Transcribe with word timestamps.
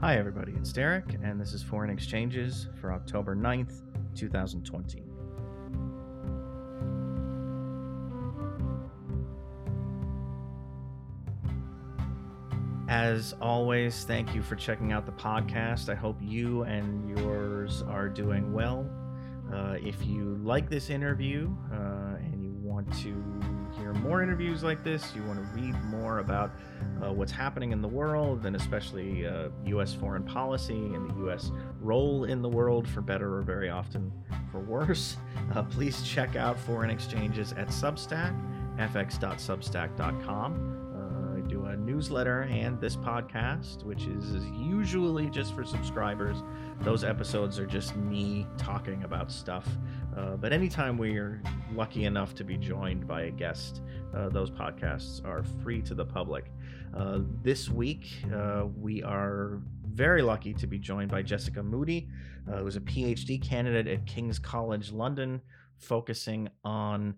Hi, 0.00 0.16
everybody. 0.16 0.52
It's 0.52 0.72
Derek, 0.72 1.14
and 1.24 1.40
this 1.40 1.52
is 1.52 1.60
Foreign 1.60 1.90
Exchanges 1.90 2.68
for 2.80 2.92
October 2.92 3.34
9th, 3.34 3.82
2020. 4.14 5.02
As 12.88 13.34
always, 13.40 14.04
thank 14.04 14.36
you 14.36 14.40
for 14.40 14.54
checking 14.54 14.92
out 14.92 15.04
the 15.04 15.10
podcast. 15.10 15.88
I 15.88 15.96
hope 15.96 16.16
you 16.22 16.62
and 16.62 17.18
yours 17.18 17.82
are 17.82 18.08
doing 18.08 18.52
well. 18.52 18.88
Uh, 19.52 19.78
if 19.82 20.06
you 20.06 20.38
like 20.44 20.70
this 20.70 20.90
interview 20.90 21.50
uh, 21.72 22.18
and 22.20 22.40
you 22.40 22.52
want 22.62 22.86
to 22.98 23.12
hear 23.76 23.92
more 23.94 24.22
interviews 24.22 24.62
like 24.62 24.84
this, 24.84 25.12
you 25.16 25.24
want 25.24 25.40
to 25.40 25.60
read 25.60 25.74
more 25.86 26.20
about 26.20 26.52
uh, 27.02 27.12
what's 27.12 27.32
happening 27.32 27.72
in 27.72 27.82
the 27.82 27.88
world, 27.88 28.46
and 28.46 28.56
especially 28.56 29.26
U.S. 29.66 29.94
Uh, 29.94 29.98
foreign 29.98 30.24
policy 30.24 30.74
and 30.74 31.10
the 31.10 31.14
U.S. 31.24 31.52
role 31.80 32.24
in 32.24 32.42
the 32.42 32.48
world, 32.48 32.88
for 32.88 33.00
better 33.00 33.36
or 33.36 33.42
very 33.42 33.70
often 33.70 34.12
for 34.50 34.60
worse, 34.60 35.16
uh, 35.54 35.62
please 35.62 36.02
check 36.02 36.36
out 36.36 36.58
Foreign 36.58 36.90
Exchanges 36.90 37.52
at 37.52 37.68
Substack, 37.68 38.34
fx.substack.com 38.78 40.78
I 41.38 41.48
do 41.48 41.66
a 41.66 41.76
newsletter 41.76 42.42
and 42.42 42.80
this 42.80 42.96
podcast, 42.96 43.84
which 43.84 44.06
is 44.06 44.44
usually 44.56 45.30
just 45.30 45.54
for 45.54 45.64
subscribers. 45.64 46.42
Those 46.80 47.04
episodes 47.04 47.60
are 47.60 47.66
just 47.66 47.94
me 47.96 48.44
talking 48.56 49.04
about 49.04 49.30
stuff. 49.30 49.68
Uh, 50.18 50.36
but 50.36 50.52
anytime 50.52 50.98
we 50.98 51.16
are 51.16 51.40
lucky 51.74 52.04
enough 52.04 52.34
to 52.34 52.42
be 52.42 52.56
joined 52.56 53.06
by 53.06 53.22
a 53.22 53.30
guest, 53.30 53.82
uh, 54.14 54.28
those 54.28 54.50
podcasts 54.50 55.24
are 55.24 55.44
free 55.62 55.80
to 55.80 55.94
the 55.94 56.04
public. 56.04 56.50
Uh, 56.96 57.20
this 57.42 57.68
week, 57.68 58.08
uh, 58.34 58.64
we 58.76 59.00
are 59.02 59.60
very 59.86 60.22
lucky 60.22 60.52
to 60.52 60.66
be 60.66 60.76
joined 60.76 61.08
by 61.08 61.22
Jessica 61.22 61.62
Moody, 61.62 62.08
uh, 62.50 62.56
who's 62.56 62.74
a 62.74 62.80
PhD 62.80 63.40
candidate 63.40 63.86
at 63.86 64.06
King's 64.06 64.40
College 64.40 64.90
London, 64.90 65.40
focusing 65.76 66.48
on 66.64 67.14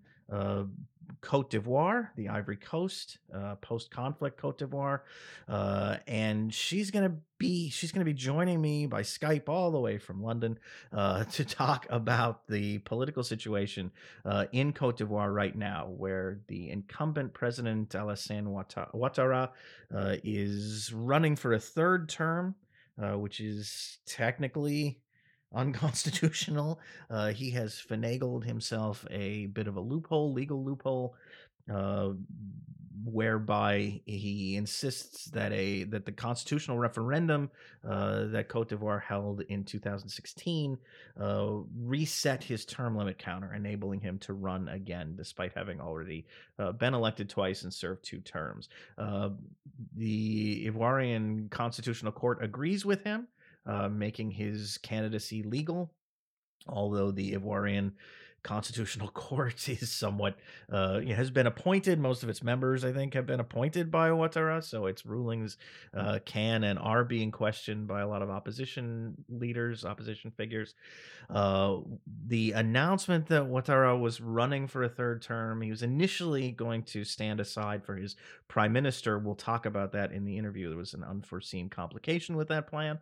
Cote 1.20 1.50
d'Ivoire, 1.50 2.08
the 2.16 2.28
Ivory 2.28 2.56
Coast, 2.56 3.18
uh, 3.34 3.56
post-conflict 3.56 4.38
Cote 4.38 4.58
d'Ivoire, 4.58 5.00
uh, 5.48 5.96
and 6.06 6.52
she's 6.52 6.90
gonna 6.90 7.16
be 7.38 7.70
she's 7.70 7.92
gonna 7.92 8.04
be 8.04 8.14
joining 8.14 8.60
me 8.60 8.86
by 8.86 9.02
Skype 9.02 9.48
all 9.48 9.70
the 9.70 9.78
way 9.78 9.98
from 9.98 10.22
London 10.22 10.58
uh, 10.92 11.24
to 11.32 11.44
talk 11.44 11.86
about 11.90 12.46
the 12.48 12.78
political 12.78 13.22
situation 13.22 13.90
uh, 14.24 14.46
in 14.52 14.72
Cote 14.72 14.98
d'Ivoire 14.98 15.34
right 15.34 15.54
now, 15.54 15.88
where 15.88 16.40
the 16.48 16.70
incumbent 16.70 17.34
president 17.34 17.90
Alassane 17.90 18.46
Ouattara 18.94 19.50
uh, 19.94 20.16
is 20.24 20.92
running 20.94 21.36
for 21.36 21.52
a 21.52 21.60
third 21.60 22.08
term, 22.08 22.54
uh, 23.02 23.18
which 23.18 23.40
is 23.40 23.98
technically 24.06 25.00
unconstitutional. 25.54 26.80
Uh, 27.10 27.32
he 27.32 27.50
has 27.50 27.74
finagled 27.74 28.44
himself 28.44 29.04
a 29.10 29.46
bit 29.46 29.66
of 29.66 29.76
a 29.76 29.80
loophole, 29.80 30.32
legal 30.32 30.64
loophole, 30.64 31.16
uh, 31.72 32.10
whereby 33.04 34.00
he 34.06 34.56
insists 34.56 35.26
that 35.26 35.52
a 35.52 35.84
that 35.84 36.04
the 36.04 36.12
constitutional 36.12 36.78
referendum 36.78 37.50
uh, 37.88 38.26
that 38.26 38.48
Cote 38.48 38.68
d'Ivoire 38.68 39.02
held 39.02 39.40
in 39.42 39.64
2016 39.64 40.78
uh, 41.20 41.46
reset 41.80 42.44
his 42.44 42.64
term 42.64 42.96
limit 42.96 43.18
counter, 43.18 43.54
enabling 43.54 44.00
him 44.00 44.18
to 44.18 44.34
run 44.34 44.68
again, 44.68 45.14
despite 45.16 45.52
having 45.54 45.80
already 45.80 46.26
uh, 46.58 46.72
been 46.72 46.94
elected 46.94 47.28
twice 47.28 47.62
and 47.62 47.72
served 47.72 48.04
two 48.04 48.20
terms. 48.20 48.68
Uh, 48.98 49.30
the 49.96 50.66
Ivorian 50.68 51.50
Constitutional 51.50 52.12
Court 52.12 52.42
agrees 52.42 52.84
with 52.84 53.02
him 53.02 53.26
uh, 53.66 53.88
making 53.88 54.30
his 54.30 54.78
candidacy 54.78 55.42
legal. 55.42 55.92
Although 56.68 57.10
the 57.10 57.32
Ivorian 57.32 57.92
Constitutional 58.42 59.08
Court 59.14 59.68
is 59.68 59.90
somewhat 59.90 60.36
uh, 60.70 61.00
has 61.00 61.30
been 61.30 61.46
appointed. 61.46 61.98
Most 61.98 62.22
of 62.22 62.28
its 62.28 62.42
members, 62.42 62.84
I 62.84 62.92
think, 62.92 63.14
have 63.14 63.26
been 63.26 63.40
appointed 63.40 63.90
by 63.90 64.08
Ouattara, 64.08 64.62
so 64.62 64.86
its 64.86 65.04
rulings 65.04 65.58
uh, 65.94 66.20
can 66.24 66.64
and 66.64 66.78
are 66.78 67.04
being 67.04 67.30
questioned 67.30 67.86
by 67.86 68.00
a 68.00 68.08
lot 68.08 68.22
of 68.22 68.30
opposition 68.30 69.14
leaders, 69.28 69.84
opposition 69.84 70.30
figures. 70.30 70.74
Uh, 71.28 71.78
the 72.26 72.52
announcement 72.52 73.26
that 73.28 73.42
Ouattara 73.42 73.98
was 74.00 74.20
running 74.20 74.66
for 74.66 74.82
a 74.82 74.88
third 74.88 75.22
term, 75.22 75.60
he 75.60 75.70
was 75.70 75.82
initially 75.82 76.50
going 76.50 76.82
to 76.84 77.04
stand 77.04 77.40
aside 77.40 77.84
for 77.84 77.94
his 77.94 78.16
prime 78.48 78.72
minister. 78.72 79.18
We'll 79.18 79.34
talk 79.34 79.66
about 79.66 79.92
that 79.92 80.12
in 80.12 80.24
the 80.24 80.38
interview. 80.38 80.68
There 80.68 80.78
was 80.78 80.94
an 80.94 81.04
unforeseen 81.04 81.68
complication 81.68 82.36
with 82.36 82.48
that 82.48 82.66
plan. 82.66 82.98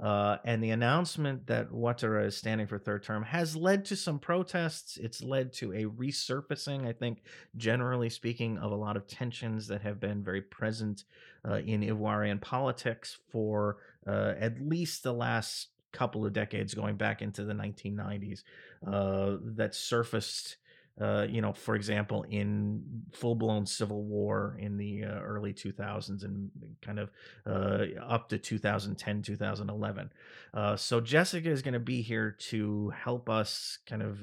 Uh, 0.00 0.36
and 0.44 0.62
the 0.62 0.70
announcement 0.70 1.46
that 1.48 1.70
Ouattara 1.70 2.26
is 2.26 2.36
standing 2.36 2.68
for 2.68 2.78
third 2.78 3.02
term 3.02 3.24
has 3.24 3.56
led 3.56 3.84
to 3.86 3.96
some 3.96 4.20
protests. 4.20 4.96
It's 4.96 5.22
led 5.22 5.52
to 5.54 5.72
a 5.72 5.86
resurfacing, 5.86 6.86
I 6.86 6.92
think, 6.92 7.22
generally 7.56 8.08
speaking, 8.08 8.58
of 8.58 8.70
a 8.70 8.76
lot 8.76 8.96
of 8.96 9.08
tensions 9.08 9.66
that 9.68 9.82
have 9.82 9.98
been 9.98 10.22
very 10.22 10.40
present 10.40 11.04
uh, 11.48 11.54
in 11.54 11.82
Ivoirian 11.82 12.40
politics 12.40 13.18
for 13.30 13.78
uh, 14.06 14.34
at 14.38 14.60
least 14.60 15.02
the 15.02 15.12
last 15.12 15.68
couple 15.90 16.24
of 16.24 16.32
decades, 16.32 16.74
going 16.74 16.96
back 16.96 17.20
into 17.20 17.44
the 17.44 17.54
1990s, 17.54 18.44
uh, 18.86 19.36
that 19.56 19.74
surfaced 19.74 20.58
uh, 21.00 21.26
you 21.28 21.40
know, 21.40 21.52
for 21.52 21.76
example, 21.76 22.24
in 22.28 22.82
full 23.12 23.36
blown 23.36 23.66
civil 23.66 24.02
war 24.02 24.56
in 24.58 24.76
the 24.76 25.04
uh, 25.04 25.20
early 25.20 25.52
2000s 25.52 26.24
and 26.24 26.50
kind 26.82 26.98
of 26.98 27.10
uh, 27.46 27.84
up 28.02 28.28
to 28.28 28.38
2010, 28.38 29.22
2011. 29.22 30.10
Uh, 30.52 30.76
so 30.76 31.00
Jessica 31.00 31.48
is 31.48 31.62
going 31.62 31.74
to 31.74 31.80
be 31.80 32.02
here 32.02 32.32
to 32.32 32.90
help 32.90 33.30
us 33.30 33.78
kind 33.86 34.02
of 34.02 34.20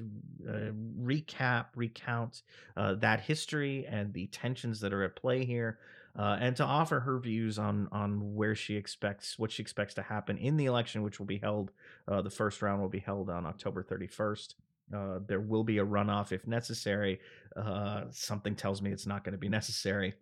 uh, 0.47 0.71
recap, 1.01 1.67
recount 1.75 2.41
that 2.75 3.21
history 3.21 3.85
and 3.89 4.13
the 4.13 4.27
tensions 4.27 4.81
that 4.81 4.93
are 4.93 5.03
at 5.03 5.15
play 5.15 5.45
here. 5.45 5.79
and 6.17 6.57
to 6.57 6.63
offer 6.63 7.01
her 7.01 7.19
views 7.19 7.57
on 7.57 7.87
on 7.91 8.35
where 8.35 8.55
she 8.55 8.75
expects 8.75 9.39
what 9.39 9.51
she 9.51 9.61
expects 9.61 9.93
to 9.93 10.01
happen 10.01 10.37
in 10.37 10.57
the 10.57 10.65
election, 10.65 11.03
which 11.03 11.19
will 11.19 11.25
be 11.25 11.37
held. 11.37 11.71
the 12.07 12.29
first 12.29 12.61
round 12.61 12.81
will 12.81 12.89
be 12.89 12.99
held 12.99 13.29
on 13.29 13.45
October 13.45 13.81
31st. 13.81 14.55
Uh, 14.93 15.19
there 15.27 15.39
will 15.39 15.63
be 15.63 15.79
a 15.79 15.85
runoff 15.85 16.31
if 16.31 16.45
necessary. 16.47 17.19
Uh, 17.55 18.03
something 18.11 18.55
tells 18.55 18.81
me 18.81 18.91
it's 18.91 19.07
not 19.07 19.23
going 19.23 19.33
to 19.33 19.37
be 19.37 19.49
necessary. 19.59 20.13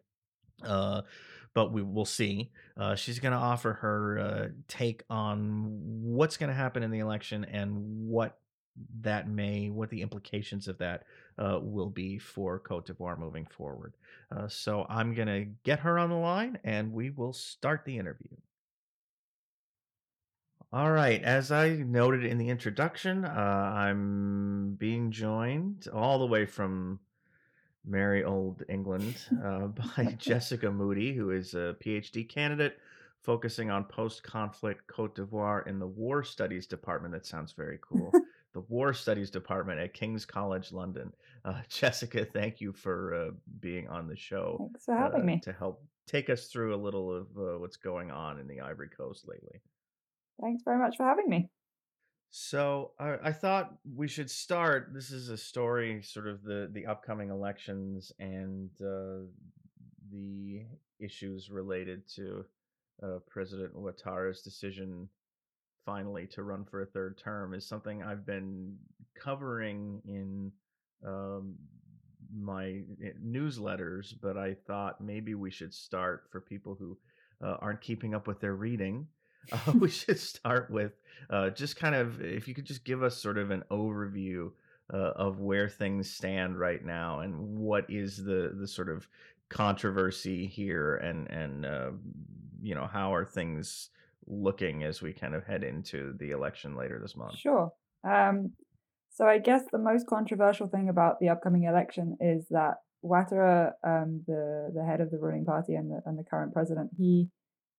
Uh, 0.64 1.02
but 1.54 1.72
we 1.72 1.84
will 1.84 2.06
see. 2.06 2.52
Uh, 2.78 2.96
she's 2.96 3.20
going 3.20 3.32
to 3.32 3.38
offer 3.38 3.74
her 3.74 4.20
uh, 4.20 4.48
take 4.68 5.04
on 5.10 5.70
what's 6.02 6.38
going 6.38 6.50
to 6.50 6.56
happen 6.56 6.82
in 6.82 6.90
the 6.90 7.00
election 7.00 7.46
and 7.46 8.08
what 8.08 8.40
that 9.02 9.30
may, 9.30 9.70
what 9.70 9.90
the 9.92 10.02
implications 10.02 10.68
of 10.68 10.80
that 10.80 11.04
uh, 11.38 11.60
will 11.62 11.90
be 11.90 12.18
for 12.18 12.58
Cote 12.58 12.88
d'Ivoire 12.88 13.20
moving 13.20 13.46
forward. 13.46 13.94
so 14.48 14.86
I'm 14.90 15.14
going 15.14 15.28
to 15.28 15.46
get 15.64 15.80
her 15.80 16.00
on 16.00 16.10
the 16.10 16.16
line 16.16 16.58
and 16.64 16.92
we 16.92 17.12
will 17.12 17.34
start 17.34 17.86
the 17.86 18.00
interview. 18.00 18.36
All 20.74 20.92
right. 20.92 21.22
As 21.22 21.52
I 21.52 21.70
noted 21.70 22.26
in 22.26 22.40
the 22.40 22.50
introduction, 22.50 23.26
uh, 23.26 23.30
I'm 23.30 24.74
being 24.80 25.12
joined 25.12 25.88
all 25.94 26.18
the 26.18 26.26
way 26.26 26.48
from 26.48 27.00
merry 27.86 28.24
old 28.24 28.64
England 28.68 29.16
uh, 29.46 29.68
by 29.68 30.16
Jessica 30.18 30.72
Moody, 30.72 31.14
who 31.14 31.30
is 31.30 31.54
a 31.54 31.76
PhD 31.80 32.28
candidate 32.28 32.80
focusing 33.22 33.70
on 33.70 33.84
post 33.84 34.24
conflict 34.24 34.88
Cote 34.88 35.14
d'Ivoire 35.14 35.68
in 35.68 35.78
the 35.78 35.86
War 35.86 36.24
Studies 36.24 36.66
Department. 36.66 37.14
That 37.14 37.28
sounds 37.28 37.52
very 37.52 37.78
cool. 37.80 38.12
the 38.54 38.62
War 38.62 38.96
Studies 38.96 39.30
Department 39.30 39.80
at 39.80 39.94
King's 39.94 40.26
College 40.26 40.72
London. 40.72 41.14
Uh, 41.46 41.62
Jessica, 41.70 42.26
thank 42.26 42.60
you 42.60 42.74
for 42.74 43.14
uh, 43.14 43.32
being 43.60 43.88
on 43.90 44.08
the 44.08 44.18
show. 44.18 44.58
Thanks 44.58 44.86
for 44.86 44.96
having 44.96 45.22
uh, 45.22 45.26
me. 45.26 45.40
To 45.44 45.54
help 45.54 45.86
take 46.08 46.32
us 46.32 46.48
through 46.48 46.74
a 46.74 46.82
little 46.82 47.16
of 47.16 47.28
uh, 47.38 47.60
what's 47.60 47.78
going 47.78 48.10
on 48.10 48.40
in 48.40 48.48
the 48.48 48.60
Ivory 48.60 48.90
Coast 48.90 49.28
lately. 49.28 49.62
Thanks 50.42 50.64
very 50.64 50.80
much 50.80 50.98
for 50.98 51.06
having 51.06 51.30
me. 51.30 51.50
So 52.32 52.92
I, 53.00 53.16
I 53.26 53.32
thought 53.32 53.76
we 53.96 54.08
should 54.08 54.30
start. 54.30 54.90
This 54.94 55.12
is 55.12 55.30
a 55.30 55.38
story, 55.38 56.02
sort 56.02 56.28
of 56.28 56.44
the 56.44 56.70
the 56.74 56.88
upcoming 56.88 57.30
elections 57.30 58.12
and 58.20 58.70
uh, 58.82 59.28
the 60.12 60.64
issues 61.00 61.52
related 61.52 62.08
to 62.16 62.46
uh, 63.04 63.20
President 63.30 63.76
Ouattara's 63.76 64.42
decision 64.42 65.08
finally 65.86 66.28
to 66.28 66.44
run 66.44 66.66
for 66.66 66.82
a 66.82 66.86
third 66.86 67.18
term 67.18 67.54
is 67.54 67.68
something 67.68 68.02
I've 68.02 68.26
been 68.26 68.78
covering 69.22 70.02
in 70.08 70.52
um, 71.06 71.56
my 72.36 72.82
eh, 73.04 73.12
newsletters, 73.24 74.14
but 74.22 74.38
I 74.38 74.56
thought 74.66 75.02
maybe 75.02 75.36
we 75.36 75.52
should 75.52 75.74
start 75.74 76.24
for 76.32 76.42
people 76.42 76.76
who 76.76 76.98
uh, 77.46 77.58
aren't 77.60 77.82
keeping 77.82 78.16
up 78.16 78.28
with 78.28 78.40
their 78.40 78.56
reading 78.56 79.08
uh, 79.52 79.72
we 79.80 79.90
should 79.90 80.20
start 80.20 80.70
with 80.70 80.94
uh, 81.30 81.50
just 81.50 81.76
kind 81.76 81.96
of 81.96 82.22
if 82.22 82.48
you 82.48 82.54
could 82.54 82.66
just 82.66 82.84
give 82.84 83.04
us 83.04 83.18
sort 83.18 83.38
of 83.38 83.52
an 83.52 83.64
overview 83.72 84.52
uh, 84.94 85.12
of 85.16 85.40
where 85.40 85.70
things 85.70 86.10
stand 86.10 86.60
right 86.60 86.84
now 86.84 87.20
and 87.20 87.36
what 87.36 87.86
is 87.90 88.18
the 88.18 88.54
the 88.60 88.68
sort 88.68 88.90
of 88.90 89.08
controversy 89.50 90.48
here 90.48 90.96
and 90.96 91.30
and 91.30 91.66
uh, 91.66 91.92
you 92.62 92.76
know 92.76 92.88
how 92.88 93.14
are 93.14 93.26
things 93.26 93.90
looking 94.26 94.84
as 94.84 95.02
we 95.02 95.14
kind 95.14 95.36
of 95.36 95.46
head 95.46 95.64
into 95.64 96.14
the 96.20 96.32
election 96.32 96.76
later 96.76 97.00
this 97.00 97.16
month? 97.16 97.38
Sure. 97.38 97.72
Um, 98.04 98.54
so 99.10 99.28
I 99.28 99.38
guess 99.38 99.64
the 99.72 99.78
most 99.78 100.08
controversial 100.08 100.68
thing 100.68 100.90
about 100.90 101.20
the 101.20 101.30
upcoming 101.30 101.64
election 101.64 102.18
is 102.20 102.48
that 102.50 102.76
Ouattara, 103.04 103.74
um, 103.86 104.24
the 104.28 104.72
the 104.74 104.84
head 104.84 105.02
of 105.02 105.12
the 105.12 105.20
ruling 105.20 105.46
party 105.46 105.76
and 105.76 105.92
the 105.92 106.02
and 106.06 106.18
the 106.18 106.24
current 106.24 106.54
president, 106.54 106.92
he 106.98 107.28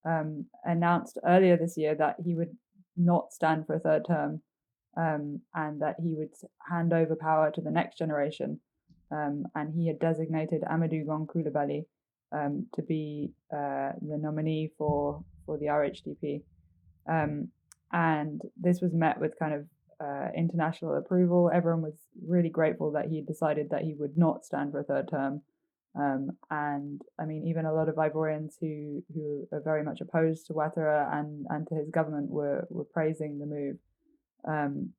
um, 0.05 0.47
announced 0.65 1.19
earlier 1.27 1.57
this 1.57 1.77
year 1.77 1.95
that 1.95 2.17
he 2.25 2.35
would 2.35 2.57
not 2.97 3.33
stand 3.33 3.67
for 3.67 3.75
a 3.75 3.81
third 3.81 4.05
term, 4.07 4.43
um, 4.97 5.41
and 5.55 5.81
that 5.83 5.97
he 6.03 6.15
would 6.15 6.31
hand 6.71 6.93
over 6.93 7.17
power 7.17 7.51
to 7.51 7.61
the 7.61 7.71
next 7.71 7.99
generation. 7.99 8.61
Um, 9.11 9.45
and 9.55 9.73
he 9.75 9.87
had 9.87 9.99
designated 9.99 10.63
Amadou 10.63 11.07
Gon 11.07 11.27
Coulibaly 11.27 11.85
um, 12.33 12.67
to 12.75 12.83
be 12.83 13.33
uh, 13.53 13.93
the 14.01 14.19
nominee 14.19 14.71
for 14.77 15.25
for 15.47 15.59
the 15.59 15.67
RHDP. 15.67 16.43
Um, 17.09 17.49
and 17.93 18.41
this 18.61 18.81
was 18.81 18.93
met 18.93 19.21
with 19.21 19.39
kind 19.39 19.55
of 19.55 19.67
uh, 20.01 20.29
international 20.37 20.97
approval. 20.97 21.51
Everyone 21.53 21.83
was 21.83 21.95
really 22.27 22.49
grateful 22.49 22.93
that 22.93 23.07
he 23.07 23.23
decided 23.23 23.71
that 23.71 23.83
he 23.83 23.95
would 23.95 24.17
not 24.17 24.45
stand 24.45 24.73
for 24.73 24.81
a 24.81 24.85
third 24.85 25.09
term. 25.09 25.43
Um, 25.97 26.31
and 26.51 27.01
I 27.21 27.25
mean, 27.25 27.47
even 27.47 27.67
a 27.67 27.73
lot 27.73 27.89
of 27.89 27.95
Ivorians 27.97 28.55
who, 28.61 29.05
who 29.15 29.47
are 29.53 29.61
very 29.61 29.85
much 29.85 30.01
opposed 30.01 30.47
to 30.47 30.55
Ouattara 30.55 31.13
and, 31.13 31.47
and 31.51 31.67
to 31.69 31.75
his 31.75 31.91
government 31.91 32.31
were, 32.31 32.67
were 32.69 32.85
praising 32.85 33.39
the 33.39 33.47
move. 33.47 33.77
Um, 34.47 34.91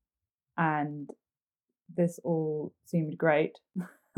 and 0.57 1.09
this 1.93 2.19
all 2.23 2.73
seemed 2.85 3.17
great. 3.17 3.57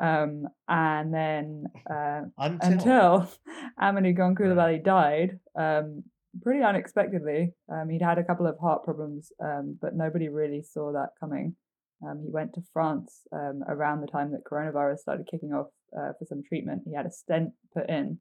um, 0.00 0.48
and 0.68 1.12
then 1.12 1.66
uh, 1.90 2.22
until, 2.38 2.70
until 2.72 3.30
Amadou 3.80 4.16
Gon 4.16 4.34
Coulibaly 4.34 4.82
died, 4.82 5.38
um, 5.58 6.04
pretty 6.42 6.62
unexpectedly. 6.62 7.52
Um, 7.70 7.90
he'd 7.90 8.02
had 8.02 8.18
a 8.18 8.24
couple 8.24 8.46
of 8.46 8.58
heart 8.58 8.84
problems, 8.84 9.30
um, 9.42 9.78
but 9.80 9.94
nobody 9.94 10.28
really 10.28 10.62
saw 10.62 10.92
that 10.92 11.10
coming. 11.20 11.54
Um, 12.02 12.20
he 12.22 12.30
went 12.30 12.54
to 12.54 12.62
France 12.72 13.22
um, 13.32 13.62
around 13.68 14.00
the 14.00 14.06
time 14.06 14.32
that 14.32 14.44
coronavirus 14.44 14.98
started 14.98 15.28
kicking 15.30 15.52
off 15.52 15.68
uh, 15.96 16.12
for 16.18 16.24
some 16.26 16.42
treatment. 16.42 16.82
He 16.84 16.94
had 16.94 17.06
a 17.06 17.10
stent 17.10 17.50
put 17.72 17.88
in. 17.88 18.18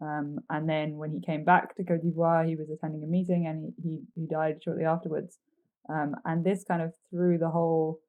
Um, 0.00 0.38
and 0.50 0.68
then 0.68 0.96
when 0.96 1.12
he 1.12 1.20
came 1.20 1.44
back 1.44 1.76
to 1.76 1.84
Cote 1.84 2.02
d'Ivoire, 2.02 2.46
he 2.46 2.56
was 2.56 2.70
attending 2.70 3.04
a 3.04 3.06
meeting 3.06 3.46
and 3.46 3.72
he, 3.82 3.88
he, 3.88 4.22
he 4.22 4.26
died 4.26 4.56
shortly 4.62 4.84
afterwards. 4.84 5.38
Um, 5.88 6.14
and 6.24 6.44
this 6.44 6.64
kind 6.64 6.82
of 6.82 6.94
threw 7.10 7.38
the 7.38 7.50
whole 7.50 8.00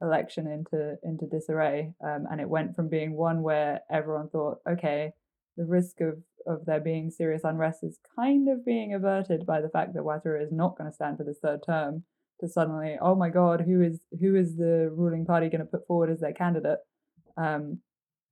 election 0.00 0.46
into 0.46 0.96
into 1.02 1.26
disarray. 1.26 1.92
and 2.00 2.40
it 2.40 2.48
went 2.48 2.76
from 2.76 2.88
being 2.88 3.16
one 3.16 3.42
where 3.42 3.80
everyone 3.90 4.28
thought, 4.28 4.58
okay, 4.68 5.10
the 5.56 5.64
risk 5.64 6.00
of 6.00 6.18
of 6.46 6.64
there 6.64 6.80
being 6.80 7.10
serious 7.10 7.42
unrest 7.44 7.84
is 7.84 7.98
kind 8.16 8.48
of 8.48 8.64
being 8.64 8.94
averted 8.94 9.44
by 9.44 9.60
the 9.60 9.68
fact 9.68 9.92
that 9.92 10.02
Ouattara 10.02 10.42
is 10.42 10.52
not 10.52 10.76
going 10.78 10.88
to 10.88 10.94
stand 10.94 11.18
for 11.18 11.24
this 11.24 11.38
third 11.42 11.60
term. 11.64 12.04
To 12.40 12.48
suddenly, 12.48 12.96
oh 13.00 13.14
my 13.14 13.30
God, 13.30 13.62
who 13.66 13.82
is 13.82 14.00
who 14.20 14.36
is 14.36 14.56
the 14.56 14.90
ruling 14.94 15.26
party 15.26 15.48
going 15.48 15.60
to 15.60 15.66
put 15.66 15.86
forward 15.86 16.10
as 16.10 16.20
their 16.20 16.32
candidate? 16.32 16.78
Um, 17.36 17.80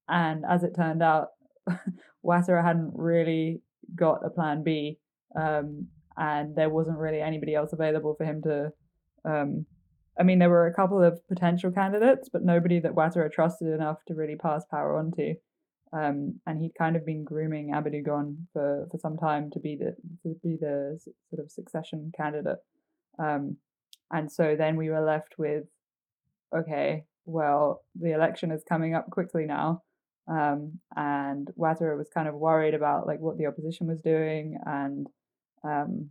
and 0.09 0.45
as 0.49 0.63
it 0.63 0.77
turned 0.77 1.03
out, 1.03 1.29
Ouattara 2.25 2.65
hadn't 2.65 2.93
really 2.95 3.61
got 3.95 4.25
a 4.25 4.31
plan 4.31 4.63
B, 4.63 4.99
um, 5.39 5.89
and 6.17 6.55
there 6.55 6.71
wasn't 6.71 6.99
really 6.99 7.21
anybody 7.21 7.55
else 7.55 7.73
available 7.73 8.15
for 8.15 8.25
him 8.25 8.43
to. 8.43 8.73
Um, 9.25 9.67
I 10.19 10.23
mean, 10.23 10.39
there 10.39 10.49
were 10.49 10.67
a 10.67 10.75
couple 10.75 11.03
of 11.03 11.21
potential 11.29 11.71
candidates, 11.71 12.31
but 12.33 12.43
nobody 12.43 12.81
that 12.81 12.95
Ouattara 12.95 13.31
trusted 13.31 13.69
enough 13.69 13.99
to 14.07 14.15
really 14.15 14.37
pass 14.37 14.65
power 14.71 14.97
on 14.97 15.11
to. 15.13 15.35
Um, 15.93 16.41
and 16.47 16.61
he'd 16.61 16.75
kind 16.77 16.97
of 16.97 17.07
been 17.07 17.23
grooming 17.25 17.71
Amadou 17.73 18.05
Gon 18.05 18.49
for, 18.53 18.89
for 18.91 18.99
some 18.99 19.17
time 19.17 19.51
to 19.53 19.61
be 19.61 19.77
the 19.77 19.95
to 20.23 20.37
be 20.43 20.57
the 20.61 20.99
sort 21.31 21.45
of 21.45 21.51
succession 21.51 22.13
candidate. 22.17 22.59
Um, 23.19 23.57
and 24.13 24.31
so 24.31 24.55
then 24.57 24.77
we 24.77 24.91
were 24.91 25.05
left 25.05 25.35
with, 25.39 25.65
okay, 26.57 27.05
well, 27.25 27.83
the 28.01 28.13
election 28.13 28.51
is 28.53 28.63
coming 28.69 28.95
up 28.95 29.11
quickly 29.11 29.47
now. 29.47 29.83
Um, 30.29 30.81
and 30.97 31.49
Ouattara 31.59 31.97
was 31.97 32.09
kind 32.13 32.29
of 32.29 32.35
worried 32.35 32.75
about 32.75 33.07
like 33.07 33.21
what 33.21 33.39
the 33.39 33.47
opposition 33.47 33.87
was 33.87 34.01
doing, 34.01 34.59
and 34.65 35.07
um, 35.63 36.11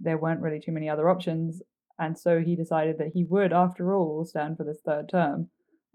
there 0.00 0.18
weren't 0.18 0.40
really 0.40 0.60
too 0.60 0.72
many 0.72 0.88
other 0.88 1.08
options. 1.08 1.62
And 1.98 2.18
so 2.18 2.40
he 2.40 2.56
decided 2.56 2.98
that 2.98 3.12
he 3.14 3.24
would, 3.24 3.52
after 3.52 3.94
all, 3.94 4.24
stand 4.24 4.56
for 4.56 4.64
this 4.64 4.80
third 4.84 5.08
term, 5.08 5.50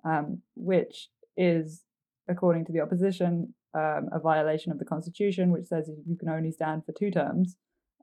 um, 0.05 0.41
which 0.55 1.09
is 1.35 1.83
according 2.29 2.65
to 2.65 2.71
the 2.71 2.81
opposition, 2.81 3.53
um, 3.73 4.09
a 4.11 4.19
violation 4.19 4.71
of 4.71 4.79
the 4.79 4.85
constitution, 4.85 5.51
which 5.51 5.65
says 5.65 5.89
you 6.05 6.17
can 6.17 6.29
only 6.29 6.51
stand 6.51 6.85
for 6.85 6.91
two 6.91 7.11
terms. 7.11 7.57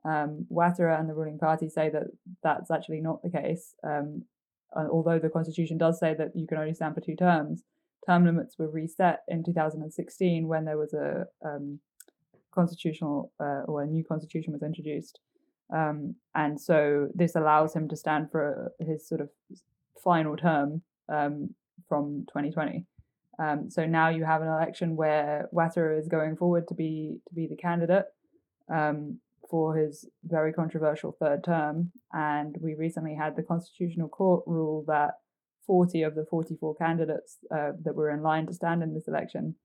Um, 0.05 0.45
and 0.49 1.09
the 1.09 1.15
ruling 1.15 1.39
party 1.39 1.67
say 1.67 1.89
that 1.89 2.03
that's 2.43 2.69
actually 2.69 3.01
not 3.01 3.23
the 3.23 3.29
case. 3.29 3.73
Um, 3.83 4.23
although 4.75 5.19
the 5.19 5.29
constitution 5.29 5.77
does 5.77 5.99
say 5.99 6.13
that 6.13 6.35
you 6.35 6.47
can 6.47 6.57
only 6.57 6.73
stand 6.73 6.95
for 6.95 7.01
two 7.01 7.15
terms, 7.15 7.63
term 8.05 8.25
limits 8.25 8.57
were 8.59 8.69
reset 8.69 9.21
in 9.27 9.43
2016 9.43 10.47
when 10.47 10.65
there 10.65 10.77
was 10.77 10.93
a 10.93 11.25
um, 11.43 11.79
constitutional 12.53 13.31
uh, 13.39 13.63
or 13.67 13.83
a 13.83 13.87
new 13.87 14.03
constitution 14.03 14.53
was 14.53 14.63
introduced. 14.63 15.19
Um, 15.73 16.15
and 16.35 16.59
so 16.59 17.07
this 17.15 17.35
allows 17.35 17.73
him 17.73 17.87
to 17.89 17.95
stand 17.95 18.29
for 18.31 18.71
his 18.79 19.07
sort 19.07 19.21
of 19.21 19.29
final 20.03 20.37
term 20.37 20.83
um, 21.09 21.55
from 21.89 22.25
2020. 22.27 22.85
Um, 23.37 23.69
so 23.69 23.85
now 23.85 24.09
you 24.09 24.23
have 24.23 24.41
an 24.41 24.47
election 24.47 24.95
where 24.95 25.49
Ouattara 25.53 25.99
is 25.99 26.07
going 26.07 26.37
forward 26.37 26.67
to 26.69 26.73
be 26.73 27.19
to 27.27 27.35
be 27.35 27.47
the 27.47 27.57
candidate 27.57 28.05
um, 28.73 29.19
for 29.49 29.75
his 29.75 30.07
very 30.23 30.53
controversial 30.53 31.15
third 31.19 31.43
term, 31.43 31.91
and 32.13 32.55
we 32.61 32.73
recently 32.73 33.15
had 33.15 33.35
the 33.35 33.43
Constitutional 33.43 34.09
Court 34.09 34.43
rule 34.45 34.83
that 34.87 35.11
40 35.67 36.03
of 36.03 36.15
the 36.15 36.25
44 36.29 36.75
candidates 36.75 37.37
uh, 37.53 37.71
that 37.83 37.95
were 37.95 38.11
in 38.11 38.21
line 38.21 38.45
to 38.47 38.53
stand 38.53 38.83
in 38.83 38.93
this 38.93 39.07
election 39.07 39.55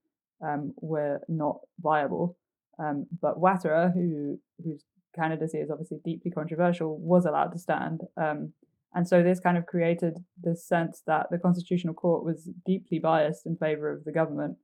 um, 0.43 0.73
were 0.81 1.21
not 1.29 1.61
viable. 1.81 2.37
Um, 2.79 3.07
but 3.21 3.39
Ouattara, 3.39 3.93
who 3.93 4.39
whose 4.65 4.85
candidacy 5.15 5.59
is 5.59 5.71
obviously 5.71 5.99
deeply 6.05 6.31
controversial, 6.31 6.99
was 6.99 7.27
allowed 7.27 7.53
to 7.53 7.59
stand. 7.59 8.03
Um, 8.17 8.53
and 8.95 9.07
so 9.07 9.23
this 9.23 9.41
kind 9.41 9.57
of 9.57 9.67
created 9.67 10.19
this 10.43 10.67
sense 10.67 11.03
that 11.07 11.27
the 11.31 11.39
Constitutional 11.39 11.95
Court 11.95 12.25
was 12.25 12.49
deeply 12.67 12.99
biased 12.99 13.47
in 13.47 13.57
favor 13.57 13.93
of 13.93 14.05
the 14.05 14.13
government, 14.13 14.57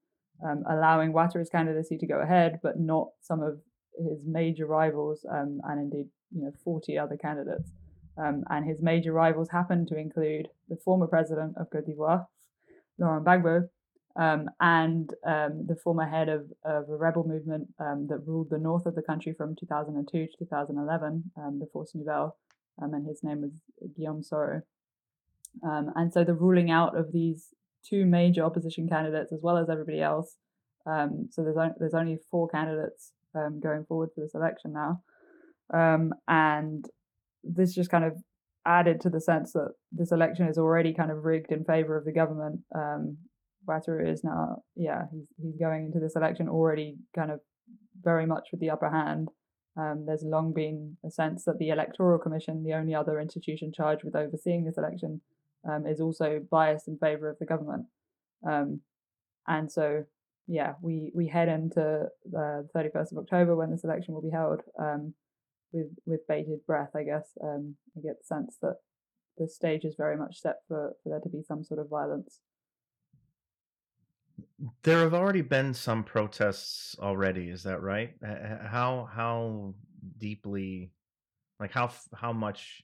um, 0.45 0.65
allowing 0.69 1.13
Ouattara's 1.13 1.49
candidacy 1.49 1.97
to 1.99 2.07
go 2.07 2.21
ahead, 2.21 2.59
but 2.63 2.79
not 2.79 3.09
some 3.21 3.43
of 3.43 3.61
his 3.99 4.25
major 4.25 4.67
rivals, 4.67 5.25
um, 5.31 5.61
and 5.65 5.81
indeed, 5.81 6.09
you 6.35 6.43
know, 6.43 6.53
40 6.65 6.99
other 6.99 7.17
candidates. 7.17 7.71
Um, 8.19 8.45
and 8.49 8.67
his 8.67 8.81
major 8.81 9.13
rivals 9.13 9.51
happened 9.51 9.89
to 9.89 9.97
include 9.97 10.49
the 10.69 10.77
former 10.77 11.07
president 11.07 11.55
of 11.59 11.71
Cote 11.71 11.87
d'Ivoire, 11.87 12.27
Laurent 12.99 13.25
Gbagbo, 13.25 13.69
um, 14.19 14.49
and 14.61 15.13
um, 15.27 15.67
the 15.67 15.77
former 15.77 16.07
head 16.07 16.31
of, 16.31 16.51
of 16.65 16.89
a 16.89 16.97
rebel 16.97 17.27
movement 17.29 17.69
um, 17.79 18.07
that 18.09 18.27
ruled 18.27 18.49
the 18.49 18.59
north 18.59 18.87
of 18.87 18.95
the 18.95 19.03
country 19.03 19.35
from 19.37 19.55
2002 19.55 20.27
to 20.27 20.33
2011, 20.39 21.31
the 21.37 21.69
Force 21.73 21.95
Nouvelle, 21.95 22.37
um, 22.83 22.95
and 22.95 23.07
his 23.07 23.23
name 23.23 23.43
was 23.43 23.51
Guillaume 23.95 24.23
Soro. 24.23 24.63
Um, 25.63 25.93
and 25.95 26.13
so 26.13 26.25
the 26.25 26.35
ruling 26.35 26.71
out 26.71 26.97
of 26.97 27.13
these 27.13 27.49
two 27.85 28.07
major 28.07 28.43
opposition 28.43 28.89
candidates, 28.89 29.33
as 29.33 29.41
well 29.43 29.59
as 29.59 29.69
everybody 29.69 30.01
else, 30.01 30.37
um, 30.87 31.29
so 31.31 31.43
there's 31.43 31.57
only, 31.57 31.75
there's 31.79 31.95
only 31.95 32.19
four 32.31 32.49
candidates 32.49 33.13
um, 33.37 33.61
going 33.61 33.85
forward 33.85 34.11
for 34.15 34.21
this 34.23 34.35
election 34.35 34.73
now, 34.73 35.01
um, 35.73 36.13
and 36.29 36.85
this 37.45 37.75
just 37.75 37.91
kind 37.91 38.05
of 38.05 38.15
added 38.67 39.01
to 39.01 39.11
the 39.11 39.21
sense 39.21 39.53
that 39.53 39.71
this 39.93 40.11
election 40.11 40.49
is 40.49 40.59
already 40.59 40.93
kind 40.93 41.11
of 41.11 41.25
rigged 41.25 41.53
in 41.53 41.65
favor 41.65 41.97
of 41.97 42.05
the 42.05 42.13
government. 42.13 42.61
Um, 42.75 43.19
is 43.69 44.23
now, 44.23 44.63
yeah, 44.77 45.03
he's 45.13 45.27
he's 45.43 45.57
going 45.59 45.87
into 45.87 45.99
this 45.99 46.15
election 46.15 46.49
already 46.49 46.99
kind 47.17 47.33
of 47.33 47.41
very 48.01 48.27
much 48.27 48.49
with 48.53 48.61
the 48.61 48.71
upper 48.71 48.91
hand. 48.91 49.29
Um, 49.79 50.05
there's 50.07 50.23
long 50.25 50.53
been 50.55 50.97
a 51.05 51.11
sense 51.11 51.45
that 51.45 51.59
the 51.59 51.69
Electoral 51.69 52.19
Commission, 52.19 52.65
the 52.65 52.75
only 52.75 52.95
other 52.95 53.21
institution 53.21 53.73
charged 53.77 54.05
with 54.05 54.17
overseeing 54.17 54.65
this 54.65 54.79
election, 54.79 55.21
um, 55.69 55.87
is 55.87 56.01
also 56.01 56.41
biased 56.51 56.89
in 56.89 56.97
favour 56.99 57.29
of 57.29 57.39
the 57.39 57.47
government. 57.47 57.87
Um, 58.49 58.81
and 59.47 59.71
so, 59.71 60.05
yeah, 60.47 60.75
we, 60.81 61.11
we 61.15 61.27
head 61.27 61.49
into 61.49 62.07
the 62.31 62.69
31st 62.75 63.13
of 63.13 63.19
October 63.19 63.57
when 63.57 63.71
this 63.71 63.85
election 63.85 64.15
will 64.15 64.23
be 64.23 64.31
held 64.31 64.63
um, 64.79 65.15
with, 65.73 65.89
with 66.05 66.27
bated 66.29 66.65
breath, 66.67 66.91
I 66.95 67.03
guess. 67.03 67.29
Um, 67.43 67.77
I 67.97 68.01
get 68.01 68.19
the 68.21 68.27
sense 68.27 68.57
that 68.63 68.77
the 69.39 69.49
stage 69.49 69.85
is 69.85 69.97
very 69.97 70.17
much 70.17 70.41
set 70.41 70.57
for, 70.69 70.95
for 71.03 71.11
there 71.11 71.21
to 71.21 71.29
be 71.29 71.43
some 71.43 71.65
sort 71.65 71.81
of 71.81 71.89
violence. 71.89 72.41
There 74.83 75.01
have 75.01 75.15
already 75.15 75.43
been 75.43 75.75
some 75.75 76.05
protests 76.05 76.97
already, 76.99 77.49
is 77.49 77.63
that 77.65 77.83
right? 77.83 78.15
How 78.23 79.09
how 79.13 79.75
deeply 80.19 80.93
like 81.61 81.73
how 81.73 81.91
how 82.15 82.33
much 82.33 82.83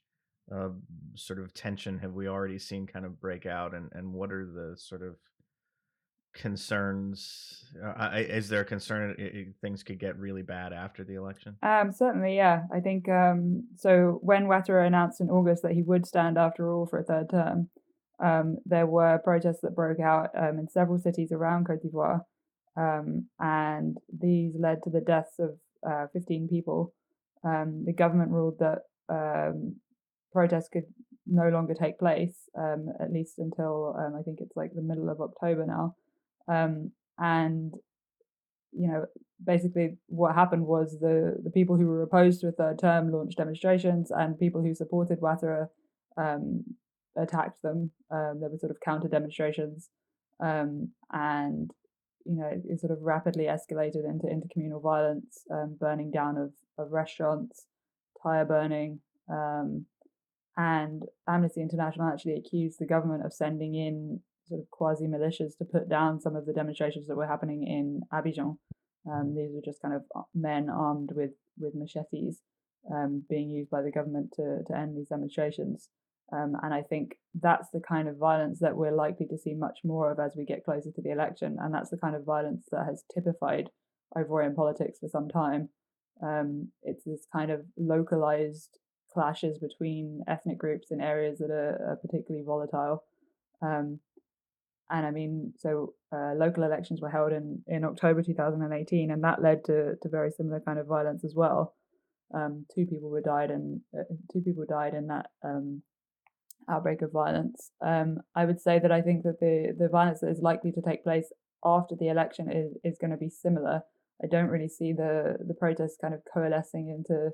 uh, 0.55 0.69
sort 1.15 1.39
of 1.39 1.55
tension 1.55 1.99
have 1.99 2.13
we 2.13 2.29
already 2.29 2.59
seen 2.59 2.87
kind 2.87 3.07
of 3.07 3.21
break 3.21 3.47
out 3.47 3.75
and 3.75 3.91
and 3.93 4.13
what 4.13 4.33
are 4.33 4.47
the 4.47 4.77
sort 4.77 5.03
of 5.03 5.17
concerns? 6.33 7.65
Uh, 7.83 8.11
is 8.15 8.49
there 8.49 8.61
a 8.61 8.65
concern 8.65 9.15
that 9.19 9.55
things 9.61 9.83
could 9.83 9.99
get 9.99 10.19
really 10.19 10.43
bad 10.43 10.73
after 10.73 11.05
the 11.05 11.15
election? 11.15 11.57
Um, 11.63 11.93
certainly, 11.93 12.37
yeah. 12.37 12.63
I 12.73 12.81
think 12.81 13.09
um, 13.09 13.69
so. 13.77 14.19
When 14.23 14.45
Ouattara 14.45 14.87
announced 14.87 15.21
in 15.21 15.31
August 15.31 15.63
that 15.63 15.73
he 15.73 15.83
would 15.83 16.07
stand 16.07 16.39
after 16.39 16.71
all 16.71 16.87
for 16.87 16.99
a 16.99 17.05
third 17.05 17.31
term, 17.31 17.69
um, 18.23 18.59
there 18.67 18.87
were 18.87 19.19
protests 19.19 19.61
that 19.63 19.75
broke 19.75 20.01
out 20.01 20.31
um, 20.37 20.59
in 20.59 20.69
several 20.69 20.99
cities 20.99 21.33
around 21.33 21.67
Cote 21.67 21.83
d'Ivoire, 21.83 22.21
um, 22.77 23.27
and 23.41 23.99
these 24.13 24.53
led 24.59 24.83
to 24.85 24.91
the 24.91 25.01
deaths 25.01 25.39
of 25.39 25.59
uh, 25.89 26.07
15 26.13 26.49
people. 26.49 26.93
Um, 27.45 27.85
the 27.85 27.93
government 27.93 28.31
ruled 28.31 28.59
that 28.61 28.83
um, 29.09 29.77
protests 30.33 30.69
could 30.73 30.85
no 31.27 31.49
longer 31.49 31.75
take 31.75 31.99
place, 31.99 32.49
um, 32.57 32.89
at 33.01 33.13
least 33.13 33.39
until 33.39 33.97
I 33.97 34.23
think 34.23 34.41
it's 34.41 34.57
like 34.57 34.73
the 34.75 34.83
middle 34.83 35.09
of 35.09 35.21
October 35.21 35.67
now. 35.67 35.97
And 36.49 37.75
you 38.73 38.89
know, 38.89 39.07
basically 39.45 39.97
what 40.07 40.35
happened 40.35 40.67
was 40.67 40.99
the 41.01 41.37
the 41.43 41.51
people 41.51 41.77
who 41.77 41.87
were 41.87 42.03
opposed 42.03 42.41
to 42.41 42.49
a 42.49 42.53
third 42.53 42.79
term 42.79 43.13
launched 43.13 43.39
demonstrations, 43.39 44.11
and 44.11 44.39
people 44.39 44.63
who 44.63 44.75
supported 44.75 45.21
Ouattara 45.21 45.69
um, 46.17 46.65
attacked 47.17 47.63
them. 47.63 47.91
Um, 48.11 48.39
there 48.41 48.51
were 48.51 48.59
sort 48.59 48.71
of 48.71 48.81
counter 48.81 49.09
demonstrations, 49.09 49.91
um, 50.41 50.91
and 51.13 51.71
you 52.25 52.37
know 52.37 52.47
it, 52.47 52.63
it, 52.65 52.81
sort 52.81 52.93
of 52.93 53.03
rapidly 53.03 53.45
escalated 53.45 54.09
into 54.09 54.27
intercommunal 54.27 54.83
violence, 54.83 55.43
um, 55.51 55.77
burning 55.79 56.11
down 56.11 56.37
of, 56.39 56.53
of 56.79 56.93
restaurants, 56.93 57.67
tire 58.23 58.45
burning, 58.45 59.01
um, 59.29 59.87
and 60.57 61.03
Amnesty 61.29 61.61
International 61.61 62.09
actually 62.09 62.35
accused 62.37 62.79
the 62.79 62.87
government 62.87 63.25
of 63.25 63.33
sending 63.33 63.75
in 63.75 64.21
sort 64.53 64.61
of 64.61 64.71
quasi 64.71 65.07
militias 65.07 65.57
to 65.57 65.65
put 65.65 65.89
down 65.89 66.21
some 66.21 66.37
of 66.37 66.45
the 66.47 66.53
demonstrations 66.53 67.07
that 67.07 67.17
were 67.17 67.27
happening 67.27 67.65
in 67.67 68.03
Abidjan. 68.13 68.59
Um, 69.11 69.35
these 69.35 69.51
were 69.55 69.63
just 69.65 69.81
kind 69.83 69.95
of 69.95 70.03
uh, 70.15 70.23
men 70.35 70.69
armed 70.69 71.11
with 71.15 71.33
with 71.59 71.75
machetes 71.75 72.41
um, 72.95 73.25
being 73.29 73.51
used 73.51 73.71
by 73.71 73.83
the 73.83 73.91
government 73.91 74.33
to 74.37 74.63
to 74.67 74.77
end 74.77 74.97
these 74.97 75.09
demonstrations. 75.09 75.89
Um, 76.33 76.55
and 76.63 76.73
I 76.73 76.83
think 76.83 77.17
that's 77.35 77.69
the 77.73 77.81
kind 77.81 78.09
of 78.09 78.17
violence 78.17 78.61
that 78.61 78.77
we're 78.77 78.95
likely 78.95 79.27
to 79.27 79.37
see 79.37 79.55
much 79.55 79.81
more 79.85 80.11
of 80.11 80.19
as 80.19 80.33
we 80.35 80.47
get 80.47 80.65
closer 80.65 80.91
to 80.91 81.03
the 81.03 81.13
election. 81.13 81.59
And 81.61 81.75
that's 81.75 81.91
the 81.91 81.99
kind 81.99 82.17
of 82.17 82.25
violence 82.25 82.65
that 82.73 82.87
has 82.87 83.05
typified 83.13 83.69
Ivorian 84.17 84.57
politics 84.57 84.99
for 84.99 85.09
some 85.09 85.29
time. 85.29 85.69
Um, 86.23 86.69
it's 86.83 87.05
this 87.05 87.27
kind 87.31 87.51
of 87.51 87.61
localized 87.77 88.79
clashes 89.13 89.59
between 89.59 90.23
ethnic 90.27 90.57
groups 90.57 90.91
in 90.91 91.03
areas 91.03 91.39
that 91.41 91.51
are, 91.51 91.91
are 91.91 91.99
particularly 92.01 92.47
volatile. 92.47 93.05
Um, 93.61 94.01
and 94.93 95.07
I 95.07 95.11
mean, 95.11 95.55
so 95.59 95.95
uh, 96.15 96.35
local 96.37 96.65
elections 96.65 97.01
were 97.01 97.09
held 97.09 97.33
in, 97.33 97.63
in 97.67 97.83
October 97.83 98.23
2018, 98.23 99.11
and 99.11 99.25
that 99.25 99.43
led 99.43 99.65
to, 99.65 99.95
to 100.03 100.09
very 100.11 100.31
similar 100.31 100.61
kind 100.61 100.79
of 100.79 100.87
violence 100.87 101.25
as 101.25 101.33
well. 101.35 101.75
Um, 102.35 102.67
two 102.75 102.85
people 102.85 103.09
were 103.09 103.23
died, 103.23 103.51
and 103.51 103.81
uh, 103.99 104.05
two 104.31 104.43
people 104.43 104.65
died 104.69 104.93
in 104.93 105.07
that 105.07 105.27
um, 105.43 105.83
outbreak 106.71 107.01
of 107.01 107.11
violence. 107.11 107.71
Um, 107.85 108.19
I 108.37 108.45
would 108.45 108.61
say 108.61 108.79
that 108.79 108.93
I 108.93 109.01
think 109.01 109.23
that 109.23 109.41
the 109.41 109.75
the 109.79 109.89
violence 109.89 110.21
that 110.21 110.31
is 110.31 110.41
likely 110.43 110.73
to 110.73 110.83
take 110.83 111.05
place 111.05 111.33
after 111.65 111.95
the 111.99 112.09
election 112.09 112.51
is 112.53 112.77
is 112.85 112.99
going 113.01 113.13
to 113.13 113.17
be 113.17 113.31
similar. 113.31 113.81
I 114.23 114.27
don't 114.27 114.49
really 114.49 114.69
see 114.69 114.93
the 114.93 115.37
the 115.47 115.55
protests 115.55 115.97
kind 116.01 116.13
of 116.13 116.21
coalescing 116.33 116.89
into 116.91 117.31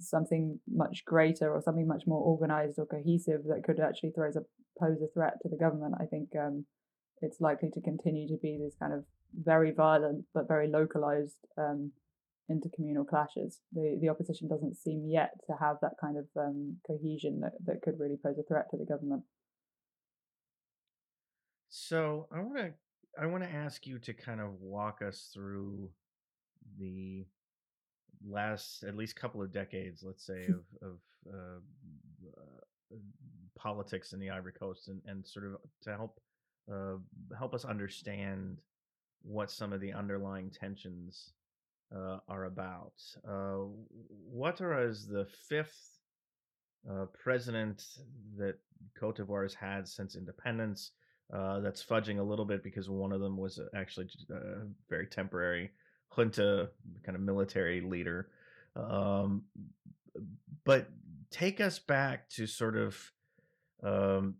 something 0.00 0.60
much 0.68 1.04
greater 1.04 1.52
or 1.52 1.60
something 1.60 1.88
much 1.88 2.04
more 2.06 2.20
organized 2.20 2.78
or 2.78 2.86
cohesive 2.86 3.42
that 3.48 3.64
could 3.64 3.80
actually 3.80 4.10
throw 4.10 4.28
a 4.28 4.80
pose 4.80 5.02
a 5.02 5.08
threat 5.12 5.34
to 5.42 5.48
the 5.48 5.56
government. 5.56 5.94
I 6.00 6.06
think 6.06 6.30
um, 6.38 6.66
it's 7.24 7.40
likely 7.40 7.70
to 7.70 7.80
continue 7.80 8.28
to 8.28 8.36
be 8.36 8.58
this 8.58 8.74
kind 8.78 8.92
of 8.92 9.04
very 9.34 9.72
violent 9.72 10.24
but 10.32 10.46
very 10.46 10.68
localized 10.68 11.38
um, 11.58 11.90
intercommunal 12.50 13.06
clashes. 13.06 13.60
The 13.72 13.98
the 14.00 14.08
opposition 14.08 14.48
doesn't 14.48 14.76
seem 14.76 15.06
yet 15.08 15.32
to 15.46 15.54
have 15.58 15.78
that 15.82 15.94
kind 16.00 16.16
of 16.18 16.26
um, 16.36 16.76
cohesion 16.86 17.40
that, 17.40 17.52
that 17.66 17.82
could 17.82 17.98
really 17.98 18.18
pose 18.22 18.38
a 18.38 18.42
threat 18.42 18.70
to 18.70 18.76
the 18.76 18.84
government. 18.84 19.22
So 21.68 22.28
I 22.32 22.40
want 22.40 22.58
to 22.58 22.72
I 23.20 23.26
want 23.26 23.42
to 23.44 23.50
ask 23.50 23.86
you 23.86 23.98
to 24.00 24.12
kind 24.12 24.40
of 24.40 24.60
walk 24.60 25.00
us 25.02 25.30
through 25.32 25.90
the 26.78 27.26
last 28.26 28.84
at 28.84 28.96
least 28.96 29.16
couple 29.16 29.42
of 29.42 29.52
decades, 29.52 30.02
let's 30.04 30.26
say, 30.26 30.46
of 30.48 30.64
of 30.82 30.98
uh, 31.32 31.58
uh, 32.36 32.96
politics 33.58 34.12
in 34.12 34.20
the 34.20 34.30
Ivory 34.30 34.52
Coast, 34.52 34.88
and 34.88 35.00
and 35.06 35.26
sort 35.26 35.46
of 35.46 35.56
to 35.82 35.96
help 35.96 36.20
uh, 36.72 36.96
help 37.36 37.54
us 37.54 37.64
understand 37.64 38.58
what 39.22 39.50
some 39.50 39.72
of 39.72 39.80
the 39.80 39.92
underlying 39.92 40.50
tensions 40.50 41.32
uh, 41.94 42.18
are 42.28 42.44
about. 42.44 42.92
Uh, 43.26 43.64
are 44.60 44.78
as 44.78 45.06
the 45.06 45.26
fifth 45.48 45.98
uh, 46.90 47.06
president 47.22 47.84
that 48.36 48.56
Cote 48.98 49.16
d'Ivoire 49.16 49.42
has 49.42 49.54
had 49.54 49.88
since 49.88 50.16
independence. 50.16 50.92
Uh, 51.32 51.60
that's 51.60 51.82
fudging 51.82 52.18
a 52.18 52.22
little 52.22 52.44
bit 52.44 52.62
because 52.62 52.90
one 52.90 53.12
of 53.12 53.20
them 53.20 53.36
was 53.36 53.58
actually 53.74 54.06
a 54.30 54.34
uh, 54.34 54.58
very 54.90 55.06
temporary 55.06 55.70
junta 56.14 56.68
kind 57.04 57.16
of 57.16 57.22
military 57.22 57.80
leader. 57.80 58.28
Um, 58.76 59.42
but 60.64 60.88
take 61.30 61.60
us 61.60 61.78
back 61.78 62.28
to 62.30 62.46
sort 62.46 62.76
of 62.76 63.12
um, 63.82 64.36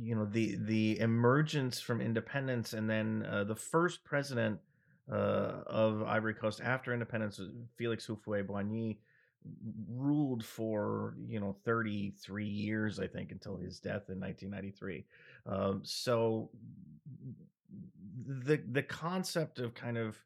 you 0.00 0.14
know 0.14 0.24
the 0.24 0.56
the 0.60 0.98
emergence 1.00 1.80
from 1.80 2.00
independence 2.00 2.72
and 2.72 2.88
then 2.88 3.26
uh, 3.30 3.44
the 3.44 3.54
first 3.54 4.02
president 4.04 4.58
uh, 5.10 5.62
of 5.66 6.02
Ivory 6.02 6.34
Coast 6.34 6.60
after 6.62 6.92
independence, 6.92 7.40
Felix 7.76 8.06
Houphouët-Boigny 8.06 8.98
ruled 9.88 10.44
for 10.44 11.16
you 11.26 11.40
know 11.40 11.56
33 11.64 12.44
years, 12.46 13.00
I 13.00 13.06
think, 13.06 13.32
until 13.32 13.56
his 13.56 13.80
death 13.80 14.08
in 14.08 14.20
1993. 14.20 15.04
Um, 15.46 15.80
so 15.82 16.50
the 18.26 18.62
the 18.70 18.82
concept 18.82 19.58
of 19.58 19.74
kind 19.74 19.98
of 19.98 20.16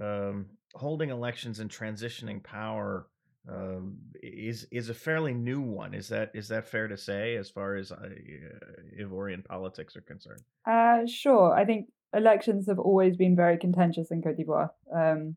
um, 0.00 0.46
holding 0.74 1.10
elections 1.10 1.60
and 1.60 1.70
transitioning 1.70 2.42
power 2.42 3.06
um, 3.50 3.98
is 4.22 4.66
is 4.70 4.88
a 4.88 4.94
fairly 4.94 5.34
new 5.34 5.60
one. 5.60 5.94
Is 5.94 6.08
that 6.08 6.30
is 6.34 6.48
that 6.48 6.66
fair 6.66 6.88
to 6.88 6.96
say 6.96 7.36
as 7.36 7.50
far 7.50 7.76
as 7.76 7.92
uh, 7.92 8.08
Ivorian 8.98 9.44
politics 9.44 9.96
are 9.96 10.00
concerned? 10.00 10.42
Uh, 10.66 11.06
sure. 11.06 11.54
I 11.54 11.64
think 11.64 11.88
elections 12.14 12.68
have 12.68 12.78
always 12.78 13.16
been 13.16 13.36
very 13.36 13.58
contentious 13.58 14.10
in 14.10 14.22
Cote 14.22 14.36
d'Ivoire. 14.36 14.70
Um, 14.94 15.36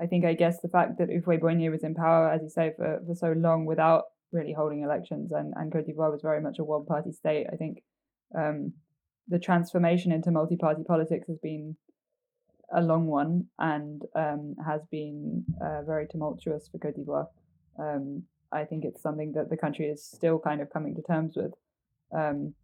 I 0.00 0.06
think, 0.06 0.24
I 0.24 0.34
guess, 0.34 0.60
the 0.60 0.68
fact 0.68 0.98
that 0.98 1.08
Houphouët-Boigny 1.08 1.70
was 1.70 1.82
in 1.82 1.94
power, 1.94 2.30
as 2.30 2.42
you 2.42 2.48
say, 2.48 2.72
for, 2.76 3.00
for 3.04 3.14
so 3.14 3.32
long 3.32 3.66
without 3.66 4.04
really 4.30 4.52
holding 4.52 4.82
elections, 4.82 5.32
and, 5.32 5.52
and 5.56 5.72
Cote 5.72 5.86
d'Ivoire 5.86 6.12
was 6.12 6.22
very 6.22 6.40
much 6.40 6.58
a 6.58 6.64
one 6.64 6.84
party 6.84 7.10
state, 7.12 7.46
I 7.52 7.56
think 7.56 7.82
um, 8.36 8.74
the 9.26 9.38
transformation 9.38 10.12
into 10.12 10.30
multi 10.30 10.56
party 10.56 10.82
politics 10.86 11.26
has 11.28 11.38
been 11.38 11.76
a 12.72 12.82
long 12.82 13.06
one 13.06 13.46
and 13.58 14.02
um, 14.14 14.54
has 14.64 14.82
been 14.90 15.44
uh, 15.60 15.82
very 15.82 16.06
tumultuous 16.06 16.68
for 16.68 16.78
Cote 16.78 16.96
d'Ivoire. 16.96 17.26
Um, 17.78 18.24
I 18.52 18.64
think 18.64 18.84
it's 18.84 19.02
something 19.02 19.32
that 19.32 19.50
the 19.50 19.56
country 19.56 19.86
is 19.86 20.04
still 20.04 20.38
kind 20.38 20.60
of 20.60 20.72
coming 20.72 20.94
to 20.96 21.02
terms 21.02 21.34
with. 21.36 21.52
Um, 22.16 22.54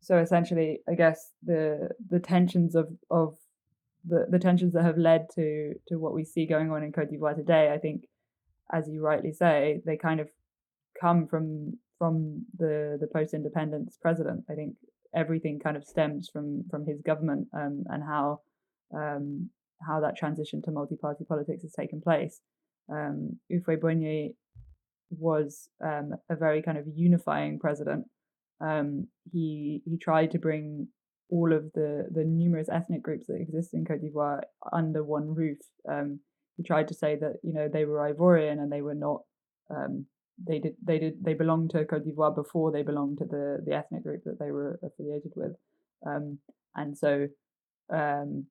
so 0.00 0.18
essentially, 0.18 0.80
I 0.88 0.94
guess 0.94 1.32
the 1.42 1.90
the 2.08 2.20
tensions 2.20 2.74
of 2.74 2.88
of 3.10 3.36
the, 4.04 4.26
the 4.28 4.38
tensions 4.38 4.72
that 4.74 4.84
have 4.84 4.98
led 4.98 5.28
to 5.34 5.74
to 5.88 5.96
what 5.96 6.14
we 6.14 6.24
see 6.24 6.46
going 6.46 6.70
on 6.70 6.82
in 6.82 6.92
Cote 6.92 7.10
d'Ivoire 7.10 7.36
today, 7.36 7.72
I 7.72 7.78
think, 7.78 8.04
as 8.72 8.88
you 8.88 9.00
rightly 9.02 9.32
say, 9.32 9.80
they 9.84 9.96
kind 9.96 10.20
of 10.20 10.28
come 11.00 11.26
from 11.26 11.78
from 11.98 12.44
the 12.56 12.96
the 13.00 13.08
post 13.08 13.34
independence 13.34 13.98
president. 14.00 14.44
I 14.48 14.54
think 14.54 14.76
everything 15.14 15.58
kind 15.58 15.76
of 15.76 15.84
stems 15.84 16.28
from 16.28 16.64
from 16.70 16.86
his 16.86 17.00
government 17.02 17.48
um, 17.52 17.84
and 17.88 18.02
how 18.02 18.40
um, 18.94 19.50
how 19.86 20.00
that 20.00 20.16
transition 20.16 20.62
to 20.62 20.70
multi 20.70 20.96
party 20.96 21.24
politics 21.24 21.62
has 21.62 21.72
taken 21.72 22.00
place. 22.00 22.40
Um, 22.90 23.38
Houphouët-Boigny 23.52 24.34
was 25.10 25.68
um, 25.84 26.12
a 26.30 26.36
very 26.36 26.62
kind 26.62 26.78
of 26.78 26.84
unifying 26.94 27.58
president 27.58 28.06
um, 28.60 29.06
he 29.32 29.82
he 29.84 29.98
tried 29.98 30.30
to 30.32 30.38
bring 30.38 30.88
all 31.30 31.52
of 31.52 31.70
the 31.74 32.08
the 32.10 32.24
numerous 32.24 32.68
ethnic 32.68 33.02
groups 33.02 33.26
that 33.26 33.40
exist 33.40 33.74
in 33.74 33.84
Cote 33.84 34.00
d'Ivoire 34.00 34.42
under 34.72 35.04
one 35.04 35.34
roof. 35.34 35.58
Um, 35.88 36.20
he 36.56 36.62
tried 36.62 36.88
to 36.88 36.94
say 36.94 37.16
that 37.16 37.36
you 37.42 37.52
know 37.52 37.68
they 37.68 37.84
were 37.84 38.12
Ivorian 38.12 38.60
and 38.60 38.70
they 38.72 38.82
were 38.82 38.94
not. 38.94 39.22
Um, 39.70 40.06
they 40.46 40.60
did 40.60 40.74
they 40.84 40.98
did 40.98 41.24
they 41.24 41.34
belonged 41.34 41.70
to 41.70 41.84
Cote 41.84 42.04
d'Ivoire 42.04 42.34
before 42.34 42.72
they 42.72 42.82
belonged 42.82 43.18
to 43.18 43.24
the 43.24 43.62
the 43.64 43.74
ethnic 43.74 44.02
group 44.02 44.22
that 44.24 44.38
they 44.38 44.50
were 44.50 44.78
affiliated 44.82 45.32
with, 45.36 45.54
um, 46.06 46.38
and 46.74 46.96
so 46.96 47.28
um, 47.92 48.46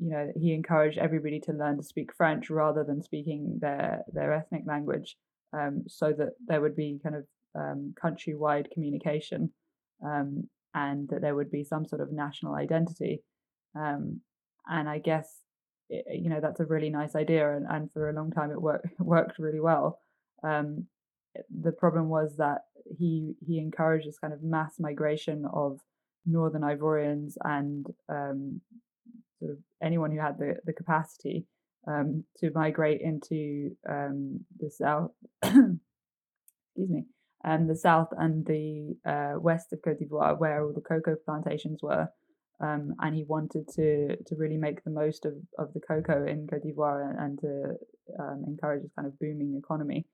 you 0.00 0.10
know 0.10 0.32
he 0.36 0.52
encouraged 0.52 0.98
everybody 0.98 1.40
to 1.40 1.52
learn 1.52 1.76
to 1.76 1.82
speak 1.82 2.14
French 2.16 2.50
rather 2.50 2.84
than 2.84 3.02
speaking 3.02 3.58
their 3.60 4.02
their 4.12 4.32
ethnic 4.32 4.62
language, 4.66 5.16
um, 5.52 5.84
so 5.88 6.12
that 6.16 6.30
there 6.46 6.60
would 6.60 6.76
be 6.76 6.98
kind 7.02 7.16
of 7.16 7.24
um, 7.54 7.94
countrywide 8.02 8.70
communication. 8.72 9.52
Um, 10.04 10.48
and 10.74 11.08
that 11.08 11.20
there 11.20 11.34
would 11.34 11.50
be 11.50 11.64
some 11.64 11.84
sort 11.84 12.00
of 12.00 12.12
national 12.12 12.54
identity. 12.54 13.22
Um, 13.74 14.20
and 14.68 14.88
I 14.88 14.98
guess 14.98 15.28
it, 15.88 16.04
you 16.20 16.30
know 16.30 16.40
that's 16.40 16.60
a 16.60 16.64
really 16.64 16.90
nice 16.90 17.14
idea, 17.14 17.56
and, 17.56 17.66
and 17.68 17.92
for 17.92 18.08
a 18.08 18.14
long 18.14 18.30
time 18.30 18.50
it 18.50 18.60
worked 18.60 18.88
worked 18.98 19.38
really 19.38 19.60
well. 19.60 19.98
Um, 20.42 20.86
the 21.50 21.72
problem 21.72 22.08
was 22.08 22.36
that 22.36 22.62
he 22.98 23.34
he 23.46 23.58
encouraged 23.58 24.06
this 24.06 24.18
kind 24.18 24.32
of 24.32 24.42
mass 24.42 24.74
migration 24.78 25.44
of 25.52 25.80
northern 26.26 26.62
Ivorians 26.62 27.34
and 27.44 27.86
um, 28.08 28.60
sort 29.40 29.52
of 29.52 29.58
anyone 29.82 30.12
who 30.12 30.20
had 30.20 30.38
the 30.38 30.56
the 30.64 30.72
capacity 30.72 31.46
um, 31.88 32.24
to 32.38 32.50
migrate 32.54 33.00
into 33.00 33.76
um, 33.88 34.40
the 34.58 34.70
south. 34.70 35.10
excuse 35.42 35.76
me, 36.76 37.04
um, 37.44 37.66
the 37.66 37.76
south 37.76 38.08
and 38.16 38.46
the 38.46 38.96
uh, 39.06 39.38
west 39.40 39.72
of 39.72 39.80
Cote 39.82 39.98
d'Ivoire, 39.98 40.38
where 40.38 40.62
all 40.62 40.72
the 40.72 40.80
cocoa 40.80 41.16
plantations 41.24 41.82
were. 41.82 42.08
Um, 42.62 42.94
and 43.00 43.14
he 43.16 43.24
wanted 43.24 43.68
to 43.76 44.16
to 44.16 44.36
really 44.36 44.58
make 44.58 44.84
the 44.84 44.90
most 44.90 45.24
of, 45.24 45.32
of 45.58 45.72
the 45.72 45.80
cocoa 45.80 46.26
in 46.26 46.46
Cote 46.46 46.62
d'Ivoire 46.62 47.08
and, 47.08 47.18
and 47.18 47.38
to 47.40 47.76
um, 48.18 48.44
encourage 48.46 48.82
this 48.82 48.92
kind 48.94 49.08
of 49.08 49.18
booming 49.18 49.56
economy, 49.56 50.06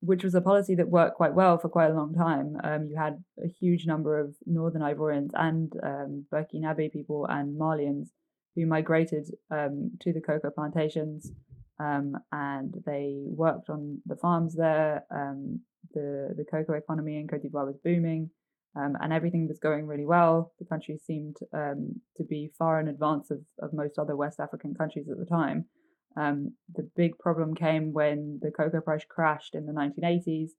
which 0.00 0.22
was 0.22 0.34
a 0.34 0.40
policy 0.40 0.74
that 0.76 0.88
worked 0.88 1.16
quite 1.16 1.34
well 1.34 1.58
for 1.58 1.68
quite 1.68 1.90
a 1.90 1.94
long 1.94 2.14
time. 2.14 2.56
Um, 2.62 2.86
you 2.88 2.96
had 2.96 3.22
a 3.42 3.48
huge 3.48 3.86
number 3.86 4.18
of 4.18 4.34
Northern 4.46 4.82
Ivorians 4.82 5.30
and 5.34 5.72
um, 5.82 6.24
Burkinabe 6.32 6.92
people 6.92 7.26
and 7.28 7.58
Malians 7.58 8.08
who 8.54 8.66
migrated 8.66 9.28
um, 9.50 9.92
to 10.00 10.12
the 10.12 10.20
cocoa 10.20 10.50
plantations 10.50 11.32
um, 11.80 12.16
and 12.32 12.74
they 12.86 13.24
worked 13.26 13.70
on 13.70 14.00
the 14.06 14.16
farms 14.16 14.54
there. 14.54 15.04
Um, 15.10 15.60
the 15.94 16.34
the 16.36 16.44
cocoa 16.44 16.74
economy 16.74 17.18
in 17.18 17.28
Cote 17.28 17.42
d'Ivoire 17.42 17.66
was 17.66 17.78
booming, 17.82 18.30
um, 18.76 18.96
and 19.00 19.12
everything 19.12 19.46
was 19.46 19.58
going 19.58 19.86
really 19.86 20.06
well. 20.06 20.52
The 20.58 20.64
country 20.64 20.98
seemed 20.98 21.36
um, 21.52 22.00
to 22.16 22.24
be 22.24 22.50
far 22.58 22.80
in 22.80 22.88
advance 22.88 23.30
of, 23.30 23.40
of 23.60 23.72
most 23.72 23.98
other 23.98 24.16
West 24.16 24.40
African 24.40 24.74
countries 24.74 25.08
at 25.08 25.18
the 25.18 25.24
time. 25.24 25.66
Um, 26.18 26.54
the 26.74 26.88
big 26.96 27.18
problem 27.18 27.54
came 27.54 27.92
when 27.92 28.40
the 28.42 28.50
cocoa 28.50 28.80
price 28.80 29.04
crashed 29.08 29.54
in 29.54 29.66
the 29.66 29.72
1980s, 29.72 30.50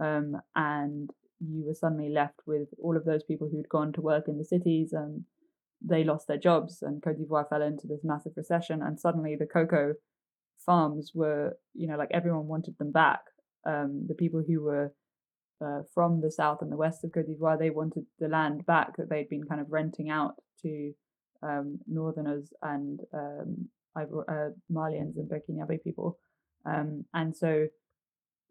um, 0.00 0.40
and 0.56 1.10
you 1.40 1.64
were 1.66 1.74
suddenly 1.74 2.08
left 2.08 2.40
with 2.46 2.68
all 2.82 2.96
of 2.96 3.04
those 3.04 3.22
people 3.24 3.48
who'd 3.50 3.68
gone 3.68 3.92
to 3.92 4.00
work 4.00 4.28
in 4.28 4.38
the 4.38 4.44
cities 4.44 4.92
and 4.92 5.24
they 5.84 6.04
lost 6.04 6.28
their 6.28 6.38
jobs 6.38 6.78
and 6.82 7.02
Cote 7.02 7.18
d'Ivoire 7.18 7.48
fell 7.48 7.62
into 7.62 7.86
this 7.86 8.04
massive 8.04 8.32
recession 8.36 8.80
and 8.82 9.00
suddenly 9.00 9.36
the 9.36 9.46
cocoa 9.46 9.94
farms 10.64 11.10
were, 11.14 11.58
you 11.74 11.88
know, 11.88 11.96
like 11.96 12.10
everyone 12.12 12.46
wanted 12.46 12.78
them 12.78 12.92
back. 12.92 13.20
Um, 13.66 14.06
the 14.08 14.14
people 14.14 14.42
who 14.46 14.62
were 14.62 14.94
uh, 15.64 15.82
from 15.92 16.20
the 16.20 16.30
south 16.30 16.58
and 16.62 16.70
the 16.70 16.76
west 16.76 17.04
of 17.04 17.12
Cote 17.12 17.26
d'Ivoire, 17.26 17.58
they 17.58 17.70
wanted 17.70 18.04
the 18.18 18.28
land 18.28 18.64
back 18.66 18.96
that 18.96 19.10
they'd 19.10 19.28
been 19.28 19.44
kind 19.44 19.60
of 19.60 19.70
renting 19.70 20.10
out 20.10 20.34
to 20.62 20.92
um, 21.42 21.78
northerners 21.88 22.52
and 22.62 23.00
um, 23.12 23.68
uh, 23.96 24.50
Malians 24.70 25.16
and 25.16 25.30
Burkinabe 25.30 25.82
people. 25.82 26.18
Um, 26.64 27.04
and 27.12 27.36
so 27.36 27.66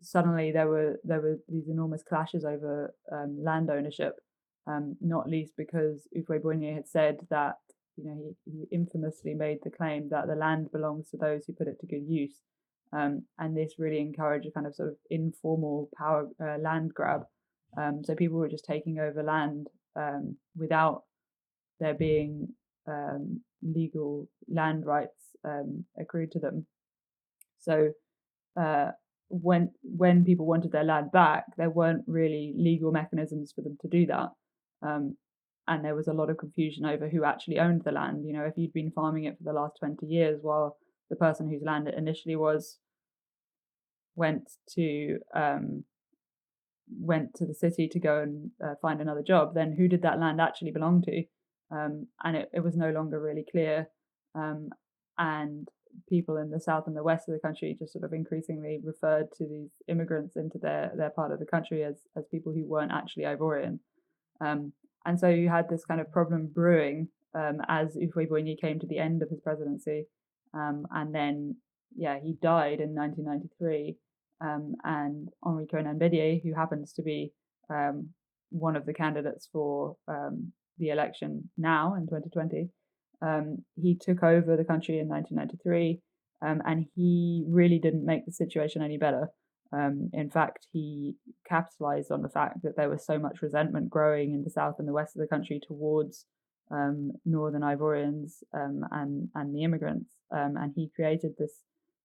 suddenly 0.01 0.51
there 0.51 0.67
were 0.67 0.99
there 1.03 1.21
were 1.21 1.37
these 1.47 1.67
enormous 1.69 2.03
clashes 2.03 2.43
over 2.43 2.93
um, 3.11 3.39
land 3.43 3.69
ownership, 3.69 4.15
um, 4.67 4.95
not 5.01 5.29
least 5.29 5.53
because 5.57 6.07
Houphouët-Boigny 6.15 6.73
had 6.73 6.87
said 6.87 7.19
that 7.29 7.55
you 7.97 8.05
know, 8.05 8.35
he, 8.45 8.51
he 8.51 8.75
infamously 8.75 9.33
made 9.33 9.59
the 9.63 9.69
claim 9.69 10.09
that 10.09 10.27
the 10.27 10.35
land 10.35 10.71
belongs 10.71 11.09
to 11.09 11.17
those 11.17 11.45
who 11.45 11.53
put 11.53 11.67
it 11.67 11.79
to 11.79 11.87
good 11.87 12.05
use. 12.07 12.39
Um, 12.93 13.23
and 13.39 13.55
this 13.55 13.75
really 13.77 13.99
encouraged 13.99 14.47
a 14.47 14.51
kind 14.51 14.67
of 14.67 14.75
sort 14.75 14.89
of 14.89 14.95
informal 15.09 15.89
power 15.97 16.27
uh, 16.43 16.57
land 16.57 16.93
grab. 16.93 17.21
Um, 17.77 18.01
so 18.03 18.15
people 18.15 18.37
were 18.37 18.49
just 18.49 18.65
taking 18.65 18.99
over 18.99 19.23
land 19.23 19.67
um, 19.95 20.35
without 20.57 21.03
there 21.79 21.93
being 21.93 22.49
um, 22.87 23.41
legal 23.61 24.27
land 24.47 24.85
rights 24.85 25.35
um, 25.45 25.85
accrued 25.99 26.31
to 26.31 26.39
them. 26.39 26.65
So 27.59 27.91
uh, 28.59 28.91
when 29.29 29.71
when 29.83 30.25
people 30.25 30.45
wanted 30.45 30.71
their 30.71 30.83
land 30.83 31.11
back, 31.11 31.45
there 31.57 31.69
weren't 31.69 32.03
really 32.07 32.53
legal 32.57 32.91
mechanisms 32.91 33.53
for 33.55 33.61
them 33.61 33.77
to 33.81 33.87
do 33.87 34.05
that. 34.07 34.29
Um, 34.81 35.17
and 35.67 35.85
there 35.85 35.95
was 35.95 36.07
a 36.07 36.13
lot 36.13 36.29
of 36.29 36.37
confusion 36.37 36.85
over 36.85 37.07
who 37.07 37.23
actually 37.23 37.59
owned 37.59 37.83
the 37.85 37.91
land. 37.91 38.25
You 38.25 38.33
know, 38.33 38.43
if 38.43 38.53
you'd 38.57 38.73
been 38.73 38.91
farming 38.91 39.25
it 39.25 39.37
for 39.37 39.43
the 39.43 39.53
last 39.53 39.77
20 39.79 40.05
years 40.05 40.39
while 40.41 40.77
the 41.09 41.15
person 41.15 41.49
whose 41.49 41.61
land 41.63 41.87
it 41.87 41.95
initially 41.97 42.35
was 42.35 42.79
went 44.15 44.49
to 44.71 45.19
um, 45.35 45.83
went 46.99 47.33
to 47.35 47.45
the 47.45 47.53
city 47.53 47.87
to 47.87 47.99
go 47.99 48.21
and 48.21 48.51
uh, 48.63 48.73
find 48.81 49.01
another 49.01 49.23
job, 49.25 49.53
then 49.53 49.75
who 49.77 49.87
did 49.87 50.01
that 50.01 50.19
land 50.19 50.41
actually 50.41 50.71
belong 50.71 51.01
to? 51.03 51.23
Um, 51.71 52.07
and 52.23 52.35
it, 52.35 52.49
it 52.53 52.59
was 52.59 52.75
no 52.75 52.91
longer 52.91 53.19
really 53.19 53.45
clear. 53.49 53.87
Um, 54.35 54.69
and 55.17 55.67
people 56.09 56.37
in 56.37 56.49
the 56.49 56.59
south 56.59 56.87
and 56.87 56.95
the 56.95 57.03
west 57.03 57.27
of 57.27 57.33
the 57.33 57.39
country 57.39 57.75
just 57.77 57.93
sort 57.93 58.03
of 58.03 58.13
increasingly 58.13 58.79
referred 58.83 59.31
to 59.37 59.47
these 59.47 59.69
immigrants 59.87 60.35
into 60.35 60.57
their, 60.57 60.91
their 60.95 61.09
part 61.09 61.31
of 61.31 61.39
the 61.39 61.45
country 61.45 61.83
as, 61.83 61.95
as 62.15 62.25
people 62.31 62.53
who 62.53 62.65
weren't 62.65 62.91
actually 62.91 63.23
Ivorian. 63.23 63.79
Um, 64.39 64.73
and 65.05 65.19
so 65.19 65.29
you 65.29 65.49
had 65.49 65.69
this 65.69 65.85
kind 65.85 66.01
of 66.01 66.11
problem 66.11 66.49
brewing 66.53 67.09
um, 67.33 67.59
as 67.67 67.95
Houphouët-Boigny 67.95 68.59
came 68.59 68.79
to 68.79 68.87
the 68.87 68.99
end 68.99 69.21
of 69.21 69.29
his 69.29 69.41
presidency. 69.41 70.05
Um, 70.53 70.85
and 70.91 71.13
then, 71.13 71.55
yeah, 71.95 72.19
he 72.19 72.33
died 72.41 72.79
in 72.79 72.93
1993. 72.93 73.95
Um, 74.41 74.75
and 74.83 75.29
Henri 75.43 75.67
Konan 75.67 75.99
Bédié, 75.99 76.41
who 76.43 76.53
happens 76.53 76.93
to 76.93 77.03
be 77.03 77.31
um, 77.69 78.09
one 78.49 78.75
of 78.75 78.85
the 78.85 78.93
candidates 78.93 79.47
for 79.51 79.95
um, 80.07 80.51
the 80.81 80.89
election 80.89 81.49
now 81.57 81.95
in 81.95 82.01
2020, 82.07 82.69
um, 83.21 83.59
he 83.81 83.95
took 83.95 84.23
over 84.23 84.57
the 84.57 84.65
country 84.65 84.99
in 84.99 85.07
1993. 85.07 86.01
and 86.41 86.85
he 86.95 87.45
really 87.47 87.79
didn't 87.79 88.05
make 88.05 88.25
the 88.25 88.31
situation 88.33 88.81
any 88.81 88.97
better. 88.97 89.29
Um, 89.73 90.09
in 90.13 90.29
fact, 90.29 90.67
he 90.73 91.15
capitalized 91.47 92.11
on 92.11 92.21
the 92.21 92.29
fact 92.29 92.63
that 92.63 92.75
there 92.75 92.89
was 92.89 93.05
so 93.05 93.17
much 93.17 93.41
resentment 93.41 93.89
growing 93.89 94.33
in 94.33 94.43
the 94.43 94.49
south 94.49 94.75
and 94.79 94.87
the 94.87 94.93
west 94.93 95.15
of 95.15 95.21
the 95.21 95.27
country 95.27 95.61
towards 95.65 96.25
um, 96.71 97.11
northern 97.25 97.61
Ivorians 97.61 98.43
um, 98.53 98.81
and 98.91 99.29
and 99.35 99.55
the 99.55 99.63
immigrants, 99.63 100.11
um, 100.31 100.55
and 100.57 100.73
he 100.75 100.89
created 100.95 101.33
this 101.37 101.53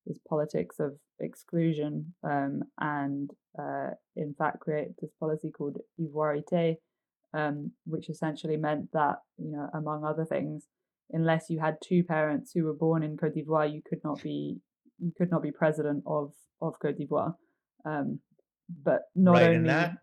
this 0.06 0.18
politics 0.28 0.76
of 0.78 0.92
exclusion 1.18 2.14
um, 2.22 2.62
and 2.78 3.30
uh, 3.58 3.90
in 4.14 4.34
fact 4.38 4.60
created 4.60 4.94
this 5.00 5.12
policy 5.18 5.50
called 5.50 5.78
ivoirité, 6.00 6.76
um, 7.36 7.72
which 7.84 8.08
essentially 8.08 8.56
meant 8.56 8.90
that 8.92 9.16
you 9.36 9.52
know 9.52 9.68
among 9.74 10.04
other 10.04 10.24
things, 10.24 10.66
unless 11.10 11.50
you 11.50 11.60
had 11.60 11.76
two 11.84 12.02
parents 12.02 12.52
who 12.52 12.64
were 12.64 12.74
born 12.74 13.02
in 13.02 13.16
Cote 13.16 13.34
d'Ivoire, 13.34 13.72
you 13.72 13.82
could 13.86 14.00
not 14.02 14.22
be 14.22 14.58
you 14.98 15.12
could 15.16 15.30
not 15.30 15.42
be 15.42 15.52
president 15.52 16.02
of 16.06 16.32
of 16.62 16.78
Cote 16.80 16.96
d'Ivoire. 16.98 17.34
Um, 17.84 18.20
but 18.82 19.02
not 19.14 19.34
right, 19.34 19.54
only. 19.54 19.68
That, 19.68 19.98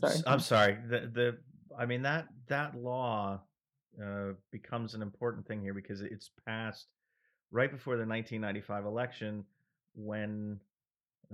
sorry. 0.00 0.14
I'm 0.26 0.40
sorry. 0.40 0.78
The 0.88 1.10
the 1.12 1.38
I 1.78 1.86
mean 1.86 2.02
that 2.02 2.26
that 2.48 2.74
law 2.74 3.40
uh, 4.02 4.32
becomes 4.50 4.94
an 4.94 5.02
important 5.02 5.46
thing 5.46 5.62
here 5.62 5.74
because 5.74 6.00
it's 6.00 6.30
passed 6.46 6.88
right 7.52 7.70
before 7.70 7.94
the 7.94 8.06
1995 8.06 8.86
election 8.86 9.44
when 9.94 10.58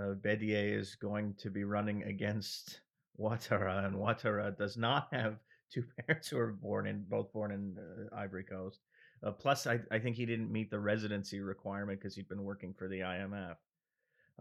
uh, 0.01 0.15
Bédié 0.15 0.79
is 0.79 0.95
going 0.95 1.35
to 1.39 1.51
be 1.51 1.65
running 1.65 2.03
against 2.05 2.81
Ouattara, 3.21 3.87
and 3.87 3.97
Ouattara 3.97 4.57
does 4.57 4.77
not 4.77 5.09
have 5.13 5.37
two 5.73 5.85
parents 6.07 6.29
who 6.29 6.39
are 6.39 6.53
born 6.53 6.87
in 6.87 7.05
both 7.09 7.33
born 7.33 7.53
in 7.53 7.77
uh, 7.79 8.15
Ivory 8.17 8.45
Coast. 8.45 8.81
Uh, 9.25 9.33
plus, 9.33 9.67
I, 9.67 9.81
I 9.91 9.99
think 9.99 10.17
he 10.17 10.27
didn't 10.27 10.53
meet 10.53 10.71
the 10.71 10.79
residency 10.79 11.41
requirement 11.41 11.99
because 11.99 12.15
he'd 12.15 12.29
been 12.29 12.45
working 12.45 12.75
for 12.75 12.87
the 12.87 13.01
IMF. 13.01 13.57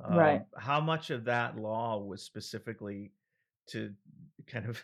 Um, 0.04 0.18
right. 0.18 0.42
How 0.58 0.82
much 0.82 1.10
of 1.10 1.24
that 1.26 1.58
law 1.58 1.98
was 1.98 2.22
specifically 2.22 3.12
to 3.70 3.94
kind 4.48 4.68
of 4.68 4.84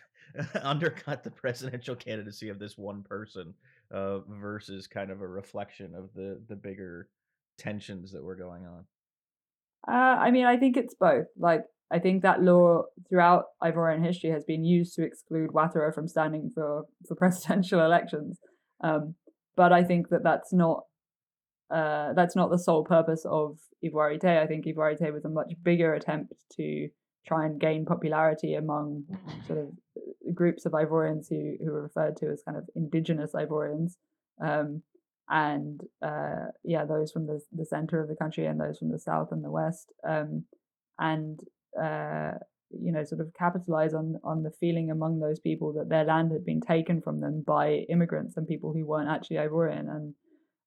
undercut 0.62 1.22
the 1.22 1.30
presidential 1.30 1.94
candidacy 1.94 2.48
of 2.48 2.58
this 2.58 2.78
one 2.78 3.02
person 3.02 3.54
uh, 3.90 4.20
versus 4.20 4.86
kind 4.86 5.10
of 5.10 5.20
a 5.20 5.28
reflection 5.28 5.94
of 5.94 6.12
the 6.14 6.40
the 6.48 6.56
bigger 6.56 7.08
tensions 7.58 8.10
that 8.12 8.24
were 8.24 8.36
going 8.36 8.66
on? 8.66 8.84
Uh, 9.86 10.16
I 10.20 10.30
mean, 10.30 10.46
I 10.46 10.56
think 10.56 10.76
it's 10.76 10.94
both. 10.94 11.26
Like, 11.36 11.64
I 11.92 11.98
think 11.98 12.22
that 12.22 12.42
law 12.42 12.84
throughout 13.08 13.44
Ivorian 13.62 14.04
history 14.04 14.30
has 14.30 14.44
been 14.44 14.64
used 14.64 14.94
to 14.94 15.04
exclude 15.04 15.50
Ouattara 15.50 15.94
from 15.94 16.08
standing 16.08 16.50
for 16.54 16.84
for 17.06 17.14
presidential 17.22 17.84
elections. 17.84 18.38
Um, 18.82 19.14
but 19.56 19.72
I 19.72 19.84
think 19.84 20.08
that 20.08 20.24
that's 20.24 20.52
not 20.52 20.84
uh, 21.70 22.12
that's 22.14 22.36
not 22.36 22.50
the 22.50 22.58
sole 22.58 22.84
purpose 22.84 23.24
of 23.28 23.58
Ivoirité. 23.84 24.42
I 24.42 24.46
think 24.46 24.66
Ivoirité 24.66 25.12
was 25.12 25.24
a 25.24 25.28
much 25.28 25.52
bigger 25.62 25.94
attempt 25.94 26.34
to 26.56 26.88
try 27.26 27.46
and 27.46 27.60
gain 27.60 27.84
popularity 27.84 28.54
among 28.54 29.04
sort 29.46 29.58
of 29.60 29.68
uh, 29.96 30.32
groups 30.34 30.66
of 30.66 30.72
Ivorians 30.72 31.26
who, 31.28 31.54
who 31.64 31.70
were 31.70 31.82
referred 31.82 32.16
to 32.16 32.26
as 32.26 32.42
kind 32.44 32.58
of 32.58 32.68
indigenous 32.74 33.32
Ivorians. 33.34 33.92
Um, 34.44 34.82
and 35.28 35.80
uh, 36.04 36.50
yeah, 36.64 36.84
those 36.84 37.12
from 37.12 37.26
the, 37.26 37.40
the 37.52 37.64
center 37.64 38.00
of 38.00 38.08
the 38.08 38.16
country 38.16 38.46
and 38.46 38.60
those 38.60 38.78
from 38.78 38.90
the 38.90 38.98
south 38.98 39.28
and 39.30 39.44
the 39.44 39.50
west. 39.50 39.92
Um, 40.06 40.44
and 40.98 41.40
uh, 41.80 42.32
you 42.70 42.92
know, 42.92 43.04
sort 43.04 43.20
of 43.20 43.32
capitalize 43.38 43.94
on 43.94 44.16
on 44.24 44.42
the 44.42 44.50
feeling 44.50 44.90
among 44.90 45.20
those 45.20 45.40
people 45.40 45.72
that 45.74 45.88
their 45.88 46.04
land 46.04 46.32
had 46.32 46.44
been 46.44 46.60
taken 46.60 47.00
from 47.00 47.20
them 47.20 47.44
by 47.46 47.84
immigrants 47.90 48.36
and 48.36 48.46
people 48.46 48.72
who 48.72 48.86
weren't 48.86 49.10
actually 49.10 49.36
Ivorian. 49.36 49.90
And 49.90 50.14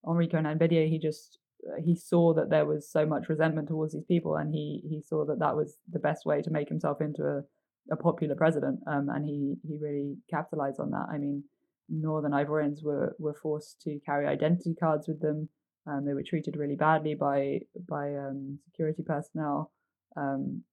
Henri 0.06 0.28
Konan 0.28 0.60
Bédié, 0.60 0.89
he 0.89 1.00
just 1.00 1.39
he 1.84 1.96
saw 1.96 2.34
that 2.34 2.50
there 2.50 2.65
was 2.65 2.89
so 2.89 3.06
much 3.06 3.30
resentment 3.30 3.68
towards 3.68 3.94
these 3.94 4.06
people, 4.06 4.36
and 4.36 4.54
he 4.54 4.82
he 4.88 5.02
saw 5.02 5.26
that 5.26 5.39
that 5.39 5.56
was 5.56 5.78
the 5.91 6.00
best 6.00 6.26
way 6.26 6.41
to 6.41 6.52
make 6.52 6.70
himself 6.70 7.02
into 7.02 7.24
a, 7.24 7.94
a 7.94 7.98
popular 7.98 8.36
president. 8.36 8.80
Um, 8.88 9.10
and 9.10 9.26
he 9.26 9.56
he 9.68 9.78
really 9.82 10.18
capitalized 10.30 10.80
on 10.80 10.91
that. 10.91 11.08
I 11.12 11.18
mean, 11.18 11.44
Northern 11.89 12.34
Ivorians 12.34 12.84
were 12.84 13.15
were 13.20 13.38
forced 13.41 13.82
to 13.82 14.00
carry 14.06 14.28
identity 14.28 14.76
cards 14.80 15.08
with 15.08 15.22
them. 15.22 15.50
Um, 15.88 16.06
they 16.06 16.13
were 16.13 16.24
treated 16.24 16.56
really 16.56 16.76
badly 16.76 17.15
by 17.15 17.62
by 17.89 18.15
um, 18.15 18.60
security 18.65 19.04
personnel. 19.04 19.72
Um, 20.18 20.63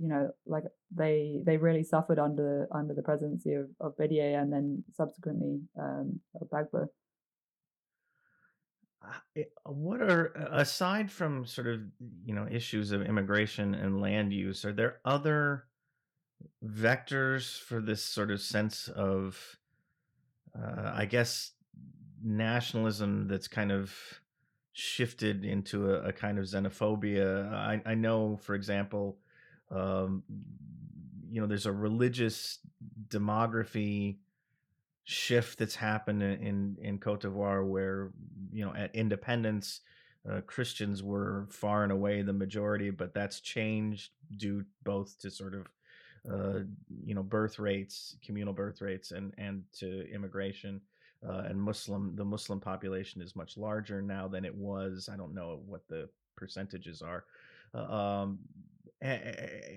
you 0.00 0.08
know, 0.08 0.30
like 0.46 0.64
they 0.90 1.40
they 1.44 1.58
really 1.58 1.84
suffered 1.84 2.18
under 2.18 2.66
under 2.72 2.94
the 2.94 3.02
presidency 3.02 3.52
of, 3.52 3.68
of 3.80 3.96
Bédié 3.98 4.40
and 4.40 4.50
then 4.50 4.82
subsequently 4.94 5.60
um, 5.78 6.20
of 6.40 6.48
Gbagbo. 6.48 6.88
Uh, 9.02 9.42
what 9.64 10.00
are 10.00 10.26
aside 10.52 11.10
from 11.10 11.44
sort 11.44 11.66
of 11.66 11.80
you 12.24 12.34
know 12.34 12.46
issues 12.50 12.92
of 12.92 13.02
immigration 13.02 13.74
and 13.74 14.00
land 14.00 14.32
use, 14.32 14.64
are 14.64 14.72
there 14.72 15.00
other 15.04 15.66
vectors 16.64 17.60
for 17.60 17.82
this 17.82 18.02
sort 18.02 18.30
of 18.30 18.40
sense 18.40 18.88
of, 18.88 19.58
uh, 20.58 20.92
I 20.94 21.04
guess, 21.04 21.52
nationalism 22.24 23.28
that's 23.28 23.48
kind 23.48 23.70
of 23.70 23.92
shifted 24.72 25.44
into 25.44 25.90
a, 25.90 26.08
a 26.08 26.12
kind 26.12 26.38
of 26.38 26.46
xenophobia? 26.46 27.52
I, 27.52 27.82
I 27.84 27.94
know, 27.94 28.38
for 28.42 28.54
example 28.54 29.18
um, 29.70 30.22
you 31.30 31.40
know, 31.40 31.46
there's 31.46 31.66
a 31.66 31.72
religious 31.72 32.58
demography 33.08 34.16
shift 35.04 35.58
that's 35.58 35.74
happened 35.74 36.22
in 36.22 36.76
in 36.80 36.98
Cote 36.98 37.22
d'Ivoire, 37.22 37.66
where 37.66 38.10
you 38.52 38.64
know 38.64 38.74
at 38.74 38.94
independence, 38.94 39.80
uh, 40.28 40.40
Christians 40.46 41.02
were 41.02 41.46
far 41.50 41.82
and 41.82 41.92
away 41.92 42.22
the 42.22 42.32
majority, 42.32 42.90
but 42.90 43.14
that's 43.14 43.40
changed 43.40 44.10
due 44.36 44.64
both 44.84 45.18
to 45.20 45.30
sort 45.30 45.54
of 45.54 45.66
uh, 46.30 46.60
you 47.04 47.14
know 47.14 47.22
birth 47.22 47.58
rates, 47.58 48.16
communal 48.24 48.54
birth 48.54 48.80
rates, 48.80 49.10
and 49.12 49.34
and 49.38 49.62
to 49.78 50.08
immigration. 50.12 50.80
Uh, 51.28 51.42
and 51.48 51.60
Muslim, 51.60 52.16
the 52.16 52.24
Muslim 52.24 52.58
population 52.58 53.20
is 53.20 53.36
much 53.36 53.58
larger 53.58 54.00
now 54.00 54.26
than 54.26 54.44
it 54.44 54.54
was. 54.54 55.08
I 55.12 55.16
don't 55.16 55.34
know 55.34 55.60
what 55.66 55.86
the 55.86 56.08
percentages 56.34 57.02
are, 57.02 57.24
uh, 57.74 58.26
um, 59.02 59.18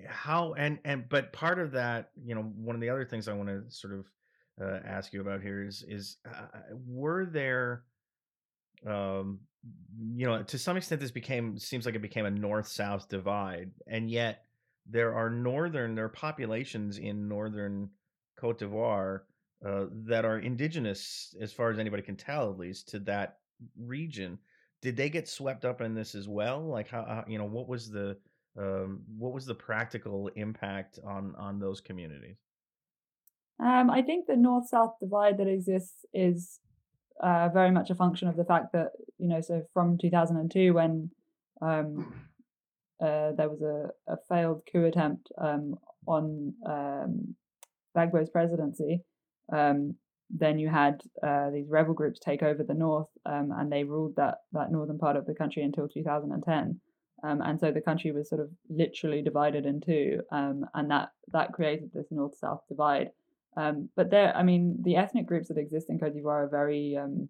how 0.08 0.54
and 0.54 0.80
and 0.86 1.08
but 1.10 1.32
part 1.34 1.60
of 1.60 1.72
that 1.72 2.10
you 2.24 2.36
know 2.36 2.42
one 2.42 2.76
of 2.76 2.82
the 2.82 2.90
other 2.90 3.06
things 3.06 3.28
i 3.28 3.34
want 3.34 3.50
to 3.50 3.64
sort 3.70 3.94
of 3.94 4.06
uh, 4.62 4.80
ask 4.86 5.14
you 5.14 5.22
about 5.22 5.42
here 5.42 5.64
is 5.64 5.84
is 5.88 6.18
uh, 6.28 6.60
were 6.88 7.26
there 7.26 7.84
um 8.88 9.40
you 10.14 10.26
know 10.26 10.44
to 10.44 10.58
some 10.58 10.78
extent 10.78 11.00
this 11.00 11.12
became 11.12 11.58
seems 11.58 11.86
like 11.86 11.96
it 11.96 12.02
became 12.02 12.26
a 12.26 12.32
north 12.32 12.68
south 12.68 13.08
divide 13.08 13.72
and 13.88 14.10
yet 14.10 14.44
there 14.90 15.16
are 15.16 15.30
northern 15.30 15.96
there 15.96 16.06
are 16.06 16.10
populations 16.10 16.98
in 16.98 17.28
northern 17.28 17.90
cote 18.36 18.60
d'ivoire 18.60 19.22
uh, 19.66 19.86
that 20.06 20.26
are 20.26 20.40
indigenous 20.40 21.34
as 21.40 21.54
far 21.54 21.72
as 21.72 21.80
anybody 21.80 22.04
can 22.04 22.18
tell 22.18 22.52
at 22.52 22.58
least 22.58 22.90
to 22.90 23.00
that 23.00 23.38
region. 23.78 24.38
Did 24.82 24.98
they 24.98 25.10
get 25.10 25.30
swept 25.30 25.64
up 25.64 25.80
in 25.80 25.96
this 25.96 26.16
as 26.16 26.28
well? 26.28 26.62
Like 26.62 26.90
how, 26.90 27.06
how 27.06 27.24
you 27.28 27.38
know 27.38 27.46
what 27.46 27.70
was 27.70 27.90
the 27.90 28.18
um, 28.58 29.02
what 29.18 29.34
was 29.34 29.46
the 29.46 29.56
practical 29.56 30.30
impact 30.36 31.00
on 31.06 31.36
on 31.38 31.60
those 31.60 31.82
communities? 31.82 32.38
Um, 33.60 33.90
I 33.90 34.02
think 34.02 34.28
the 34.28 34.36
north 34.36 34.68
south 34.68 34.96
divide 35.00 35.38
that 35.38 35.48
exists 35.48 36.06
is 36.14 36.60
uh, 37.22 37.50
very 37.50 37.72
much 37.72 37.90
a 37.90 37.96
function 37.96 38.28
of 38.28 38.36
the 38.36 38.46
fact 38.46 38.74
that 38.74 38.92
you 39.18 39.28
know, 39.28 39.42
so 39.42 39.64
from 39.74 39.98
2002 39.98 40.74
when 40.74 41.10
um, 41.62 42.14
uh, 43.02 43.32
there 43.38 43.50
was 43.50 43.62
a, 43.62 43.90
a 44.12 44.18
failed 44.30 44.62
coup 44.72 44.86
attempt 44.86 45.30
um, 45.40 45.76
on 46.08 46.54
um, 46.66 47.36
presidency, 47.94 49.02
um, 49.52 49.96
then 50.30 50.58
you 50.58 50.70
had 50.70 51.02
uh, 51.22 51.50
these 51.52 51.70
rebel 51.70 51.94
groups 51.94 52.20
take 52.20 52.42
over 52.42 52.64
the 52.64 52.74
north, 52.74 53.10
um, 53.26 53.52
and 53.56 53.72
they 53.72 53.84
ruled 53.84 54.16
that 54.16 54.40
that 54.52 54.72
northern 54.72 54.98
part 54.98 55.16
of 55.16 55.26
the 55.26 55.36
country 55.36 55.64
until 55.64 55.88
2010. 55.88 56.80
Um, 57.24 57.42
and 57.42 57.58
so 57.60 57.72
the 57.72 57.82
country 57.82 58.12
was 58.12 58.28
sort 58.30 58.42
of 58.42 58.50
literally 58.70 59.22
divided 59.22 59.66
in 59.66 59.80
two, 59.80 60.22
um, 60.32 60.66
and 60.74 60.92
that 60.92 61.10
that 61.32 61.54
created 61.54 61.92
this 61.94 62.08
north-south 62.12 62.62
divide. 62.68 63.12
Um, 63.56 63.90
but 63.96 64.10
there, 64.12 64.36
I 64.36 64.44
mean, 64.44 64.78
the 64.82 64.98
ethnic 64.98 65.26
groups 65.26 65.48
that 65.48 65.58
exist 65.58 65.90
in 65.90 66.00
Cote 66.00 66.14
d'Ivoire 66.14 66.46
are 66.46 66.50
very, 66.50 66.98
um, 66.98 67.30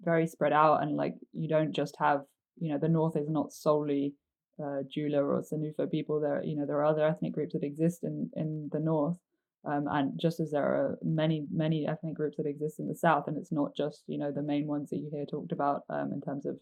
very 0.00 0.28
spread 0.28 0.52
out, 0.52 0.82
and 0.82 0.96
like 0.96 1.14
you 1.32 1.48
don't 1.48 1.72
just 1.72 1.96
have, 1.98 2.22
you 2.60 2.70
know, 2.70 2.78
the 2.78 2.88
north 2.88 3.16
is 3.16 3.28
not 3.28 3.52
solely 3.52 4.14
uh, 4.62 4.82
Dioula 4.94 5.24
or 5.24 5.42
Senufo 5.42 5.90
people. 5.90 6.20
There, 6.20 6.40
you 6.44 6.54
know, 6.56 6.64
there 6.64 6.78
are 6.78 6.84
other 6.84 7.04
ethnic 7.04 7.32
groups 7.32 7.54
that 7.54 7.64
exist 7.64 8.04
in 8.04 8.30
in 8.36 8.68
the 8.72 8.78
north, 8.78 9.18
um, 9.64 9.88
and 9.90 10.12
just 10.20 10.38
as 10.38 10.52
there 10.52 10.62
are 10.62 10.98
many 11.02 11.46
many 11.50 11.88
ethnic 11.88 12.14
groups 12.14 12.36
that 12.36 12.46
exist 12.46 12.78
in 12.78 12.86
the 12.86 12.94
south, 12.94 13.26
and 13.26 13.36
it's 13.36 13.50
not 13.50 13.74
just 13.74 14.04
you 14.06 14.18
know 14.18 14.30
the 14.30 14.42
main 14.42 14.68
ones 14.68 14.90
that 14.90 14.98
you 14.98 15.10
hear 15.10 15.26
talked 15.26 15.50
about 15.50 15.82
um, 15.88 16.12
in 16.12 16.20
terms 16.20 16.46
of 16.46 16.56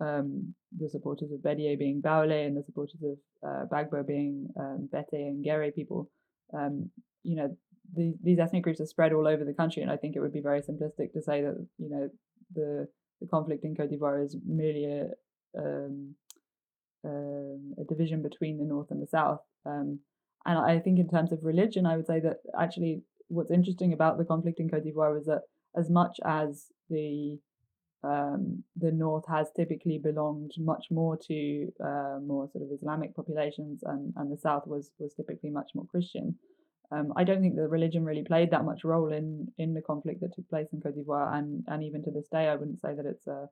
um, 0.00 0.54
the 0.76 0.88
supporters 0.88 1.30
of 1.32 1.40
Bédié 1.40 1.78
being 1.78 2.00
Baoulé 2.00 2.46
and 2.46 2.56
the 2.56 2.62
supporters 2.62 3.02
of 3.02 3.18
uh, 3.48 3.66
Gbagbo 3.66 4.06
being 4.06 4.48
um, 4.58 4.88
Bete 4.90 5.12
and 5.12 5.44
Gere 5.44 5.70
people. 5.70 6.10
Um, 6.54 6.90
you 7.22 7.36
know, 7.36 7.56
the, 7.94 8.14
these 8.22 8.38
ethnic 8.38 8.62
groups 8.62 8.80
are 8.80 8.86
spread 8.86 9.12
all 9.12 9.26
over 9.26 9.44
the 9.44 9.54
country, 9.54 9.82
and 9.82 9.90
I 9.90 9.96
think 9.96 10.16
it 10.16 10.20
would 10.20 10.32
be 10.32 10.40
very 10.40 10.60
simplistic 10.62 11.12
to 11.12 11.22
say 11.22 11.42
that 11.42 11.66
you 11.78 11.90
know 11.90 12.08
the 12.54 12.88
the 13.20 13.26
conflict 13.26 13.64
in 13.64 13.74
Cote 13.74 13.90
d'Ivoire 13.90 14.24
is 14.24 14.36
merely 14.46 14.84
a 14.84 15.08
um, 15.58 16.14
um, 17.04 17.74
a 17.78 17.84
division 17.84 18.22
between 18.22 18.58
the 18.58 18.64
north 18.64 18.90
and 18.90 19.02
the 19.02 19.06
south. 19.06 19.40
Um, 19.66 20.00
and 20.46 20.58
I 20.58 20.78
think 20.78 20.98
in 20.98 21.08
terms 21.08 21.32
of 21.32 21.40
religion, 21.42 21.86
I 21.86 21.96
would 21.96 22.06
say 22.06 22.20
that 22.20 22.38
actually 22.58 23.02
what's 23.28 23.50
interesting 23.50 23.92
about 23.92 24.18
the 24.18 24.24
conflict 24.24 24.60
in 24.60 24.68
Cote 24.68 24.84
d'Ivoire 24.84 25.18
is 25.18 25.26
that 25.26 25.42
as 25.76 25.90
much 25.90 26.18
as 26.24 26.66
the 26.88 27.38
um, 28.02 28.64
the 28.76 28.90
north 28.90 29.24
has 29.28 29.48
typically 29.54 29.98
belonged 29.98 30.52
much 30.58 30.86
more 30.90 31.18
to 31.28 31.72
uh, 31.84 32.18
more 32.22 32.48
sort 32.52 32.64
of 32.64 32.70
Islamic 32.72 33.14
populations, 33.14 33.82
and, 33.84 34.12
and 34.16 34.32
the 34.32 34.38
south 34.38 34.66
was 34.66 34.90
was 34.98 35.14
typically 35.14 35.50
much 35.50 35.70
more 35.74 35.86
Christian. 35.86 36.36
Um, 36.92 37.12
I 37.14 37.24
don't 37.24 37.40
think 37.40 37.54
the 37.54 37.68
religion 37.68 38.04
really 38.04 38.24
played 38.24 38.50
that 38.50 38.64
much 38.64 38.84
role 38.84 39.12
in 39.12 39.52
in 39.58 39.74
the 39.74 39.82
conflict 39.82 40.20
that 40.22 40.34
took 40.34 40.48
place 40.48 40.68
in 40.72 40.80
Cote 40.80 40.96
d'Ivoire, 40.96 41.34
and 41.36 41.64
and 41.68 41.82
even 41.84 42.02
to 42.04 42.10
this 42.10 42.28
day, 42.28 42.48
I 42.48 42.56
wouldn't 42.56 42.80
say 42.80 42.94
that 42.94 43.06
it's 43.06 43.26
a 43.26 43.48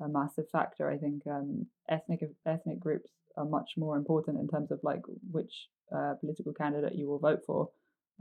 a 0.00 0.08
massive 0.08 0.48
factor. 0.50 0.90
I 0.90 0.98
think 0.98 1.22
um, 1.26 1.66
ethnic 1.88 2.20
ethnic 2.46 2.80
groups 2.80 3.10
are 3.36 3.44
much 3.44 3.72
more 3.76 3.96
important 3.96 4.38
in 4.38 4.48
terms 4.48 4.70
of 4.70 4.80
like 4.82 5.02
which 5.30 5.68
uh, 5.94 6.14
political 6.20 6.52
candidate 6.52 6.94
you 6.94 7.08
will 7.08 7.18
vote 7.18 7.40
for. 7.46 7.70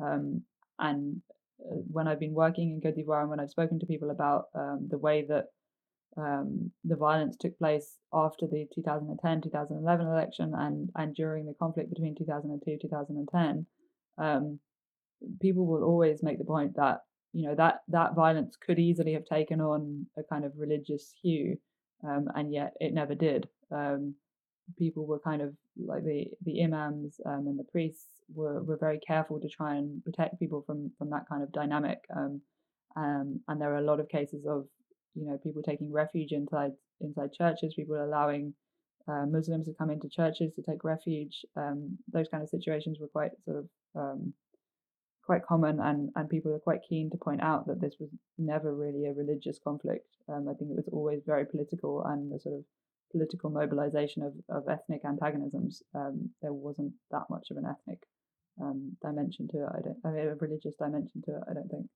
Um, 0.01 0.43
and 0.79 1.21
uh, 1.61 1.75
when 1.91 2.07
I've 2.07 2.19
been 2.19 2.33
working 2.33 2.71
in 2.71 2.81
Cote 2.81 2.95
d'Ivoire 2.95 3.21
and 3.21 3.29
when 3.29 3.39
I've 3.39 3.49
spoken 3.49 3.79
to 3.79 3.85
people 3.85 4.11
about 4.11 4.45
um, 4.55 4.87
the 4.89 4.97
way 4.97 5.25
that 5.29 5.45
um, 6.17 6.71
the 6.83 6.95
violence 6.95 7.35
took 7.37 7.57
place 7.57 7.97
after 8.13 8.45
the 8.47 8.67
2010 8.75 9.41
2011 9.41 10.07
election 10.07 10.53
and, 10.55 10.89
and 10.95 11.15
during 11.15 11.45
the 11.45 11.55
conflict 11.55 11.89
between 11.89 12.15
2002 12.15 12.77
2010, 12.81 13.65
um, 14.17 14.59
people 15.41 15.65
will 15.65 15.83
always 15.83 16.21
make 16.21 16.37
the 16.37 16.45
point 16.45 16.75
that 16.75 16.99
you 17.33 17.47
know 17.47 17.55
that 17.55 17.81
that 17.87 18.13
violence 18.15 18.55
could 18.63 18.77
easily 18.77 19.13
have 19.13 19.25
taken 19.25 19.59
on 19.59 20.05
a 20.17 20.23
kind 20.23 20.45
of 20.45 20.51
religious 20.55 21.11
hue, 21.21 21.57
um, 22.07 22.27
and 22.35 22.53
yet 22.53 22.73
it 22.79 22.93
never 22.93 23.15
did. 23.15 23.47
Um, 23.71 24.13
people 24.77 25.05
were 25.05 25.19
kind 25.19 25.41
of 25.41 25.53
like 25.77 26.03
the 26.03 26.25
the 26.45 26.63
imams 26.63 27.19
um, 27.25 27.47
and 27.47 27.57
the 27.57 27.63
priests 27.63 28.05
were, 28.33 28.61
were 28.63 28.77
very 28.77 28.99
careful 28.99 29.39
to 29.39 29.49
try 29.49 29.75
and 29.75 30.03
protect 30.03 30.39
people 30.39 30.63
from 30.65 30.91
from 30.97 31.09
that 31.09 31.27
kind 31.27 31.41
of 31.41 31.51
dynamic. 31.51 31.99
Um, 32.15 32.41
um, 32.95 33.39
and 33.47 33.59
there 33.59 33.73
are 33.73 33.79
a 33.79 33.89
lot 33.89 33.99
of 33.99 34.07
cases 34.09 34.45
of 34.47 34.67
you 35.15 35.25
know 35.25 35.37
people 35.43 35.61
taking 35.61 35.91
refuge 35.91 36.31
inside 36.31 36.71
inside 37.01 37.33
churches, 37.33 37.73
people 37.75 37.95
allowing 37.95 38.53
uh, 39.07 39.25
Muslims 39.25 39.65
to 39.65 39.73
come 39.73 39.89
into 39.89 40.09
churches 40.09 40.53
to 40.55 40.61
take 40.61 40.83
refuge. 40.83 41.45
Um, 41.55 41.97
those 42.11 42.27
kind 42.29 42.43
of 42.43 42.49
situations 42.49 42.97
were 42.99 43.07
quite 43.07 43.31
sort 43.45 43.57
of 43.57 43.67
um, 43.95 44.33
quite 45.25 45.45
common, 45.45 45.79
and 45.79 46.09
and 46.15 46.29
people 46.29 46.53
are 46.53 46.59
quite 46.59 46.81
keen 46.87 47.09
to 47.11 47.17
point 47.17 47.41
out 47.41 47.67
that 47.67 47.81
this 47.81 47.95
was 47.99 48.09
never 48.37 48.73
really 48.73 49.05
a 49.05 49.13
religious 49.13 49.59
conflict. 49.63 50.07
Um, 50.29 50.47
I 50.49 50.53
think 50.53 50.71
it 50.71 50.77
was 50.77 50.89
always 50.91 51.21
very 51.25 51.45
political 51.45 52.03
and 52.05 52.31
the 52.31 52.39
sort 52.39 52.55
of 52.55 52.63
political 53.11 53.49
mobilization 53.49 54.23
of, 54.23 54.33
of 54.49 54.67
ethnic 54.67 55.01
antagonisms. 55.05 55.83
Um, 55.93 56.31
there 56.41 56.53
wasn't 56.53 56.93
that 57.11 57.23
much 57.29 57.47
of 57.51 57.57
an 57.57 57.65
ethnic 57.65 57.99
um, 58.61 58.97
dimension 59.01 59.47
to 59.49 59.57
it. 59.57 59.69
I 59.69 59.81
don't. 59.81 59.97
I 60.05 60.09
mean, 60.09 60.27
a 60.27 60.35
religious 60.35 60.75
dimension 60.75 61.21
to 61.25 61.31
it. 61.31 61.43
I 61.49 61.53
don't 61.53 61.69
think. 61.69 61.87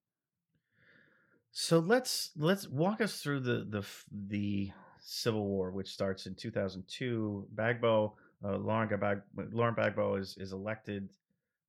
So 1.51 1.79
let's 1.79 2.31
let's 2.37 2.67
walk 2.67 3.01
us 3.01 3.21
through 3.21 3.41
the 3.41 3.65
the 3.69 3.83
the 4.11 4.71
civil 4.99 5.45
war, 5.45 5.71
which 5.71 5.89
starts 5.89 6.25
in 6.25 6.35
2002. 6.35 7.47
Gbagbo, 7.55 8.13
uh, 8.43 8.57
Laurent, 8.57 8.91
Gbagbo 8.91 10.19
is 10.19 10.37
is 10.37 10.51
elected 10.51 11.09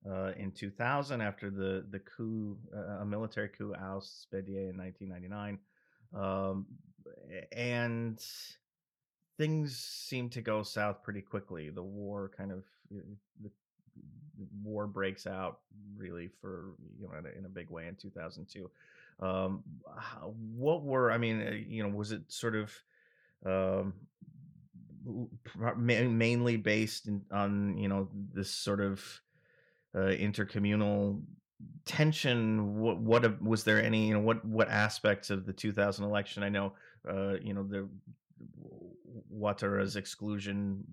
uh, 0.09 0.31
in 0.37 0.51
2000 0.51 1.21
after 1.21 1.49
the 1.49 1.85
the 1.89 1.99
coup, 1.99 2.57
uh, 2.75 3.01
a 3.01 3.05
military 3.05 3.49
coup 3.49 3.73
ousts 3.75 4.27
Bédié 4.33 4.69
in 4.69 4.77
1999, 4.77 5.59
um, 6.13 6.65
and 7.51 8.23
things 9.37 9.77
seem 9.77 10.29
to 10.29 10.41
go 10.41 10.63
south 10.63 11.01
pretty 11.01 11.21
quickly. 11.21 11.69
The 11.69 11.83
war 11.83 12.31
kind 12.37 12.51
of 12.51 12.63
the, 12.91 13.01
the 13.41 13.49
war 14.63 14.87
breaks 14.87 15.25
out 15.25 15.59
really 15.97 16.29
for 16.41 16.75
you 16.99 17.07
know 17.07 17.17
in 17.17 17.25
a, 17.25 17.37
in 17.39 17.45
a 17.45 17.49
big 17.49 17.69
way 17.69 17.87
in 17.87 17.95
2002. 17.95 18.69
Um, 19.19 19.63
what 20.55 20.83
were 20.83 21.11
I 21.11 21.17
mean, 21.17 21.41
uh, 21.41 21.51
you 21.51 21.83
know, 21.83 21.89
was 21.89 22.11
it 22.11 22.21
sort 22.27 22.55
of 22.55 22.73
um, 23.45 23.93
mainly 25.77 26.57
based 26.57 27.07
in, 27.07 27.21
on 27.31 27.77
you 27.77 27.87
know 27.87 28.09
this 28.33 28.49
sort 28.51 28.81
of 28.81 29.03
uh, 29.95 30.11
intercommunal 30.11 31.21
tension? 31.85 32.77
What 32.77 32.99
what 32.99 33.41
was 33.41 33.63
there 33.63 33.83
any 33.83 34.07
you 34.07 34.13
know 34.13 34.19
what 34.21 34.43
what 34.45 34.69
aspects 34.69 35.29
of 35.29 35.45
the 35.45 35.53
2000 35.53 36.05
election? 36.05 36.43
I 36.43 36.49
know 36.49 36.73
uh 37.09 37.33
you 37.41 37.53
know 37.53 37.63
the 37.63 37.87
Ouattara's 39.33 39.95
exclusion 39.95 40.83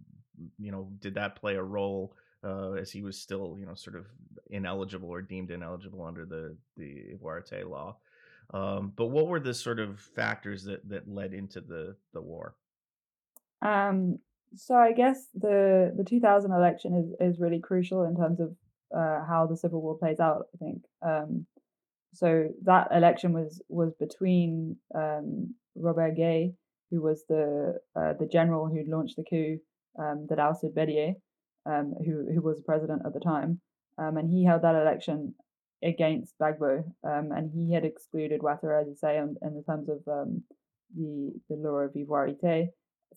you 0.59 0.71
know 0.71 0.89
did 1.01 1.15
that 1.15 1.37
play 1.37 1.57
a 1.57 1.63
role 1.63 2.15
uh 2.45 2.73
as 2.73 2.91
he 2.91 3.03
was 3.03 3.19
still 3.19 3.57
you 3.59 3.67
know 3.67 3.75
sort 3.75 3.97
of 3.97 4.07
ineligible 4.51 5.09
or 5.09 5.23
deemed 5.23 5.51
ineligible 5.51 6.05
under 6.05 6.25
the 6.25 6.57
the 6.77 7.15
Ivoirité 7.15 7.69
law 7.69 7.97
um 8.53 8.93
but 8.97 9.07
what 9.07 9.27
were 9.27 9.41
the 9.41 9.55
sort 9.55 9.79
of 9.79 10.01
factors 10.01 10.65
that 10.65 10.89
that 10.89 11.09
led 11.09 11.33
into 11.33 11.61
the 11.61 11.97
the 12.13 12.21
war 12.21 12.55
um 13.63 14.19
so 14.55 14.75
i 14.75 14.93
guess 14.93 15.29
the 15.35 15.93
the 15.97 16.05
2000 16.05 16.53
election 16.53 16.95
is 16.95 17.35
is 17.35 17.41
really 17.41 17.61
crucial 17.61 18.05
in 18.05 18.17
terms 18.17 18.41
of 18.41 18.55
uh, 18.95 19.25
how 19.25 19.47
the 19.47 19.57
civil 19.57 19.83
war 19.83 19.99
plays 19.99 20.21
out. 20.21 20.47
I 20.55 20.59
think 20.59 20.83
um, 21.03 21.47
so. 22.15 22.49
That 22.63 22.89
election 22.93 23.33
was 23.33 23.61
was 23.69 23.95
between 23.99 24.77
um, 24.95 25.55
Robert 25.75 26.17
Guei, 26.17 26.55
who 26.91 27.03
was 27.03 27.25
the 27.29 27.79
uh, 27.95 28.13
the 28.19 28.27
general 28.27 28.69
who 28.69 28.85
launched 28.87 29.17
the 29.17 29.25
coup 29.25 29.59
um, 29.99 30.27
that 30.29 30.39
ousted 30.39 30.75
Bédié, 30.75 31.15
um, 31.67 31.95
who 32.05 32.27
who 32.33 32.41
was 32.41 32.61
president 32.61 33.03
at 33.05 33.13
the 33.13 33.21
time, 33.21 33.61
and 33.99 34.31
he 34.31 34.45
held 34.45 34.63
that 34.63 34.75
election 34.77 35.35
against 35.83 36.35
Gbagbo, 36.41 36.85
um, 37.05 37.33
and 37.33 37.51
he 37.55 37.73
had 37.75 37.85
excluded 37.85 38.41
Ouattara, 38.41 38.83
as 38.83 38.89
you 38.89 38.97
say, 38.97 39.19
in, 39.19 39.37
in 39.43 39.55
the 39.55 39.63
terms 39.63 39.89
of 39.89 40.05
the 40.05 41.33
the 41.49 41.57
law 41.57 41.79
of 41.79 41.93
Ivoirité, 41.95 42.69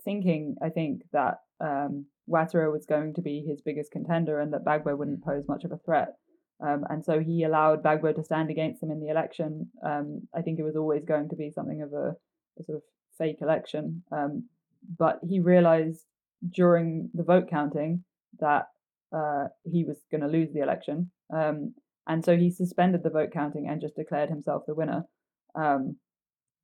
thinking 0.03 0.55
I 0.61 0.69
think 0.69 1.03
that 1.13 1.35
um, 1.61 2.05
Ouattara 2.29 2.71
was 2.71 2.85
going 2.85 3.13
to 3.15 3.21
be 3.21 3.43
his 3.47 3.61
biggest 3.61 3.91
contender 3.91 4.39
and 4.39 4.53
that 4.53 4.65
Gbagbo 4.65 4.97
wouldn't 4.97 5.23
pose 5.23 5.47
much 5.47 5.63
of 5.63 5.71
a 5.71 5.77
threat. 5.77 6.15
Um, 6.61 6.83
and 6.89 7.03
so 7.05 7.19
he 7.19 7.43
allowed 7.43 7.83
Gbagbo 7.83 8.15
to 8.15 8.23
stand 8.23 8.49
against 8.49 8.83
him 8.83 8.91
in 8.91 8.99
the 8.99 9.09
election. 9.09 9.69
Um, 9.85 10.27
I 10.35 10.41
think 10.41 10.59
it 10.59 10.63
was 10.63 10.75
always 10.75 11.05
going 11.05 11.29
to 11.29 11.35
be 11.35 11.51
something 11.51 11.81
of 11.81 11.93
a, 11.93 12.15
a 12.59 12.63
sort 12.63 12.77
of 12.77 12.83
fake 13.17 13.37
election. 13.41 14.03
Um, 14.11 14.49
but 14.97 15.19
he 15.27 15.39
realized 15.39 16.03
during 16.49 17.09
the 17.13 17.23
vote 17.23 17.49
counting 17.49 18.03
that 18.39 18.67
uh, 19.15 19.45
he 19.63 19.83
was 19.83 19.97
going 20.11 20.21
to 20.21 20.27
lose 20.27 20.49
the 20.53 20.61
election. 20.61 21.11
Um, 21.33 21.73
and 22.09 22.25
so 22.25 22.35
he 22.35 22.49
suspended 22.49 23.03
the 23.03 23.11
vote 23.11 23.29
counting 23.31 23.67
and 23.69 23.79
just 23.79 23.95
declared 23.95 24.29
himself 24.29 24.63
the 24.65 24.73
winner. 24.73 25.05
Um, 25.53 25.97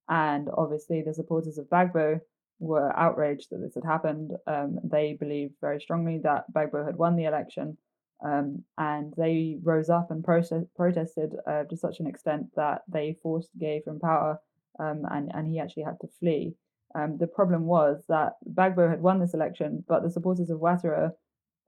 and 0.10 0.50
obviously, 0.58 1.04
the 1.04 1.14
supporters 1.14 1.60
of 1.60 1.68
Gbagbo 1.68 2.20
were 2.60 2.98
outraged 2.98 3.48
that 3.52 3.60
this 3.62 3.76
had 3.76 3.86
happened. 3.86 4.32
Um, 4.48 4.80
they 4.84 5.14
believed 5.20 5.54
very 5.62 5.80
strongly 5.80 6.20
that 6.24 6.46
Gbagbo 6.52 6.84
had 6.86 6.96
won 6.96 7.16
the 7.16 7.26
election, 7.26 7.78
um, 8.26 8.64
and 8.78 9.14
they 9.18 9.58
rose 9.62 9.90
up 9.90 10.10
and 10.10 10.24
protest- 10.24 10.74
protested 10.76 11.36
uh, 11.48 11.64
to 11.66 11.78
such 11.78 12.00
an 12.00 12.08
extent 12.08 12.48
that 12.56 12.82
they 12.88 13.18
forced 13.22 13.50
Guei 13.60 13.82
from 13.84 14.00
power, 14.00 14.40
um, 14.80 15.04
and 15.12 15.32
and 15.34 15.48
he 15.48 15.60
actually 15.60 15.84
had 15.84 16.00
to 16.02 16.08
flee. 16.20 16.56
Um, 16.96 17.18
the 17.18 17.28
problem 17.28 17.66
was 17.66 18.04
that 18.10 18.34
Gbagbo 18.50 18.90
had 18.90 19.02
won 19.02 19.20
this 19.20 19.36
election, 19.36 19.84
but 19.88 20.02
the 20.02 20.10
supporters 20.10 20.50
of 20.50 20.60
Ouattara 20.60 21.12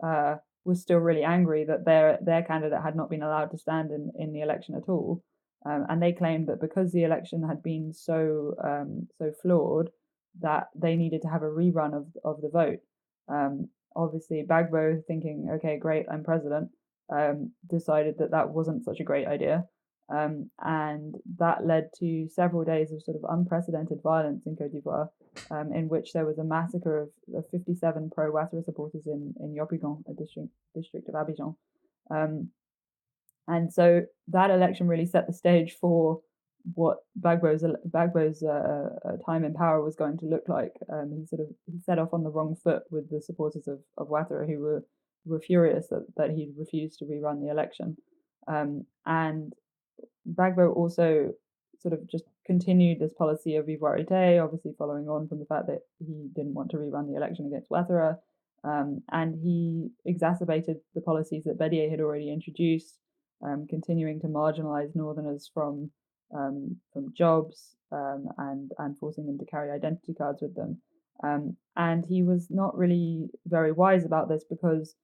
uh, 0.04 0.36
were 0.68 0.76
still 0.76 1.00
really 1.00 1.24
angry 1.24 1.64
that 1.64 1.86
their 1.86 2.20
their 2.22 2.44
candidate 2.44 2.84
had 2.84 2.96
not 2.96 3.10
been 3.10 3.24
allowed 3.24 3.50
to 3.52 3.58
stand 3.58 3.90
in, 3.92 4.12
in 4.20 4.34
the 4.34 4.42
election 4.42 4.76
at 4.76 4.90
all. 4.90 5.24
Um, 5.66 5.86
and 5.90 6.02
they 6.02 6.12
claimed 6.12 6.48
that 6.48 6.62
because 6.62 6.92
the 6.92 7.04
election 7.04 7.42
had 7.48 7.64
been 7.64 7.94
so 7.94 8.54
um, 8.64 9.08
so 9.18 9.32
flawed, 9.42 9.90
that 10.42 10.68
they 10.76 10.96
needed 10.96 11.22
to 11.22 11.30
have 11.30 11.44
a 11.44 11.56
rerun 11.62 11.96
of 11.96 12.06
of 12.24 12.42
the 12.42 12.50
vote. 12.50 12.80
Um, 13.30 13.70
obviously, 13.96 14.44
Gbagbo 14.44 15.02
thinking, 15.08 15.50
okay, 15.56 15.78
great, 15.80 16.06
I'm 16.12 16.24
president, 16.24 16.70
um, 17.10 17.52
decided 17.70 18.16
that 18.20 18.32
that 18.32 18.50
wasn't 18.50 18.84
such 18.84 19.00
a 19.00 19.06
great 19.06 19.28
idea. 19.28 19.66
Um, 20.10 20.50
and 20.64 21.16
that 21.38 21.66
led 21.66 21.90
to 22.00 22.30
several 22.30 22.64
days 22.64 22.92
of 22.92 23.04
sort 23.04 23.18
of 23.18 23.26
unprecedented 23.30 24.02
violence 24.02 24.46
in 24.46 24.56
Cote 24.56 24.72
d'Ivoire, 24.72 25.10
um, 25.52 25.74
in 25.74 25.90
which 25.90 26.14
there 26.14 26.26
was 26.26 26.38
a 26.38 26.44
massacre 26.44 27.02
of, 27.02 27.10
of 27.36 27.50
57 27.50 28.10
pro 28.14 28.32
Ouattara 28.32 28.64
supporters 28.64 29.06
in, 29.06 29.34
in 29.40 29.54
Yopougon, 29.54 30.04
a 30.10 30.14
district, 30.14 30.50
district 30.74 31.10
of 31.10 31.16
Abidjan. 31.16 31.56
Um, 32.10 32.50
and 33.50 33.72
so 33.72 34.04
that 34.30 34.50
election 34.50 34.88
really 34.88 35.06
set 35.06 35.28
the 35.28 35.34
stage 35.34 35.76
for 35.80 36.22
what 36.74 36.98
Gbagbo's 37.20 37.64
Gbagbo's 37.90 38.44
uh, 38.44 38.90
uh, 39.08 39.18
time 39.26 39.46
in 39.46 39.54
power 39.54 39.82
was 39.82 39.96
going 39.96 40.18
to 40.20 40.26
look 40.26 40.44
like. 40.48 40.74
Um, 40.92 41.14
he 41.18 41.26
sort 41.26 41.42
of 41.42 41.48
set 41.84 42.00
off 42.00 42.14
on 42.14 42.24
the 42.24 42.30
wrong 42.30 42.56
foot 42.62 42.84
with 42.92 43.10
the 43.10 43.22
supporters 43.22 43.68
of 43.68 43.80
of 43.98 44.10
Ouattara, 44.10 44.48
who 44.48 44.60
were 44.60 44.84
were 45.26 45.40
furious 45.40 45.88
that 45.90 46.06
that 46.18 46.32
he 46.32 46.52
refused 46.58 47.00
to 47.00 47.06
rerun 47.06 47.42
the 47.42 47.50
election. 47.50 47.98
Um, 48.48 48.86
and 49.06 49.54
Gbagbo 50.34 50.76
also 50.76 51.34
sort 51.80 51.94
of 51.94 52.08
just 52.10 52.26
continued 52.46 53.00
this 53.00 53.14
policy 53.14 53.56
of 53.56 53.68
Ivoirité, 53.68 54.44
obviously 54.44 54.74
following 54.78 55.08
on 55.08 55.28
from 55.28 55.40
the 55.40 55.46
fact 55.46 55.68
that 55.68 55.82
he 56.00 56.30
didn't 56.36 56.54
want 56.54 56.72
to 56.72 56.78
rerun 56.78 57.08
the 57.08 57.16
election 57.16 57.46
against 57.46 57.70
Ouattara. 57.70 58.18
Um, 58.64 59.04
and 59.12 59.36
he 59.36 59.90
exacerbated 60.06 60.78
the 60.96 61.02
policies 61.02 61.44
that 61.44 61.60
Bédié 61.60 61.90
had 61.90 62.00
already 62.00 62.32
introduced, 62.32 62.98
um, 63.46 63.68
continuing 63.70 64.20
to 64.22 64.28
marginalize 64.28 64.96
Northerners 64.96 65.50
from 65.54 65.92
um, 66.36 66.76
from 66.92 67.14
jobs 67.14 67.76
um, 67.92 68.28
and 68.38 68.72
and 68.80 68.98
forcing 68.98 69.28
them 69.28 69.38
to 69.38 69.46
carry 69.46 69.72
identity 69.72 70.14
cards 70.14 70.42
with 70.42 70.56
them. 70.56 70.82
Um, 71.24 71.56
and 71.76 72.06
he 72.06 72.24
was 72.24 72.48
not 72.50 72.78
really 72.78 73.30
very 73.46 73.72
wise 73.72 74.06
about 74.06 74.28
this 74.28 74.44
because 74.44 74.96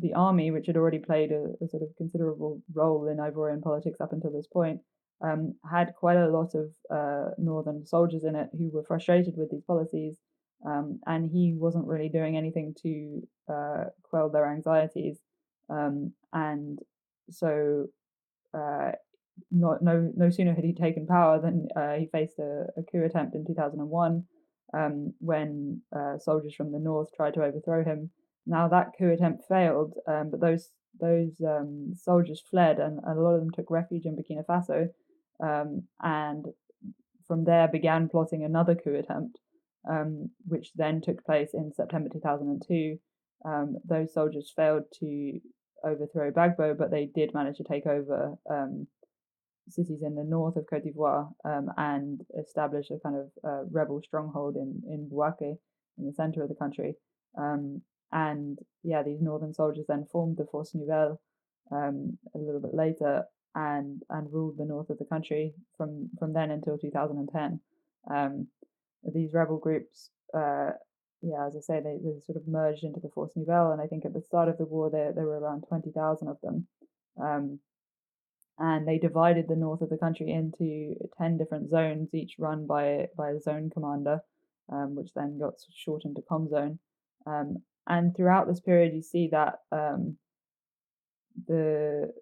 the 0.00 0.14
army, 0.14 0.50
which 0.50 0.66
had 0.66 0.76
already 0.76 0.98
played 0.98 1.30
a, 1.32 1.52
a 1.62 1.68
sort 1.68 1.82
of 1.82 1.94
considerable 1.96 2.62
role 2.74 3.08
in 3.08 3.18
Ivorian 3.18 3.62
politics 3.62 4.00
up 4.00 4.12
until 4.12 4.32
this 4.32 4.46
point, 4.46 4.80
um, 5.22 5.54
had 5.70 5.94
quite 5.98 6.16
a 6.16 6.28
lot 6.28 6.54
of 6.54 6.70
uh, 6.90 7.30
northern 7.38 7.86
soldiers 7.86 8.24
in 8.24 8.34
it 8.34 8.48
who 8.56 8.70
were 8.72 8.84
frustrated 8.84 9.34
with 9.36 9.50
these 9.50 9.64
policies. 9.64 10.16
Um, 10.66 11.00
and 11.06 11.30
he 11.30 11.54
wasn't 11.56 11.86
really 11.86 12.08
doing 12.08 12.36
anything 12.36 12.74
to 12.82 13.22
uh, 13.52 13.84
quell 14.02 14.30
their 14.30 14.50
anxieties. 14.50 15.18
Um, 15.70 16.12
and 16.32 16.78
so 17.30 17.86
uh, 18.52 18.92
not, 19.50 19.82
no 19.82 20.10
no 20.16 20.30
sooner 20.30 20.54
had 20.54 20.64
he 20.64 20.74
taken 20.74 21.06
power 21.06 21.40
than 21.40 21.68
uh, 21.76 21.94
he 21.94 22.06
faced 22.06 22.38
a, 22.38 22.66
a, 22.76 22.82
coup 22.82 23.04
attempt 23.04 23.34
in 23.34 23.46
2001 23.46 24.24
um, 24.74 25.14
when 25.18 25.80
uh, 25.96 26.18
soldiers 26.18 26.54
from 26.54 26.72
the 26.72 26.78
north 26.78 27.08
tried 27.14 27.34
to 27.34 27.42
overthrow 27.44 27.84
him. 27.84 28.10
Now 28.46 28.68
that 28.68 28.92
coup 28.98 29.10
attempt 29.10 29.44
failed, 29.48 29.94
um, 30.06 30.30
but 30.30 30.40
those 30.40 30.70
those 31.00 31.40
um, 31.46 31.94
soldiers 31.94 32.42
fled, 32.50 32.78
and, 32.78 33.00
and, 33.04 33.18
a 33.18 33.22
lot 33.22 33.34
of 33.34 33.40
them 33.40 33.50
took 33.50 33.70
refuge 33.70 34.04
in 34.04 34.16
Burkina 34.16 34.44
Faso, 34.44 34.88
um, 35.42 35.84
and 36.02 36.46
from 37.26 37.44
there 37.44 37.68
began 37.68 38.08
plotting 38.08 38.44
another 38.44 38.74
coup 38.74 38.96
attempt, 38.96 39.38
um, 39.88 40.30
which 40.46 40.72
then 40.74 41.00
took 41.00 41.24
place 41.24 41.50
in 41.54 41.72
September 41.72 42.08
2002. 42.12 42.98
Um, 43.44 43.76
those 43.84 44.12
soldiers 44.12 44.52
failed 44.54 44.82
to 44.98 45.40
overthrow 45.84 46.30
Gbagbo, 46.30 46.76
but 46.76 46.90
they 46.90 47.06
did 47.06 47.32
manage 47.32 47.56
to 47.58 47.64
take 47.64 47.86
over 47.86 48.34
um, 48.50 48.86
cities 49.68 50.02
in 50.02 50.14
the 50.14 50.24
north 50.24 50.56
of 50.56 50.66
Cote 50.68 50.84
d'Ivoire 50.84 51.30
um, 51.44 51.70
and 51.76 52.20
establish 52.38 52.90
a 52.90 52.98
kind 52.98 53.16
of 53.16 53.30
uh, 53.44 53.64
rebel 53.70 54.00
stronghold 54.04 54.56
in 54.56 54.82
in 54.88 55.08
Bouaké 55.08 55.56
in 55.98 56.06
the 56.06 56.12
center 56.12 56.42
of 56.42 56.48
the 56.48 56.54
country. 56.54 56.94
Um, 57.38 57.82
and 58.12 58.58
yeah, 58.82 59.02
these 59.02 59.20
northern 59.20 59.54
soldiers 59.54 59.86
then 59.88 60.06
formed 60.10 60.36
the 60.36 60.46
Force 60.46 60.74
Nouvelle 60.74 61.20
um, 61.70 62.18
a 62.34 62.38
little 62.38 62.60
bit 62.60 62.74
later 62.74 63.24
and 63.54 64.02
and 64.10 64.32
ruled 64.32 64.56
the 64.56 64.64
north 64.64 64.90
of 64.90 64.98
the 64.98 65.04
country 65.04 65.54
from 65.76 66.10
from 66.18 66.32
then 66.32 66.50
until 66.50 66.78
2010. 66.78 67.60
Um, 68.10 68.48
these 69.14 69.32
rebel 69.32 69.58
groups, 69.58 70.10
uh, 70.34 70.70
yeah, 71.22 71.46
as 71.46 71.56
I 71.56 71.60
say, 71.60 71.80
they, 71.80 71.98
they 72.02 72.20
sort 72.20 72.36
of 72.36 72.46
merged 72.46 72.84
into 72.84 73.00
the 73.00 73.08
Force 73.08 73.32
Nouvelle, 73.36 73.72
and 73.72 73.80
I 73.80 73.86
think 73.86 74.04
at 74.04 74.12
the 74.12 74.22
start 74.22 74.48
of 74.48 74.58
the 74.58 74.64
war 74.64 74.90
there 74.90 75.12
there 75.12 75.24
were 75.24 75.38
around 75.38 75.64
20,000 75.68 76.28
of 76.28 76.38
them. 76.42 76.66
Um, 77.20 77.60
and 78.60 78.86
they 78.86 78.98
divided 78.98 79.48
the 79.48 79.56
north 79.56 79.80
of 79.80 79.88
the 79.88 79.96
country 79.96 80.30
into 80.30 80.94
10 81.16 81.38
different 81.38 81.70
zones, 81.70 82.10
each 82.12 82.34
run 82.38 82.66
by, 82.66 83.08
by 83.16 83.30
a 83.30 83.40
zone 83.40 83.70
commander, 83.70 84.20
um, 84.70 84.94
which 84.94 85.14
then 85.14 85.38
got 85.38 85.54
shortened 85.74 86.16
to 86.16 86.22
Comzone. 86.30 86.78
Um, 87.26 87.62
and 87.90 88.16
throughout 88.16 88.46
this 88.46 88.60
period, 88.60 88.94
you 88.94 89.02
see 89.02 89.28
that 89.32 89.54
um, 89.72 90.16
the 91.48 92.12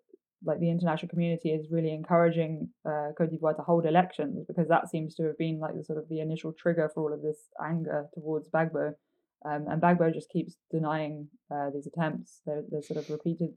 like 0.44 0.60
the 0.60 0.70
international 0.70 1.08
community 1.08 1.50
is 1.50 1.66
really 1.70 1.92
encouraging 1.92 2.70
uh, 2.86 3.08
Cote 3.18 3.30
d'Ivoire 3.30 3.56
to 3.56 3.62
hold 3.62 3.84
elections 3.84 4.44
because 4.46 4.68
that 4.68 4.88
seems 4.88 5.14
to 5.16 5.24
have 5.24 5.36
been 5.36 5.58
like 5.58 5.74
the 5.76 5.84
sort 5.84 5.98
of 5.98 6.08
the 6.08 6.20
initial 6.20 6.52
trigger 6.52 6.90
for 6.94 7.02
all 7.02 7.12
of 7.12 7.22
this 7.22 7.38
anger 7.62 8.06
towards 8.14 8.48
Gbagbo. 8.48 8.92
Um, 9.44 9.66
and 9.68 9.82
Gbagbo 9.82 10.14
just 10.14 10.30
keeps 10.30 10.56
denying 10.70 11.28
uh, 11.52 11.70
these 11.74 11.86
attempts. 11.86 12.40
They're 12.46 12.82
sort 12.82 12.98
of 12.98 13.10
repeated 13.10 13.50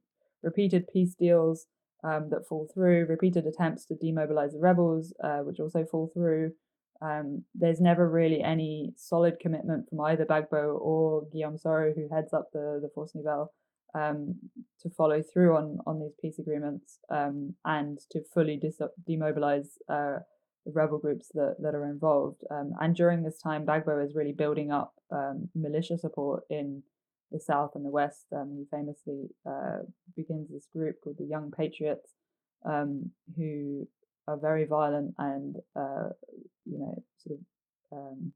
repeated 0.44 0.88
peace 0.92 1.16
deals 1.18 1.68
um, 2.04 2.30
that 2.32 2.48
fall 2.50 2.68
through, 2.74 3.06
repeated 3.06 3.46
attempts 3.46 3.86
to 3.86 3.96
demobilize 3.96 4.52
the 4.52 4.60
rebels, 4.60 5.14
uh, 5.24 5.40
which 5.40 5.60
also 5.60 5.86
fall 5.86 6.12
through. 6.14 6.52
Um, 7.02 7.44
there's 7.56 7.82
never 7.82 8.08
really 8.08 8.42
any 8.42 8.94
solid 8.96 9.40
commitment 9.40 9.90
from 9.90 10.02
either 10.02 10.26
Gbagbo 10.26 10.80
or 10.80 11.26
Guillaume 11.32 11.58
Soro, 11.58 11.96
who 11.96 12.08
heads 12.14 12.34
up 12.34 12.50
the, 12.54 12.80
the 12.82 12.90
Force 12.94 13.16
Nouvelle, 13.16 13.52
um, 13.96 14.36
to 14.82 14.90
follow 14.90 15.22
through 15.22 15.56
on, 15.56 15.80
on 15.86 16.00
these 16.00 16.14
peace 16.22 16.40
agreements 16.40 17.00
um, 17.10 17.56
and 17.66 18.00
to 18.12 18.22
fully 18.34 18.56
dis- 18.56 18.80
demobilize 19.10 19.78
uh, 19.90 20.20
the 20.66 20.72
rebel 20.74 21.00
groups 21.00 21.30
that, 21.34 21.56
that 21.60 21.74
are 21.74 21.86
involved. 21.90 22.42
Um, 22.52 22.74
and 22.80 22.96
during 22.96 23.24
this 23.24 23.40
time, 23.40 23.66
Gbagbo 23.66 24.06
is 24.06 24.16
really 24.16 24.34
building 24.34 24.72
up 24.72 24.94
um, 25.12 25.50
militia 25.56 25.98
support 25.98 26.44
in 26.50 26.84
the 27.32 27.40
South 27.40 27.72
and 27.76 27.84
the 27.84 27.90
West. 27.90 28.28
Um, 28.32 28.56
he 28.58 28.66
famously 28.70 29.30
uh, 29.50 29.80
begins 30.16 30.50
this 30.52 30.68
group 30.72 30.98
called 31.04 31.18
the 31.18 31.26
Young 31.26 31.52
Patriots, 31.52 32.12
who 33.36 33.88
are 34.28 34.38
very 34.38 34.66
violent 34.66 35.14
and 35.18 35.58
uh, 35.76 36.10
you 36.66 36.80
know 36.80 37.04
sort 37.18 37.40
of 37.40 37.98
um, 37.98 38.34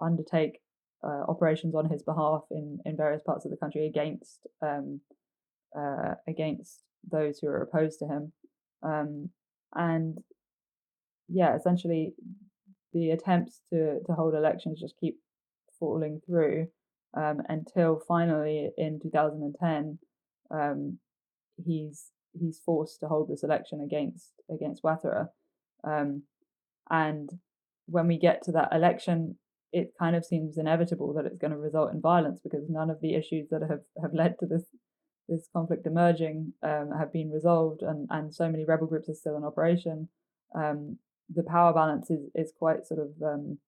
undertake 0.00 0.60
uh, 1.02 1.24
operations 1.28 1.74
on 1.74 1.88
his 1.88 2.02
behalf 2.02 2.42
in, 2.50 2.78
in 2.84 2.96
various 2.96 3.22
parts 3.22 3.44
of 3.44 3.50
the 3.50 3.56
country 3.56 3.86
against 3.86 4.46
um, 4.62 5.00
uh, 5.76 6.14
against 6.28 6.80
those 7.10 7.38
who 7.38 7.48
are 7.48 7.62
opposed 7.62 7.98
to 7.98 8.06
him, 8.06 8.32
um, 8.82 9.30
and 9.74 10.18
yeah, 11.28 11.56
essentially 11.56 12.12
the 12.92 13.10
attempts 13.10 13.60
to 13.72 14.00
to 14.06 14.12
hold 14.12 14.34
elections 14.34 14.80
just 14.80 14.98
keep 15.00 15.16
falling 15.78 16.20
through 16.26 16.66
um, 17.16 17.40
until 17.48 18.02
finally 18.06 18.70
in 18.76 19.00
2010 19.00 19.98
um, 20.50 20.98
he's 21.64 22.10
he's 22.38 22.60
forced 22.64 23.00
to 23.00 23.08
hold 23.08 23.28
this 23.28 23.42
election 23.42 23.80
against 23.80 24.32
against 24.50 24.82
Ouattara. 24.82 25.28
Um, 25.84 26.22
and 26.90 27.30
when 27.86 28.06
we 28.06 28.18
get 28.18 28.42
to 28.44 28.52
that 28.52 28.68
election, 28.72 29.36
it 29.72 29.92
kind 29.98 30.16
of 30.16 30.24
seems 30.24 30.58
inevitable 30.58 31.14
that 31.14 31.26
it's 31.26 31.38
going 31.38 31.52
to 31.52 31.56
result 31.56 31.92
in 31.92 32.00
violence 32.00 32.40
because 32.42 32.68
none 32.68 32.90
of 32.90 33.00
the 33.00 33.14
issues 33.14 33.48
that 33.50 33.62
have, 33.62 33.80
have 34.02 34.14
led 34.14 34.36
to 34.40 34.46
this 34.46 34.64
this 35.28 35.48
conflict 35.52 35.86
emerging 35.86 36.52
um, 36.64 36.90
have 36.98 37.12
been 37.12 37.30
resolved, 37.30 37.82
and, 37.82 38.08
and 38.10 38.34
so 38.34 38.50
many 38.50 38.64
rebel 38.64 38.88
groups 38.88 39.08
are 39.08 39.14
still 39.14 39.36
in 39.36 39.44
operation. 39.44 40.08
Um, 40.54 40.98
the 41.32 41.44
power 41.44 41.72
balance 41.72 42.10
is, 42.10 42.28
is 42.34 42.52
quite 42.58 42.84
sort 42.84 42.98
of 42.98 43.10
um, 43.22 43.58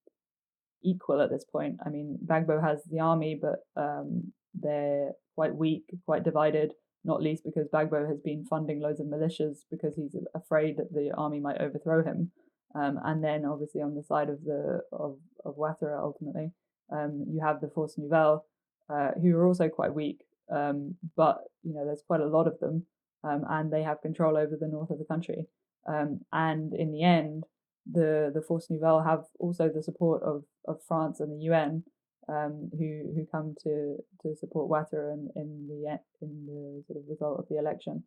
equal 0.82 1.20
at 1.20 1.30
this 1.30 1.44
point. 1.44 1.76
I 1.86 1.88
mean, 1.88 2.18
Gbagbo 2.26 2.60
has 2.60 2.82
the 2.90 2.98
army, 2.98 3.38
but 3.40 3.60
um, 3.80 4.32
they're 4.54 5.12
quite 5.36 5.54
weak, 5.54 5.84
quite 6.04 6.24
divided. 6.24 6.72
Not 7.04 7.22
least 7.22 7.44
because 7.44 7.68
Gbagbo 7.72 8.08
has 8.08 8.20
been 8.20 8.44
funding 8.44 8.80
loads 8.80 9.00
of 9.00 9.06
militias 9.06 9.58
because 9.70 9.94
he's 9.94 10.16
afraid 10.34 10.76
that 10.78 10.92
the 10.92 11.12
army 11.16 11.40
might 11.40 11.60
overthrow 11.60 12.04
him. 12.04 12.32
Um, 12.74 12.98
and 13.04 13.22
then, 13.22 13.44
obviously, 13.44 13.82
on 13.82 13.94
the 13.94 14.02
side 14.02 14.28
of 14.28 14.44
the 14.44 14.80
of 14.92 15.18
of 15.44 15.56
Ouattara, 15.56 15.98
ultimately, 16.00 16.52
um, 16.90 17.24
you 17.28 17.40
have 17.40 17.60
the 17.60 17.68
Force 17.68 17.98
Nouvelle, 17.98 18.46
uh, 18.88 19.10
who 19.20 19.36
are 19.36 19.46
also 19.46 19.68
quite 19.68 19.94
weak. 19.94 20.24
Um, 20.50 20.96
but 21.16 21.38
you 21.62 21.74
know, 21.74 21.84
there's 21.84 22.02
quite 22.06 22.20
a 22.20 22.26
lot 22.26 22.46
of 22.46 22.58
them, 22.60 22.86
um, 23.24 23.44
and 23.48 23.72
they 23.72 23.82
have 23.82 24.02
control 24.02 24.36
over 24.36 24.56
the 24.56 24.68
north 24.68 24.90
of 24.90 24.98
the 24.98 25.04
country. 25.04 25.46
Um, 25.86 26.20
and 26.32 26.72
in 26.72 26.92
the 26.92 27.02
end, 27.02 27.44
the 27.90 28.30
the 28.34 28.42
Force 28.42 28.68
Nouvelle 28.70 29.02
have 29.02 29.24
also 29.38 29.68
the 29.68 29.82
support 29.82 30.22
of, 30.22 30.44
of 30.66 30.80
France 30.86 31.20
and 31.20 31.32
the 31.32 31.44
UN, 31.44 31.84
um, 32.28 32.70
who 32.72 33.12
who 33.14 33.26
come 33.30 33.54
to 33.64 33.96
to 34.22 34.36
support 34.36 34.70
Ouattara 34.70 35.12
in, 35.14 35.30
in 35.36 35.68
the 35.68 35.98
in 36.20 36.46
the 36.46 36.84
sort 36.86 36.98
of 37.02 37.08
result 37.08 37.38
of 37.38 37.48
the 37.48 37.58
election. 37.58 38.04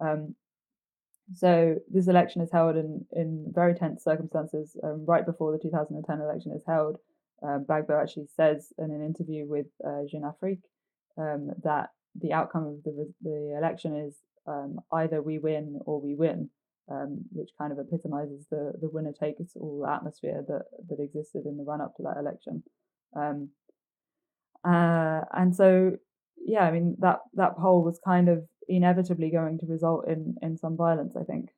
Um, 0.00 0.34
so 1.34 1.76
this 1.92 2.08
election 2.08 2.42
is 2.42 2.50
held 2.52 2.76
in, 2.76 3.04
in 3.12 3.46
very 3.52 3.74
tense 3.74 4.04
circumstances. 4.04 4.76
Um, 4.82 5.04
right 5.04 5.26
before 5.26 5.52
the 5.52 5.58
2010 5.58 6.20
election 6.20 6.52
is 6.52 6.62
held, 6.66 6.98
uh, 7.42 7.58
Gbagbo 7.58 8.00
actually 8.00 8.28
says 8.36 8.72
in 8.78 8.90
an 8.90 9.04
interview 9.04 9.46
with 9.46 9.66
uh, 9.84 10.02
Jeune 10.08 10.24
Afrique 10.24 10.62
um, 11.18 11.50
that 11.62 11.90
the 12.14 12.32
outcome 12.32 12.66
of 12.66 12.82
the 12.84 13.12
the 13.22 13.54
election 13.56 13.94
is 13.94 14.16
um, 14.46 14.80
either 14.92 15.20
we 15.20 15.38
win 15.38 15.80
or 15.84 16.00
we 16.00 16.14
win 16.14 16.48
um, 16.90 17.24
which 17.32 17.50
kind 17.58 17.72
of 17.72 17.78
epitomizes 17.78 18.46
the 18.50 18.72
the 18.80 18.88
winner 18.88 19.12
takes 19.12 19.56
all 19.56 19.86
atmosphere 19.86 20.44
that 20.48 20.66
that 20.88 21.02
existed 21.02 21.44
in 21.46 21.56
the 21.56 21.64
run 21.64 21.80
up 21.80 21.96
to 21.96 22.02
that 22.04 22.16
election. 22.18 22.62
Um, 23.14 23.50
uh, 24.64 25.22
and 25.32 25.54
so, 25.54 25.96
yeah, 26.36 26.62
I 26.62 26.70
mean 26.70 26.96
that 27.00 27.20
that 27.34 27.56
poll 27.56 27.82
was 27.82 28.00
kind 28.04 28.28
of 28.28 28.44
inevitably 28.68 29.30
going 29.30 29.58
to 29.58 29.66
result 29.66 30.08
in 30.08 30.36
in 30.42 30.56
some 30.56 30.76
violence. 30.76 31.16
I 31.16 31.24
think. 31.24 31.50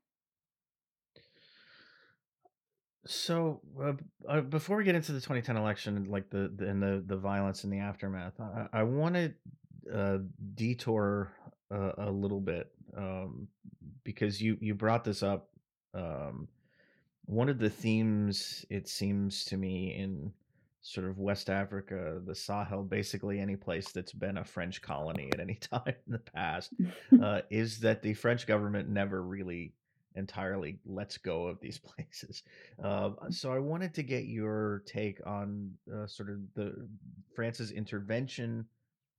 So 3.06 3.60
uh, 3.82 3.92
uh, 4.28 4.42
before 4.42 4.76
we 4.76 4.84
get 4.84 4.94
into 4.94 5.12
the 5.12 5.20
2010 5.20 5.56
election 5.56 5.96
and 5.96 6.08
like 6.08 6.28
the, 6.28 6.52
the 6.54 6.68
and 6.68 6.82
the 6.82 7.02
the 7.06 7.16
violence 7.16 7.64
and 7.64 7.72
the 7.72 7.78
aftermath, 7.78 8.38
I, 8.38 8.66
I 8.72 8.82
want 8.82 9.14
to 9.14 9.32
uh, 9.94 10.18
detour 10.54 11.32
a 11.70 12.10
little 12.10 12.40
bit 12.40 12.70
um, 12.96 13.48
because 14.04 14.42
you 14.42 14.58
you 14.60 14.74
brought 14.74 15.04
this 15.04 15.22
up. 15.22 15.48
Um, 15.94 16.48
one 17.24 17.48
of 17.48 17.58
the 17.58 17.70
themes 17.70 18.64
it 18.70 18.88
seems 18.88 19.44
to 19.46 19.56
me 19.56 19.94
in 19.94 20.32
sort 20.88 21.06
of 21.06 21.18
West 21.18 21.50
Africa, 21.50 22.18
the 22.24 22.34
Sahel, 22.34 22.82
basically 22.82 23.38
any 23.38 23.56
place 23.56 23.92
that's 23.92 24.12
been 24.12 24.38
a 24.38 24.44
French 24.44 24.80
colony 24.80 25.28
at 25.34 25.40
any 25.40 25.54
time 25.60 25.94
in 26.06 26.12
the 26.12 26.18
past, 26.18 26.72
uh, 27.22 27.42
is 27.50 27.78
that 27.80 28.00
the 28.00 28.14
French 28.14 28.46
government 28.46 28.88
never 28.88 29.22
really 29.22 29.74
entirely 30.14 30.78
lets 30.86 31.18
go 31.18 31.46
of 31.46 31.60
these 31.60 31.78
places. 31.78 32.42
Uh, 32.82 33.10
so 33.28 33.52
I 33.52 33.58
wanted 33.58 33.92
to 33.94 34.02
get 34.02 34.24
your 34.24 34.82
take 34.86 35.20
on 35.26 35.70
uh, 35.94 36.06
sort 36.06 36.30
of 36.30 36.38
the 36.54 36.88
France's 37.36 37.70
intervention 37.70 38.64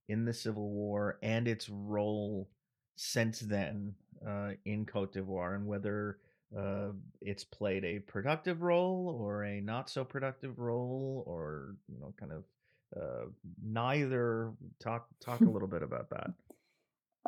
in 0.08 0.24
the 0.24 0.34
Civil 0.34 0.70
War 0.70 1.18
and 1.22 1.46
its 1.46 1.68
role 1.68 2.50
since 2.96 3.38
then 3.38 3.94
uh, 4.26 4.50
in 4.64 4.84
Cote 4.84 5.12
d'Ivoire 5.12 5.54
and 5.54 5.68
whether 5.68 6.18
uh, 6.56 6.88
it's 7.20 7.44
played 7.44 7.84
a 7.84 8.00
productive 8.00 8.62
role 8.62 9.16
or 9.20 9.44
a 9.44 9.60
not 9.60 9.88
so 9.88 10.04
productive 10.04 10.58
role 10.58 11.24
or 11.26 11.76
you 11.88 12.00
know 12.00 12.12
kind 12.18 12.32
of 12.32 12.44
uh, 12.96 13.26
neither 13.62 14.52
talk 14.80 15.06
talk 15.20 15.40
a 15.40 15.44
little 15.50 15.68
bit 15.68 15.82
about 15.82 16.10
that. 16.10 16.30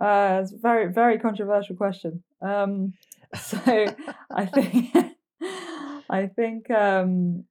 Uh, 0.00 0.40
it's 0.42 0.52
a 0.52 0.58
very 0.58 0.92
very 0.92 1.18
controversial 1.18 1.76
question. 1.76 2.22
Um, 2.40 2.94
so 3.40 3.86
i 4.30 4.44
think 4.44 4.94
i 6.10 6.26
think 6.26 6.70
um, 6.70 7.44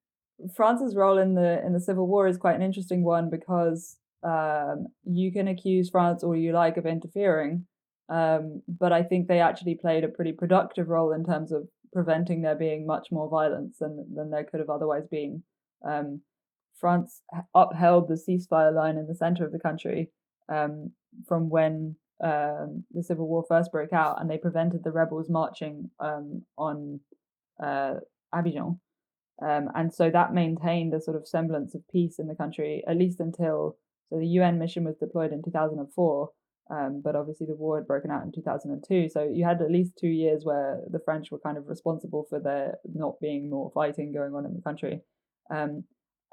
france's 0.56 0.96
role 0.96 1.18
in 1.18 1.34
the 1.34 1.66
in 1.66 1.74
the 1.74 1.80
civil 1.80 2.08
war 2.08 2.28
is 2.28 2.38
quite 2.38 2.56
an 2.56 2.62
interesting 2.62 3.04
one 3.04 3.30
because 3.30 3.98
um, 4.24 4.88
you 5.04 5.32
can 5.32 5.48
accuse 5.48 5.90
france 5.90 6.24
all 6.24 6.36
you 6.36 6.52
like 6.52 6.78
of 6.78 6.86
interfering 6.86 7.66
um, 8.12 8.62
but 8.68 8.92
I 8.92 9.04
think 9.04 9.28
they 9.28 9.40
actually 9.40 9.76
played 9.76 10.04
a 10.04 10.10
pretty 10.10 10.34
productive 10.34 10.90
role 10.90 11.14
in 11.14 11.24
terms 11.24 11.54
of 11.54 11.68
preventing 11.94 12.42
there 12.42 12.56
being 12.56 12.86
much 12.86 13.12
more 13.12 13.30
violence 13.30 13.78
than, 13.80 14.06
than 14.14 14.30
there 14.30 14.44
could 14.44 14.60
have 14.60 14.70
otherwise 14.70 15.08
been. 15.10 15.44
Um, 15.88 16.22
France 16.78 17.22
upheld 17.56 18.10
the 18.10 18.16
ceasefire 18.16 18.74
line 18.74 18.98
in 18.98 19.08
the 19.08 19.16
center 19.16 19.46
of 19.46 19.54
the 19.54 19.60
country 19.60 20.10
um, 20.50 20.92
from 21.26 21.50
when 21.50 21.96
um, 22.22 22.84
the 22.92 23.02
civil 23.04 23.28
war 23.28 23.46
first 23.48 23.72
broke 23.72 23.94
out, 23.94 24.20
and 24.20 24.30
they 24.30 24.38
prevented 24.38 24.84
the 24.84 24.92
rebels 24.92 25.30
marching 25.30 25.90
um, 26.00 26.44
on 26.58 27.00
uh, 27.64 27.96
Abidjan. 28.36 28.78
Um, 29.42 29.70
and 29.74 29.94
so 29.94 30.10
that 30.10 30.34
maintained 30.34 30.94
a 30.94 31.02
sort 31.02 31.16
of 31.18 31.28
semblance 31.28 31.76
of 31.76 31.88
peace 31.88 32.20
in 32.20 32.28
the 32.28 32.36
country, 32.36 32.84
at 32.88 32.98
least 32.98 33.22
until 33.22 33.78
so 34.10 34.20
the 34.20 34.28
UN 34.28 34.60
mission 34.60 34.84
was 34.84 34.98
deployed 34.98 35.32
in 35.32 35.42
2004. 35.42 36.30
Um, 36.72 37.02
but 37.04 37.18
obviously, 37.18 37.48
the 37.48 37.56
war 37.56 37.78
had 37.78 37.88
broken 37.88 38.12
out 38.12 38.24
in 38.24 38.32
2002. 38.32 39.10
So 39.10 39.24
you 39.24 39.44
had 39.44 39.62
at 39.62 39.72
least 39.72 39.98
two 40.00 40.08
years 40.08 40.46
where 40.46 40.80
the 40.90 41.02
French 41.04 41.30
were 41.30 41.40
kind 41.40 41.58
of 41.58 41.68
responsible 41.68 42.26
for 42.30 42.40
there 42.40 42.76
not 42.86 43.20
being 43.20 43.50
more 43.50 43.70
fighting 43.74 44.14
going 44.14 44.34
on 44.34 44.46
in 44.46 44.54
the 44.54 44.62
country. 44.62 45.02
Um, 45.54 45.84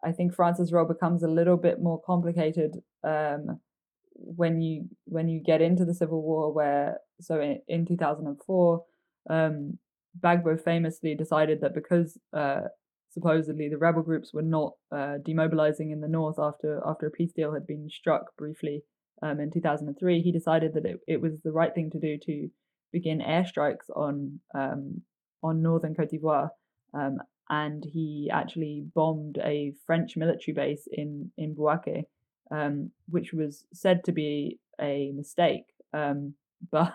I 0.05 0.13
think 0.13 0.33
France's 0.33 0.73
role 0.73 0.87
becomes 0.87 1.25
a 1.25 1.29
little 1.29 1.57
bit 1.57 1.81
more 1.81 2.01
complicated 2.01 2.77
um, 3.03 3.59
when 4.13 4.61
you 4.61 4.89
when 5.07 5.29
you 5.29 5.43
get 5.45 5.61
into 5.61 5.85
the 5.85 5.95
civil 5.95 6.23
war. 6.23 6.53
Where 6.53 6.99
so 7.21 7.41
in, 7.41 7.61
in 7.67 7.85
2004, 7.85 8.85
um, 9.29 9.79
Gbagbo 10.21 10.63
famously 10.63 11.17
decided 11.17 11.63
that 11.63 11.75
because 11.75 12.17
uh, 12.33 12.61
supposedly 13.11 13.69
the 13.69 13.79
rebel 13.79 14.03
groups 14.03 14.33
were 14.33 14.43
not 14.43 14.75
uh, 14.93 15.17
demobilizing 15.27 15.91
in 15.91 16.01
the 16.01 16.09
north 16.09 16.39
after 16.39 16.81
after 16.87 17.09
a 17.09 17.11
peace 17.11 17.33
deal 17.33 17.55
had 17.55 17.67
been 17.67 17.89
struck 17.91 18.37
briefly 18.37 18.85
um, 19.23 19.41
in 19.41 19.51
2003, 19.51 20.23
he 20.23 20.33
decided 20.33 20.75
that 20.75 20.87
it, 20.87 21.01
it 21.07 21.21
was 21.21 21.41
the 21.43 21.53
right 21.53 21.75
thing 21.75 21.91
to 21.91 21.99
do 21.99 22.19
to 22.27 22.49
begin 22.93 23.21
airstrikes 23.21 23.91
on 23.95 24.41
um, 24.55 25.03
on 25.43 25.63
northern 25.63 25.95
Cote 25.95 26.11
d'Ivoire, 26.11 26.51
um, 26.95 27.19
and 27.49 27.85
he 27.85 28.31
actually 28.33 28.85
bombed 28.95 29.39
a 29.39 29.73
French 29.87 30.17
military 30.17 30.55
base 30.55 30.87
in 30.91 31.31
in 31.37 31.55
Bouaké, 31.55 32.05
um, 32.51 32.91
which 33.09 33.33
was 33.33 33.65
said 33.73 34.05
to 34.05 34.13
be 34.13 34.59
a 34.81 35.13
mistake. 35.15 35.65
Um, 35.93 36.35
but 36.73 36.93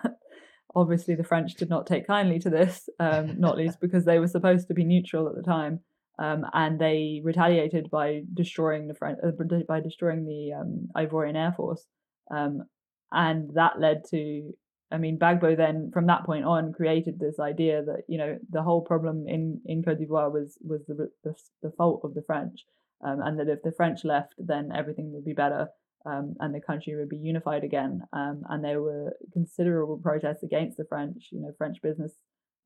obviously, 0.74 1.14
the 1.14 1.24
French 1.24 1.54
did 1.54 1.70
not 1.70 1.86
take 1.86 2.06
kindly 2.06 2.38
to 2.40 2.50
this, 2.50 2.88
um, 3.00 3.38
not 3.38 3.56
least 3.56 3.78
because 3.82 4.04
they 4.04 4.18
were 4.18 4.28
supposed 4.28 4.68
to 4.68 4.74
be 4.74 4.84
neutral 4.84 5.28
at 5.28 5.34
the 5.34 5.42
time. 5.42 5.80
Um, 6.16 6.44
and 6.52 6.78
they 6.78 7.20
retaliated 7.24 7.90
by 7.90 8.22
destroying 8.34 8.86
the 8.86 8.94
French, 8.94 9.18
uh, 9.26 9.32
by 9.66 9.80
destroying 9.80 10.24
the 10.24 10.52
um, 10.52 10.88
Ivorian 10.96 11.34
Air 11.34 11.52
Force, 11.56 11.84
um, 12.30 12.64
and 13.12 13.50
that 13.54 13.80
led 13.80 14.04
to 14.10 14.52
I 14.94 14.98
mean, 14.98 15.18
Gbagbo 15.18 15.56
then, 15.56 15.90
from 15.92 16.06
that 16.06 16.24
point 16.24 16.44
on, 16.44 16.72
created 16.72 17.18
this 17.18 17.40
idea 17.40 17.82
that 17.82 18.04
you 18.06 18.16
know 18.16 18.38
the 18.50 18.62
whole 18.62 18.82
problem 18.82 19.26
in 19.26 19.60
in 19.66 19.82
Cote 19.82 19.98
d'Ivoire 19.98 20.30
was 20.30 20.56
was 20.62 20.82
the 20.86 21.10
the, 21.24 21.34
the 21.62 21.72
fault 21.72 22.02
of 22.04 22.14
the 22.14 22.22
French, 22.22 22.64
um, 23.04 23.20
and 23.20 23.38
that 23.38 23.48
if 23.48 23.62
the 23.62 23.72
French 23.72 24.04
left, 24.04 24.34
then 24.38 24.70
everything 24.72 25.12
would 25.12 25.24
be 25.24 25.32
better, 25.32 25.68
um, 26.06 26.36
and 26.38 26.54
the 26.54 26.60
country 26.60 26.94
would 26.94 27.08
be 27.08 27.16
unified 27.16 27.64
again. 27.64 28.02
Um, 28.12 28.44
and 28.48 28.62
there 28.62 28.82
were 28.82 29.16
considerable 29.32 29.98
protests 29.98 30.44
against 30.44 30.76
the 30.76 30.84
French. 30.84 31.28
You 31.32 31.40
know, 31.40 31.52
French 31.58 31.78
business, 31.82 32.12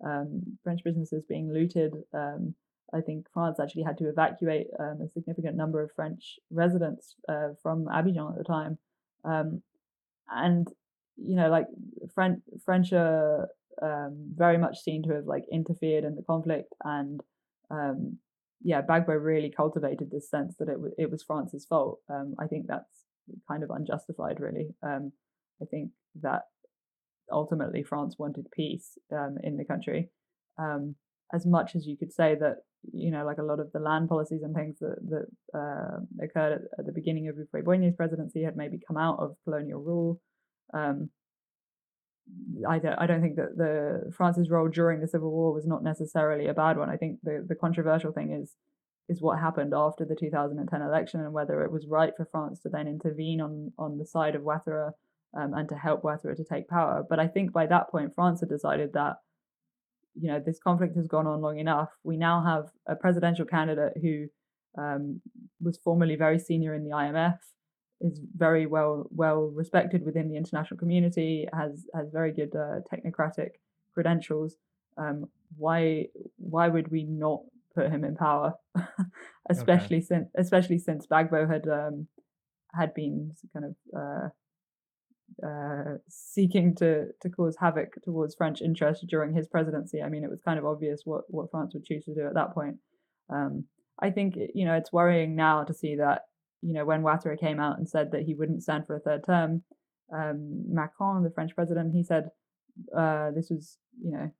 um, 0.04 0.58
French 0.62 0.80
businesses 0.84 1.24
being 1.26 1.50
looted. 1.50 1.94
Um, 2.12 2.54
I 2.92 3.00
think 3.00 3.26
France 3.32 3.58
actually 3.60 3.84
had 3.84 3.98
to 3.98 4.08
evacuate 4.08 4.66
um, 4.78 5.00
a 5.02 5.08
significant 5.08 5.56
number 5.56 5.82
of 5.82 5.92
French 5.94 6.38
residents 6.50 7.14
uh, 7.28 7.50
from 7.62 7.86
Abidjan 7.86 8.32
at 8.32 8.38
the 8.38 8.44
time. 8.44 8.78
And 9.24 10.68
you 11.16 11.36
know, 11.36 11.48
like 11.48 11.66
French 12.14 12.40
French 12.64 12.92
are 12.92 13.48
um, 13.82 14.32
very 14.34 14.58
much 14.58 14.78
seen 14.78 15.02
to 15.04 15.14
have 15.14 15.26
like 15.26 15.44
interfered 15.52 16.04
in 16.04 16.14
the 16.14 16.22
conflict, 16.22 16.72
and 16.84 17.20
um, 17.70 18.18
yeah, 18.62 18.82
Gbagbo 18.82 19.22
really 19.22 19.52
cultivated 19.54 20.10
this 20.10 20.30
sense 20.30 20.56
that 20.58 20.68
it 20.68 20.74
w- 20.74 20.94
it 20.98 21.10
was 21.10 21.22
France's 21.22 21.66
fault. 21.66 21.98
Um, 22.08 22.34
I 22.38 22.46
think 22.46 22.66
that's 22.66 23.04
kind 23.48 23.62
of 23.62 23.70
unjustified, 23.70 24.40
really. 24.40 24.74
Um, 24.82 25.12
I 25.60 25.64
think 25.64 25.90
that 26.22 26.42
ultimately 27.30 27.82
France 27.82 28.16
wanted 28.18 28.46
peace 28.52 28.98
um, 29.12 29.36
in 29.42 29.56
the 29.56 29.64
country. 29.64 30.10
Um, 30.58 30.96
as 31.32 31.44
much 31.44 31.76
as 31.76 31.86
you 31.86 31.96
could 31.96 32.12
say 32.12 32.34
that 32.36 32.58
you 32.92 33.10
know, 33.10 33.24
like 33.24 33.38
a 33.38 33.42
lot 33.42 33.60
of 33.60 33.72
the 33.72 33.80
land 33.80 34.08
policies 34.08 34.42
and 34.42 34.54
things 34.54 34.78
that 34.80 34.96
that 35.08 35.26
uh, 35.58 36.24
occurred 36.24 36.52
at, 36.52 36.78
at, 36.78 36.86
the 36.86 36.92
beginning 36.92 37.28
of 37.28 37.36
Houphouët-Boigny's 37.36 37.96
presidency 37.96 38.42
had 38.42 38.56
maybe 38.56 38.80
come 38.86 38.96
out 38.96 39.18
of 39.18 39.36
colonial 39.44 39.80
rule. 39.80 40.20
Um, 40.72 41.10
I 42.68 42.78
don't, 42.78 42.94
I 42.98 43.06
don't 43.06 43.22
think 43.22 43.36
that 43.36 43.56
the 43.56 44.12
France's 44.16 44.50
role 44.50 44.68
during 44.68 45.00
the 45.00 45.08
Civil 45.08 45.30
War 45.30 45.52
was 45.52 45.66
not 45.66 45.82
necessarily 45.82 46.46
a 46.46 46.54
bad 46.54 46.76
one. 46.76 46.90
I 46.90 46.96
think 46.96 47.20
the, 47.22 47.44
the 47.46 47.54
controversial 47.54 48.12
thing 48.12 48.32
is 48.32 48.54
is 49.08 49.22
what 49.22 49.38
happened 49.38 49.72
after 49.74 50.04
the 50.04 50.14
2010 50.14 50.82
election 50.82 51.20
and 51.20 51.32
whether 51.32 51.62
it 51.64 51.72
was 51.72 51.86
right 51.88 52.12
for 52.14 52.28
France 52.30 52.60
to 52.60 52.68
then 52.68 52.86
intervene 52.86 53.40
on 53.40 53.72
on 53.78 53.98
the 53.98 54.06
side 54.06 54.34
of 54.34 54.42
Ouattara 54.42 54.92
um, 55.34 55.54
and 55.54 55.68
to 55.68 55.74
help 55.74 56.02
Ouattara 56.02 56.36
to 56.36 56.44
take 56.44 56.68
power. 56.68 57.04
But 57.08 57.18
I 57.18 57.26
think 57.26 57.52
by 57.52 57.66
that 57.66 57.90
point, 57.90 58.14
France 58.14 58.40
had 58.40 58.48
decided 58.48 58.92
that 58.92 59.16
you 60.20 60.28
know 60.28 60.40
this 60.44 60.58
conflict 60.58 60.96
has 60.96 61.06
gone 61.06 61.26
on 61.26 61.40
long 61.40 61.58
enough. 61.58 61.90
We 62.04 62.16
now 62.16 62.42
have 62.42 62.70
a 62.86 62.96
presidential 62.96 63.44
candidate 63.44 63.94
who 64.00 64.26
um, 64.76 65.20
was 65.60 65.78
formerly 65.78 66.16
very 66.16 66.38
senior 66.38 66.74
in 66.74 66.84
the 66.84 66.90
IMF 66.90 67.38
is 68.00 68.20
very 68.36 68.66
well 68.66 69.06
well 69.10 69.50
respected 69.54 70.04
within 70.04 70.28
the 70.28 70.36
international 70.36 70.78
community, 70.78 71.48
has 71.52 71.86
has 71.94 72.10
very 72.12 72.32
good 72.32 72.54
uh, 72.54 72.80
technocratic 72.92 73.50
credentials. 73.94 74.56
Um, 74.96 75.26
why 75.56 76.06
why 76.36 76.68
would 76.68 76.88
we 76.90 77.04
not 77.04 77.40
put 77.74 77.90
him 77.90 78.04
in 78.04 78.16
power, 78.16 78.54
especially 79.50 79.98
okay. 79.98 80.06
since 80.06 80.28
especially 80.36 80.78
since 80.78 81.06
Gbagbo 81.06 81.50
had 81.50 81.68
um, 81.68 82.06
had 82.72 82.94
been 82.94 83.32
kind 83.52 83.64
of 83.64 83.74
uh, 83.96 84.28
uh, 85.44 85.98
seeking 86.08 86.74
to 86.76 87.08
to 87.20 87.28
cause 87.28 87.56
havoc 87.58 88.02
towards 88.02 88.34
French 88.34 88.60
interests 88.60 89.04
during 89.08 89.34
his 89.34 89.46
presidency. 89.46 90.02
I 90.02 90.08
mean, 90.08 90.24
it 90.24 90.30
was 90.30 90.42
kind 90.42 90.58
of 90.58 90.66
obvious 90.66 91.02
what 91.04 91.22
what 91.28 91.50
France 91.50 91.74
would 91.74 91.84
choose 91.84 92.04
to 92.06 92.14
do 92.14 92.26
at 92.26 92.34
that 92.34 92.54
point. 92.54 92.76
Um, 93.30 93.64
I 94.00 94.10
think 94.10 94.36
you 94.54 94.64
know 94.64 94.74
it's 94.74 94.92
worrying 94.92 95.36
now 95.36 95.64
to 95.64 95.74
see 95.74 95.96
that 95.96 96.22
you 96.62 96.72
know, 96.72 96.84
when 96.84 97.02
Ouattara 97.02 97.38
came 97.38 97.60
out 97.60 97.78
and 97.78 97.88
said 97.88 98.10
that 98.12 98.22
he 98.22 98.34
wouldn't 98.34 98.62
stand 98.62 98.86
for 98.86 98.96
a 98.96 99.00
third 99.00 99.24
term, 99.24 99.62
um, 100.12 100.64
Macron, 100.68 101.22
the 101.22 101.30
French 101.30 101.54
president, 101.54 101.94
he 101.94 102.02
said 102.02 102.30
uh, 102.96 103.30
this 103.30 103.50
was, 103.50 103.78
you 104.02 104.10
know, 104.12 104.30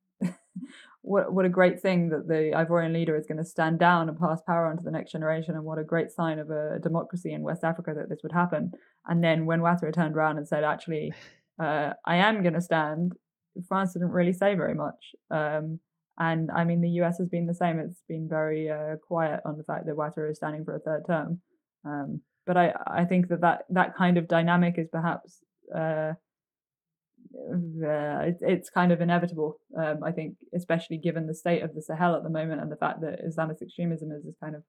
what 1.01 1.33
what 1.33 1.45
a 1.45 1.49
great 1.49 1.79
thing 1.79 2.09
that 2.09 2.27
the 2.27 2.51
Ivorian 2.53 2.93
leader 2.93 3.15
is 3.15 3.25
going 3.25 3.37
to 3.37 3.45
stand 3.45 3.79
down 3.79 4.09
and 4.09 4.19
pass 4.19 4.41
power 4.41 4.67
on 4.67 4.77
to 4.77 4.83
the 4.83 4.91
next 4.91 5.11
generation, 5.11 5.55
and 5.55 5.63
what 5.63 5.79
a 5.79 5.83
great 5.83 6.11
sign 6.11 6.39
of 6.39 6.49
a 6.49 6.79
democracy 6.79 7.33
in 7.33 7.41
West 7.41 7.63
Africa 7.63 7.93
that 7.95 8.09
this 8.09 8.19
would 8.23 8.31
happen. 8.31 8.71
And 9.07 9.23
then 9.23 9.45
when 9.45 9.61
Ouattara 9.61 9.93
turned 9.93 10.15
around 10.15 10.37
and 10.37 10.47
said, 10.47 10.63
actually, 10.63 11.13
uh, 11.59 11.93
I 12.05 12.17
am 12.17 12.41
going 12.41 12.53
to 12.53 12.61
stand, 12.61 13.13
France 13.67 13.93
didn't 13.93 14.09
really 14.09 14.33
say 14.33 14.55
very 14.55 14.75
much. 14.75 15.15
Um, 15.31 15.79
and 16.17 16.51
I 16.51 16.65
mean, 16.65 16.81
the 16.81 17.01
US 17.01 17.17
has 17.19 17.29
been 17.29 17.47
the 17.47 17.53
same. 17.53 17.79
It's 17.79 18.03
been 18.07 18.27
very 18.27 18.69
uh, 18.69 18.97
quiet 18.97 19.39
on 19.45 19.57
the 19.57 19.63
fact 19.63 19.85
that 19.85 19.95
Ouattara 19.95 20.31
is 20.31 20.37
standing 20.37 20.65
for 20.65 20.75
a 20.75 20.79
third 20.79 21.05
term. 21.07 21.39
Um, 21.85 22.21
but 22.45 22.57
I, 22.57 22.73
I 22.87 23.05
think 23.05 23.29
that, 23.29 23.41
that 23.41 23.65
that 23.69 23.95
kind 23.95 24.17
of 24.17 24.27
dynamic 24.27 24.75
is 24.77 24.89
perhaps 24.91 25.39
uh, 25.73 26.13
uh, 27.35 28.25
it, 28.27 28.37
it's 28.41 28.69
kind 28.69 28.91
of 28.91 29.01
inevitable. 29.01 29.59
Um, 29.77 30.03
I 30.03 30.11
think, 30.11 30.35
especially 30.55 30.97
given 30.97 31.27
the 31.27 31.35
state 31.35 31.63
of 31.63 31.73
the 31.73 31.81
Sahel 31.81 32.15
at 32.15 32.23
the 32.23 32.29
moment 32.29 32.61
and 32.61 32.71
the 32.71 32.75
fact 32.75 33.01
that 33.01 33.19
Islamist 33.25 33.61
extremism 33.61 34.11
is, 34.11 34.25
is 34.25 34.35
kind 34.41 34.55
of 34.55 34.63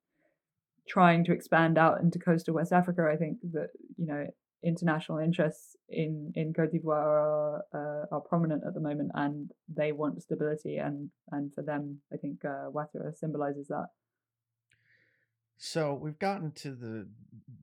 trying 0.88 1.24
to 1.24 1.32
expand 1.32 1.78
out 1.78 2.00
into 2.00 2.18
coastal 2.18 2.54
West 2.54 2.72
Africa. 2.72 3.08
I 3.10 3.16
think 3.16 3.38
that 3.52 3.68
you 3.96 4.06
know 4.06 4.26
international 4.62 5.18
interests 5.18 5.76
in 5.88 6.32
in 6.34 6.52
Cote 6.52 6.72
d'Ivoire 6.72 6.92
are, 6.92 7.64
uh, 7.74 8.14
are 8.14 8.20
prominent 8.20 8.64
at 8.66 8.74
the 8.74 8.80
moment, 8.80 9.10
and 9.14 9.50
they 9.68 9.92
want 9.92 10.22
stability, 10.22 10.76
and 10.76 11.10
and 11.30 11.54
for 11.54 11.62
them, 11.62 12.00
I 12.12 12.16
think 12.16 12.44
uh, 12.44 12.70
Ouattara 12.70 13.16
symbolizes 13.16 13.68
that. 13.68 13.86
So 15.56 15.94
we've 15.94 16.18
gotten 16.18 16.52
to 16.52 16.74
the 16.74 17.08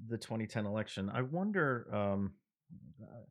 the 0.07 0.17
2010 0.17 0.65
election. 0.65 1.11
I 1.13 1.21
wonder. 1.21 1.87
Um, 1.93 2.33
uh, 3.01 3.25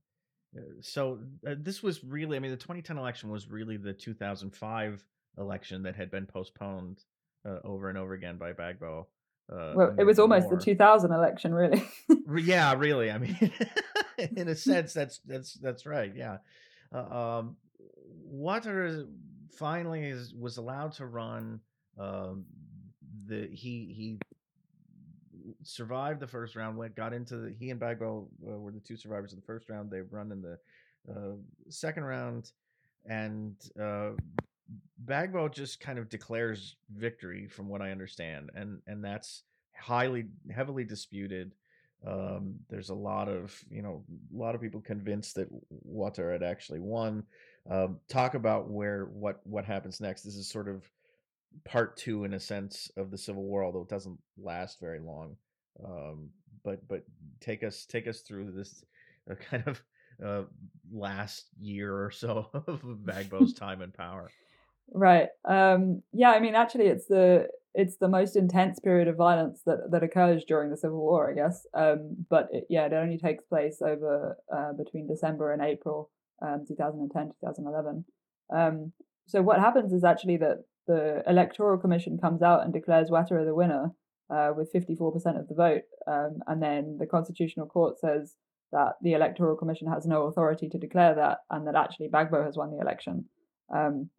so 0.80 1.18
uh, 1.46 1.54
this 1.58 1.82
was 1.82 2.02
really, 2.02 2.36
I 2.36 2.40
mean, 2.40 2.50
the 2.50 2.56
2010 2.56 2.98
election 2.98 3.30
was 3.30 3.50
really 3.50 3.76
the 3.76 3.92
2005 3.92 5.04
election 5.38 5.82
that 5.82 5.96
had 5.96 6.10
been 6.10 6.26
postponed 6.26 7.02
uh, 7.46 7.58
over 7.64 7.88
and 7.88 7.98
over 7.98 8.14
again 8.14 8.36
by 8.38 8.52
Gbagbo. 8.52 9.06
Uh, 9.52 9.72
well, 9.76 9.94
it 9.98 10.04
was 10.04 10.18
almost 10.18 10.50
the 10.50 10.56
2000 10.56 11.12
election, 11.12 11.54
really. 11.54 11.82
yeah, 12.42 12.74
really. 12.74 13.10
I 13.10 13.18
mean, 13.18 13.52
in 14.36 14.48
a 14.48 14.56
sense, 14.56 14.92
that's 14.92 15.20
that's 15.24 15.54
that's 15.54 15.86
right. 15.86 16.12
Yeah. 16.14 16.38
Uh, 16.92 17.38
um, 17.38 17.56
Ouattara 18.34 19.06
finally 19.52 20.04
is, 20.04 20.34
was 20.34 20.56
allowed 20.56 20.92
to 20.94 21.06
run. 21.06 21.60
Um, 21.98 22.46
the 23.26 23.48
he 23.52 23.92
he 23.96 24.18
survived 25.62 26.20
the 26.20 26.26
first 26.26 26.56
round. 26.56 26.76
Went 26.76 26.96
got 26.96 27.12
into 27.12 27.36
the 27.36 27.54
he 27.58 27.70
and 27.70 27.80
Gbagbo 27.80 28.26
uh, 28.46 28.58
were 28.58 28.72
the 28.72 28.80
two 28.80 28.96
survivors 28.96 29.32
of 29.32 29.40
the 29.40 29.46
first 29.46 29.68
round. 29.68 29.90
They've 29.90 30.12
run 30.12 30.32
in 30.32 30.42
the 30.42 30.58
uh, 31.10 31.36
second 31.68 32.04
round, 32.04 32.52
and 33.04 33.54
uh, 33.80 34.10
Gbagbo 35.04 35.52
just 35.52 35.80
kind 35.80 35.98
of 35.98 36.08
declares 36.08 36.76
victory, 36.94 37.48
from 37.48 37.68
what 37.68 37.82
I 37.82 37.90
understand, 37.90 38.50
and 38.54 38.80
and 38.86 39.04
that's 39.04 39.42
highly 39.74 40.26
heavily 40.52 40.84
disputed. 40.84 41.52
Um, 42.06 42.56
there's 42.68 42.90
a 42.90 42.94
lot 42.94 43.28
of 43.28 43.58
you 43.70 43.82
know 43.82 44.04
a 44.34 44.36
lot 44.36 44.54
of 44.54 44.60
people 44.60 44.80
convinced 44.80 45.36
that 45.36 45.48
Ouattara 45.88 46.32
had 46.32 46.42
actually 46.42 46.80
won. 46.80 47.24
Um, 47.68 47.98
talk 48.08 48.34
about 48.34 48.68
where 48.68 49.06
what 49.06 49.40
what 49.44 49.64
happens 49.64 50.00
next. 50.00 50.22
This 50.22 50.36
is 50.36 50.48
sort 50.48 50.68
of 50.68 50.88
part 51.64 51.96
two 51.96 52.24
in 52.24 52.34
a 52.34 52.40
sense 52.40 52.90
of 52.96 53.10
the 53.10 53.18
civil 53.18 53.42
war 53.42 53.64
although 53.64 53.82
it 53.82 53.88
doesn't 53.88 54.18
last 54.38 54.80
very 54.80 55.00
long 55.00 55.36
um, 55.84 56.30
but 56.64 56.86
but 56.88 57.02
take 57.40 57.62
us 57.62 57.86
take 57.86 58.06
us 58.06 58.20
through 58.20 58.52
this 58.52 58.84
uh, 59.30 59.34
kind 59.50 59.64
of 59.66 59.82
uh, 60.24 60.42
last 60.92 61.46
year 61.60 61.94
or 61.94 62.10
so 62.10 62.48
of 62.54 62.82
Gbagbo's 62.82 63.54
time 63.58 63.82
and 63.82 63.94
power. 63.94 64.30
Right. 64.92 65.28
Um, 65.44 66.02
yeah. 66.12 66.30
I 66.30 66.40
mean, 66.40 66.54
actually, 66.54 66.86
it's 66.86 67.06
the 67.06 67.48
it's 67.74 67.96
the 67.98 68.08
most 68.08 68.36
intense 68.36 68.78
period 68.80 69.08
of 69.08 69.16
violence 69.16 69.62
that 69.66 69.90
that 69.90 70.02
occurs 70.02 70.44
during 70.46 70.70
the 70.70 70.76
Civil 70.76 70.98
War, 70.98 71.30
I 71.30 71.34
guess. 71.34 71.66
Um, 71.74 72.24
but 72.30 72.48
it, 72.52 72.64
yeah, 72.70 72.86
it 72.86 72.92
only 72.92 73.18
takes 73.18 73.44
place 73.44 73.82
over 73.82 74.36
uh, 74.54 74.72
between 74.72 75.08
December 75.08 75.52
and 75.52 75.62
April, 75.62 76.10
um, 76.40 76.64
2010, 76.66 77.32
2011. 77.40 78.04
Um, 78.54 78.92
so 79.26 79.42
what 79.42 79.58
happens 79.58 79.92
is 79.92 80.04
actually 80.04 80.36
that 80.36 80.64
the 80.86 81.22
Electoral 81.26 81.78
Commission 81.78 82.18
comes 82.18 82.42
out 82.42 82.64
and 82.64 82.72
declares 82.72 83.10
Ouattara 83.10 83.44
the 83.44 83.54
winner, 83.54 83.90
uh, 84.30 84.52
with 84.56 84.72
54% 84.72 85.38
of 85.38 85.48
the 85.48 85.54
vote. 85.54 85.82
Um, 86.06 86.40
and 86.46 86.62
then 86.62 86.96
the 86.98 87.06
Constitutional 87.06 87.66
Court 87.66 87.98
says, 87.98 88.34
that 88.72 88.94
the 89.02 89.12
Electoral 89.12 89.56
Commission 89.56 89.88
has 89.88 90.06
no 90.06 90.24
authority 90.24 90.68
to 90.68 90.78
declare 90.78 91.14
that, 91.14 91.38
and 91.50 91.66
that 91.66 91.76
actually 91.76 92.08
Gbagbo 92.08 92.44
has 92.44 92.56
won 92.56 92.70
the 92.70 92.80
election. 92.80 93.24
Um, 93.74 94.10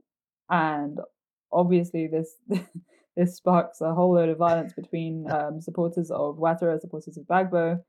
and 0.49 0.99
obviously, 1.51 2.07
this 2.07 2.35
this 3.17 3.35
sparks 3.35 3.81
a 3.81 3.93
whole 3.93 4.15
load 4.15 4.29
of 4.29 4.37
violence 4.37 4.73
between 4.73 5.29
um, 5.31 5.61
supporters 5.61 6.11
of 6.11 6.37
Ouattara, 6.37 6.79
supporters 6.79 7.17
of 7.17 7.25
Gbagbo, 7.25 7.79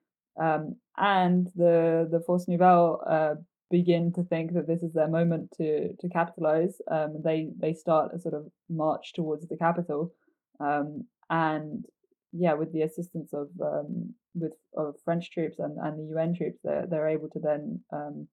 um, 0.41 0.76
and 0.97 1.47
the 1.55 2.09
the 2.11 2.20
Force 2.26 2.49
Nouvelle 2.49 3.03
uh, 3.09 3.35
begin 3.71 4.12
to 4.14 4.23
think 4.25 4.55
that 4.55 4.66
this 4.66 4.83
is 4.83 4.93
their 4.93 5.09
moment 5.09 5.53
to 5.59 5.95
to 5.97 6.09
capitalize. 6.09 6.81
Um, 6.91 7.21
they 7.23 7.51
they 7.59 7.75
start 7.75 8.14
a 8.14 8.21
sort 8.21 8.35
of 8.35 8.47
march 8.69 9.12
towards 9.14 9.47
the 9.47 9.57
capital, 9.57 10.12
um, 10.61 11.05
and 11.31 11.85
yeah, 12.33 12.55
with 12.55 12.73
the 12.73 12.83
assistance 12.83 13.33
of 13.33 13.49
um, 13.62 14.14
with 14.35 14.53
of 14.77 14.95
French 15.05 15.31
troops 15.31 15.59
and, 15.59 15.79
and 15.79 15.99
the 15.99 16.14
UN 16.14 16.35
troops, 16.35 16.59
they're 16.64 16.87
they're 16.87 17.09
able 17.09 17.29
to 17.31 17.41
then 17.41 17.81
um, 17.93 18.29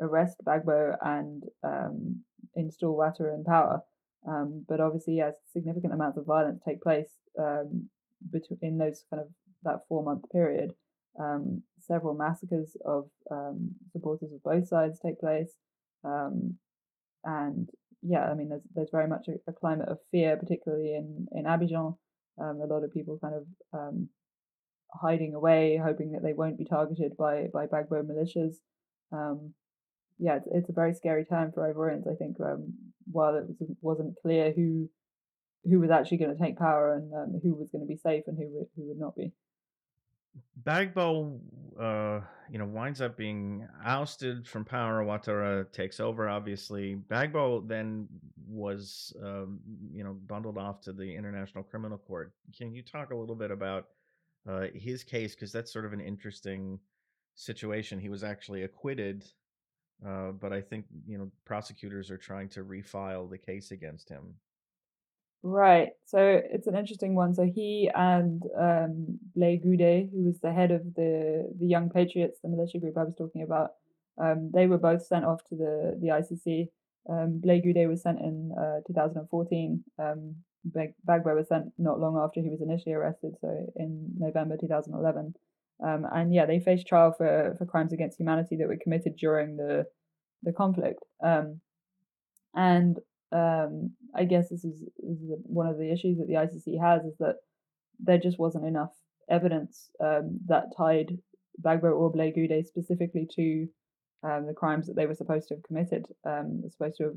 arrest 0.00 0.36
Gbagbo 0.44 0.96
and 1.02 1.44
um, 1.62 2.20
install 2.54 2.96
Ouattara 2.96 3.34
in 3.34 3.44
power. 3.44 3.82
Um, 4.26 4.64
but 4.68 4.80
obviously, 4.80 5.16
yes, 5.16 5.34
significant 5.52 5.92
amounts 5.92 6.16
of 6.16 6.26
violence 6.26 6.60
take 6.64 6.80
place 6.80 7.10
between 8.30 8.58
in 8.62 8.78
those 8.78 9.04
kind 9.10 9.20
of 9.20 9.28
that 9.64 9.80
four 9.88 10.02
month 10.02 10.24
period. 10.30 10.74
Um, 11.18 11.62
several 11.78 12.14
massacres 12.14 12.76
of 12.84 13.08
um, 13.30 13.72
supporters 13.92 14.32
of 14.32 14.42
both 14.42 14.66
sides 14.68 14.98
take 15.00 15.20
place, 15.20 15.52
um, 16.04 16.56
and 17.24 17.68
yeah, 18.02 18.24
I 18.24 18.34
mean, 18.34 18.48
there's 18.48 18.62
there's 18.74 18.90
very 18.90 19.08
much 19.08 19.28
a, 19.28 19.50
a 19.50 19.52
climate 19.52 19.88
of 19.88 19.98
fear, 20.10 20.36
particularly 20.36 20.94
in 20.94 21.26
in 21.32 21.44
Abidjan. 21.44 21.96
Um, 22.40 22.60
a 22.62 22.66
lot 22.66 22.82
of 22.82 22.92
people 22.92 23.18
kind 23.22 23.34
of 23.34 23.46
um, 23.78 24.08
hiding 24.90 25.34
away, 25.34 25.80
hoping 25.82 26.12
that 26.12 26.22
they 26.22 26.32
won't 26.32 26.58
be 26.58 26.64
targeted 26.64 27.16
by 27.16 27.48
by 27.52 27.66
Gbagbo 27.66 28.02
militias. 28.02 28.56
Um, 29.12 29.54
yeah, 30.18 30.36
it's, 30.36 30.48
it's 30.50 30.68
a 30.70 30.72
very 30.72 30.94
scary 30.94 31.24
time 31.24 31.52
for 31.52 31.62
Ivorians. 31.62 32.10
I 32.10 32.16
think 32.16 32.36
while 33.10 33.36
it 33.36 33.44
was, 33.60 33.68
wasn't 33.80 34.16
clear 34.22 34.52
who 34.52 34.88
who 35.64 35.78
was 35.78 35.90
actually 35.90 36.18
going 36.18 36.36
to 36.36 36.42
take 36.42 36.58
power 36.58 36.94
and 36.94 37.40
who 37.42 37.54
was 37.54 37.70
going 37.70 37.82
to 37.82 37.86
be 37.86 37.96
safe 37.96 38.24
and 38.26 38.36
who 38.36 38.66
who 38.76 38.88
would 38.88 38.98
not 38.98 39.14
be. 39.14 39.32
Gbagbo, 40.64 41.38
uh, 41.80 42.20
you 42.50 42.58
know, 42.58 42.66
winds 42.66 43.00
up 43.00 43.16
being 43.16 43.66
ousted 43.84 44.46
from 44.46 44.64
power. 44.64 45.04
Ouattara 45.04 45.70
takes 45.72 46.00
over, 46.00 46.28
obviously. 46.28 46.96
Gbagbo 47.08 47.66
then 47.66 48.08
was, 48.46 49.12
um, 49.22 49.60
you 49.92 50.04
know, 50.04 50.14
bundled 50.26 50.58
off 50.58 50.80
to 50.82 50.92
the 50.92 51.14
International 51.14 51.64
Criminal 51.64 51.98
Court. 51.98 52.32
Can 52.56 52.74
you 52.74 52.82
talk 52.82 53.10
a 53.10 53.16
little 53.16 53.34
bit 53.34 53.50
about 53.50 53.86
uh, 54.48 54.66
his 54.74 55.02
case? 55.02 55.34
Because 55.34 55.52
that's 55.52 55.72
sort 55.72 55.84
of 55.84 55.92
an 55.92 56.00
interesting 56.00 56.78
situation. 57.34 57.98
He 57.98 58.08
was 58.08 58.22
actually 58.22 58.62
acquitted, 58.62 59.24
uh, 60.06 60.32
but 60.32 60.52
I 60.52 60.60
think, 60.60 60.84
you 61.06 61.18
know, 61.18 61.30
prosecutors 61.44 62.10
are 62.10 62.18
trying 62.18 62.48
to 62.50 62.64
refile 62.64 63.28
the 63.28 63.38
case 63.38 63.70
against 63.70 64.08
him. 64.08 64.34
Right. 65.44 65.88
So 66.06 66.40
it's 66.50 66.68
an 66.68 66.76
interesting 66.76 67.14
one. 67.16 67.34
So 67.34 67.44
he 67.44 67.90
and 67.94 68.42
um, 68.56 69.18
Blé 69.36 69.64
Goudé, 69.64 70.08
who 70.12 70.24
was 70.24 70.38
the 70.40 70.52
head 70.52 70.70
of 70.70 70.82
the 70.94 71.52
the 71.58 71.66
Young 71.66 71.90
Patriots, 71.90 72.38
the 72.42 72.48
militia 72.48 72.78
group 72.78 72.96
I 72.96 73.04
was 73.04 73.16
talking 73.16 73.42
about, 73.42 73.72
um, 74.22 74.52
they 74.54 74.68
were 74.68 74.78
both 74.78 75.04
sent 75.04 75.24
off 75.24 75.40
to 75.48 75.56
the 75.56 75.98
the 76.00 76.08
ICC. 76.08 76.68
Um, 77.10 77.40
Blé 77.44 77.64
Goudé 77.64 77.88
was 77.88 78.02
sent 78.02 78.20
in 78.20 78.52
uh, 78.56 78.80
2014. 78.86 79.82
Um, 79.98 80.36
Gbagbo 80.70 81.34
was 81.34 81.48
sent 81.48 81.72
not 81.76 81.98
long 81.98 82.16
after 82.16 82.40
he 82.40 82.48
was 82.48 82.60
initially 82.60 82.94
arrested, 82.94 83.34
so 83.40 83.48
in 83.74 84.12
November 84.16 84.56
2011. 84.56 85.34
Um, 85.84 86.06
and 86.12 86.32
yeah, 86.32 86.46
they 86.46 86.60
faced 86.60 86.86
trial 86.86 87.12
for, 87.12 87.56
for 87.58 87.66
crimes 87.66 87.92
against 87.92 88.20
humanity 88.20 88.54
that 88.56 88.68
were 88.68 88.76
committed 88.80 89.16
during 89.16 89.56
the 89.56 89.86
the 90.44 90.52
conflict. 90.52 91.02
Um, 91.24 91.60
and 92.54 92.98
um, 93.32 93.92
I 94.14 94.24
guess 94.24 94.48
this 94.48 94.64
is, 94.64 94.80
this 94.98 95.18
is 95.18 95.30
one 95.44 95.66
of 95.66 95.78
the 95.78 95.90
issues 95.90 96.18
that 96.18 96.28
the 96.28 96.34
ICC 96.34 96.80
has 96.80 97.04
is 97.04 97.16
that 97.18 97.36
there 97.98 98.18
just 98.18 98.38
wasn't 98.38 98.66
enough 98.66 98.92
evidence 99.30 99.90
um, 100.00 100.38
that 100.46 100.64
tied 100.76 101.18
Gbagbo 101.60 101.94
or 101.94 102.12
Blé 102.12 102.36
Goudé 102.36 102.66
specifically 102.66 103.28
to 103.36 103.68
um, 104.22 104.46
the 104.46 104.54
crimes 104.54 104.86
that 104.86 104.96
they 104.96 105.06
were 105.06 105.14
supposed 105.14 105.48
to 105.48 105.54
have 105.54 105.62
committed, 105.64 106.06
um, 106.24 106.62
supposed 106.70 106.96
to 106.98 107.04
have 107.04 107.16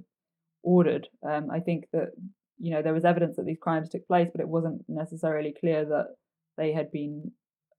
ordered. 0.64 1.08
Um, 1.28 1.50
I 1.52 1.60
think 1.60 1.86
that 1.94 2.12
you 2.58 2.72
know 2.72 2.82
there 2.82 2.94
was 2.94 3.06
evidence 3.06 3.36
that 3.36 3.46
these 3.46 3.60
crimes 3.62 3.90
took 3.90 4.08
place, 4.08 4.30
but 4.32 4.42
it 4.42 4.48
wasn't 4.48 4.84
necessarily 4.88 5.54
clear 5.60 5.86
that 5.86 6.16
they 6.58 6.72
had 6.72 6.92
been 6.92 7.32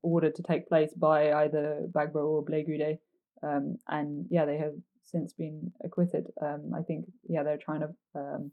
ordered 0.02 0.34
to 0.36 0.42
take 0.42 0.68
place 0.68 0.92
by 0.96 1.32
either 1.32 1.86
Gbagbo 1.90 2.16
or 2.16 2.44
Blé 2.44 2.66
Goudé. 2.68 2.98
Um, 3.42 3.76
and 3.88 4.26
yeah, 4.30 4.44
they 4.44 4.58
have 4.58 4.74
since 5.06 5.32
been 5.32 5.72
acquitted. 5.84 6.26
Um, 6.42 6.72
I 6.74 6.82
think 6.82 7.06
yeah 7.28 7.42
they're 7.42 7.58
trying 7.58 7.80
to 7.80 7.88
um, 8.14 8.50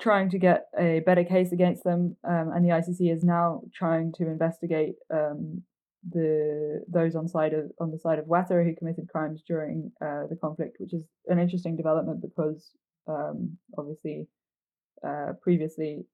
trying 0.00 0.30
to 0.30 0.38
get 0.38 0.66
a 0.78 1.00
better 1.00 1.24
case 1.24 1.52
against 1.52 1.84
them, 1.84 2.16
um, 2.24 2.50
and 2.54 2.64
the 2.64 2.70
ICC 2.70 3.14
is 3.14 3.22
now 3.22 3.62
trying 3.74 4.12
to 4.14 4.26
investigate 4.26 4.94
um, 5.12 5.62
the 6.10 6.82
those 6.88 7.14
on 7.14 7.28
side 7.28 7.52
of 7.52 7.70
on 7.78 7.90
the 7.90 7.98
side 7.98 8.18
of 8.18 8.26
Ouattara 8.26 8.64
who 8.64 8.74
committed 8.74 9.08
crimes 9.08 9.42
during 9.46 9.92
uh, 10.00 10.26
the 10.28 10.36
conflict, 10.40 10.76
which 10.78 10.94
is 10.94 11.04
an 11.28 11.38
interesting 11.38 11.76
development 11.76 12.22
because 12.22 12.70
um, 13.06 13.56
obviously 13.76 14.26
uh, 15.06 15.32
previously 15.42 16.04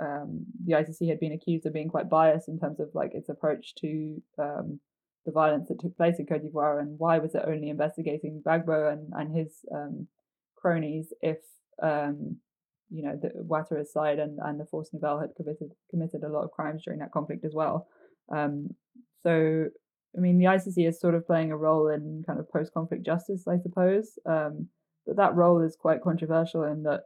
um, 0.00 0.44
the 0.64 0.74
ICC 0.74 1.08
had 1.08 1.20
been 1.20 1.32
accused 1.32 1.66
of 1.66 1.72
being 1.72 1.88
quite 1.88 2.08
biased 2.08 2.48
in 2.48 2.58
terms 2.58 2.80
of 2.80 2.88
like 2.94 3.14
its 3.14 3.28
approach 3.28 3.74
to 3.76 4.22
um, 4.38 4.80
the 5.24 5.32
violence 5.32 5.68
that 5.68 5.80
took 5.80 5.96
place 5.96 6.18
in 6.18 6.26
Cote 6.26 6.42
d'Ivoire 6.42 6.80
and 6.80 6.98
why 6.98 7.18
was 7.18 7.34
it 7.34 7.42
only 7.46 7.70
investigating 7.70 8.42
Gbagbo 8.44 8.92
and, 8.92 9.12
and 9.14 9.36
his 9.36 9.64
um, 9.74 10.06
cronies 10.56 11.12
if 11.20 11.38
um, 11.82 12.36
you 12.90 13.02
know 13.02 13.18
the 13.20 13.30
Ouattara's 13.42 13.92
side 13.92 14.18
and, 14.18 14.38
and 14.42 14.60
the 14.60 14.66
Force 14.66 14.90
Nouvelle 14.92 15.20
had 15.20 15.34
committed 15.36 15.70
committed 15.90 16.22
a 16.22 16.28
lot 16.28 16.44
of 16.44 16.50
crimes 16.50 16.82
during 16.84 17.00
that 17.00 17.12
conflict 17.12 17.44
as 17.44 17.54
well. 17.54 17.86
Um, 18.34 18.68
so 19.22 19.66
I 20.16 20.20
mean 20.20 20.38
the 20.38 20.44
ICC 20.46 20.88
is 20.88 21.00
sort 21.00 21.14
of 21.14 21.26
playing 21.26 21.52
a 21.52 21.56
role 21.56 21.88
in 21.88 22.22
kind 22.26 22.38
of 22.38 22.50
post 22.50 22.72
conflict 22.72 23.04
justice, 23.04 23.48
I 23.48 23.58
suppose. 23.58 24.18
Um, 24.26 24.68
but 25.06 25.16
that 25.16 25.34
role 25.34 25.60
is 25.60 25.76
quite 25.76 26.02
controversial 26.02 26.64
in 26.64 26.82
that 26.84 27.02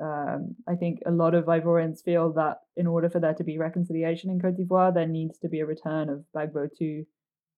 um, 0.00 0.56
I 0.68 0.74
think 0.74 1.00
a 1.06 1.10
lot 1.10 1.34
of 1.34 1.46
Ivorians 1.46 2.02
feel 2.04 2.32
that 2.34 2.58
in 2.76 2.86
order 2.86 3.08
for 3.08 3.18
there 3.20 3.34
to 3.34 3.44
be 3.44 3.58
reconciliation 3.58 4.30
in 4.30 4.40
Cote 4.40 4.56
d'Ivoire, 4.56 4.92
there 4.92 5.06
needs 5.06 5.38
to 5.38 5.48
be 5.48 5.60
a 5.60 5.66
return 5.66 6.10
of 6.10 6.24
Gbagbo 6.34 6.68
to 6.78 7.04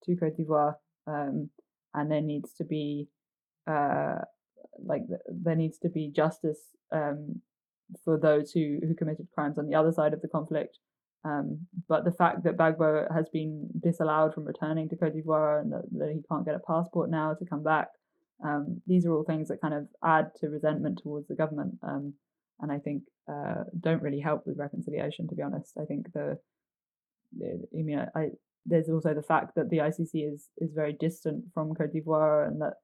to 0.04 0.16
Cote 0.16 0.36
d'Ivoire, 0.36 0.74
um, 1.06 1.50
and 1.94 2.10
there 2.10 2.20
needs 2.20 2.52
to 2.54 2.64
be 2.64 3.08
uh, 3.66 4.18
like 4.84 5.02
there 5.28 5.56
needs 5.56 5.78
to 5.78 5.88
be 5.88 6.10
justice 6.14 6.60
um, 6.92 7.40
for 8.04 8.18
those 8.18 8.52
who 8.52 8.78
who 8.82 8.94
committed 8.94 9.28
crimes 9.34 9.58
on 9.58 9.66
the 9.66 9.74
other 9.74 9.92
side 9.92 10.12
of 10.12 10.22
the 10.22 10.28
conflict. 10.28 10.78
Um, 11.24 11.66
but 11.88 12.04
the 12.04 12.12
fact 12.12 12.44
that 12.44 12.56
Gbagbo 12.56 13.12
has 13.14 13.28
been 13.32 13.68
disallowed 13.82 14.34
from 14.34 14.44
returning 14.44 14.88
to 14.88 14.96
Cote 14.96 15.14
d'Ivoire 15.14 15.60
and 15.60 15.72
that, 15.72 15.82
that 15.98 16.12
he 16.12 16.22
can't 16.30 16.44
get 16.44 16.54
a 16.54 16.60
passport 16.60 17.10
now 17.10 17.34
to 17.34 17.44
come 17.44 17.64
back, 17.64 17.88
um, 18.44 18.80
these 18.86 19.04
are 19.04 19.12
all 19.12 19.24
things 19.24 19.48
that 19.48 19.60
kind 19.60 19.74
of 19.74 19.88
add 20.04 20.30
to 20.40 20.48
resentment 20.48 21.00
towards 21.02 21.26
the 21.26 21.34
government. 21.34 21.74
Um, 21.82 22.14
and 22.60 22.70
I 22.70 22.78
think 22.78 23.02
uh, 23.30 23.64
don't 23.78 24.02
really 24.02 24.20
help 24.20 24.46
with 24.46 24.58
reconciliation. 24.58 25.28
To 25.28 25.34
be 25.34 25.42
honest, 25.42 25.72
I 25.80 25.84
think 25.84 26.12
the, 26.12 26.38
I 27.42 27.82
mean, 27.82 28.06
I, 28.14 28.28
there's 28.68 28.88
also 28.88 29.14
the 29.14 29.22
fact 29.22 29.54
that 29.56 29.70
the 29.70 29.78
ICC 29.78 30.32
is 30.32 30.48
is 30.58 30.72
very 30.74 30.92
distant 30.92 31.44
from 31.54 31.74
Cote 31.74 31.92
d'Ivoire, 31.92 32.46
and 32.46 32.60
that 32.60 32.74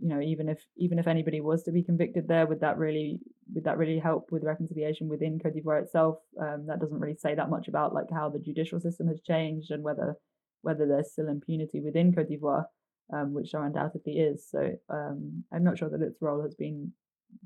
you 0.00 0.08
know 0.08 0.20
even 0.20 0.48
if 0.48 0.62
even 0.76 0.98
if 0.98 1.06
anybody 1.06 1.40
was 1.40 1.62
to 1.64 1.72
be 1.72 1.82
convicted 1.82 2.28
there, 2.28 2.46
would 2.46 2.60
that 2.60 2.78
really 2.78 3.20
would 3.54 3.64
that 3.64 3.78
really 3.78 3.98
help 3.98 4.30
with 4.30 4.44
reconciliation 4.44 5.08
within 5.08 5.38
Cote 5.38 5.54
d'Ivoire 5.54 5.82
itself? 5.82 6.18
Um, 6.40 6.66
that 6.66 6.80
doesn't 6.80 7.00
really 7.00 7.16
say 7.16 7.34
that 7.34 7.50
much 7.50 7.68
about 7.68 7.94
like 7.94 8.10
how 8.12 8.28
the 8.28 8.38
judicial 8.38 8.80
system 8.80 9.08
has 9.08 9.20
changed 9.20 9.70
and 9.70 9.82
whether 9.82 10.16
whether 10.62 10.86
there's 10.86 11.12
still 11.12 11.28
impunity 11.28 11.80
within 11.80 12.14
Cote 12.14 12.28
d'Ivoire, 12.28 12.64
um, 13.12 13.32
which 13.32 13.52
there 13.52 13.64
undoubtedly 13.64 14.18
is. 14.18 14.48
So 14.50 14.72
um, 14.88 15.44
I'm 15.52 15.64
not 15.64 15.78
sure 15.78 15.88
that 15.88 16.02
its 16.02 16.20
role 16.20 16.42
has 16.42 16.54
been 16.54 16.92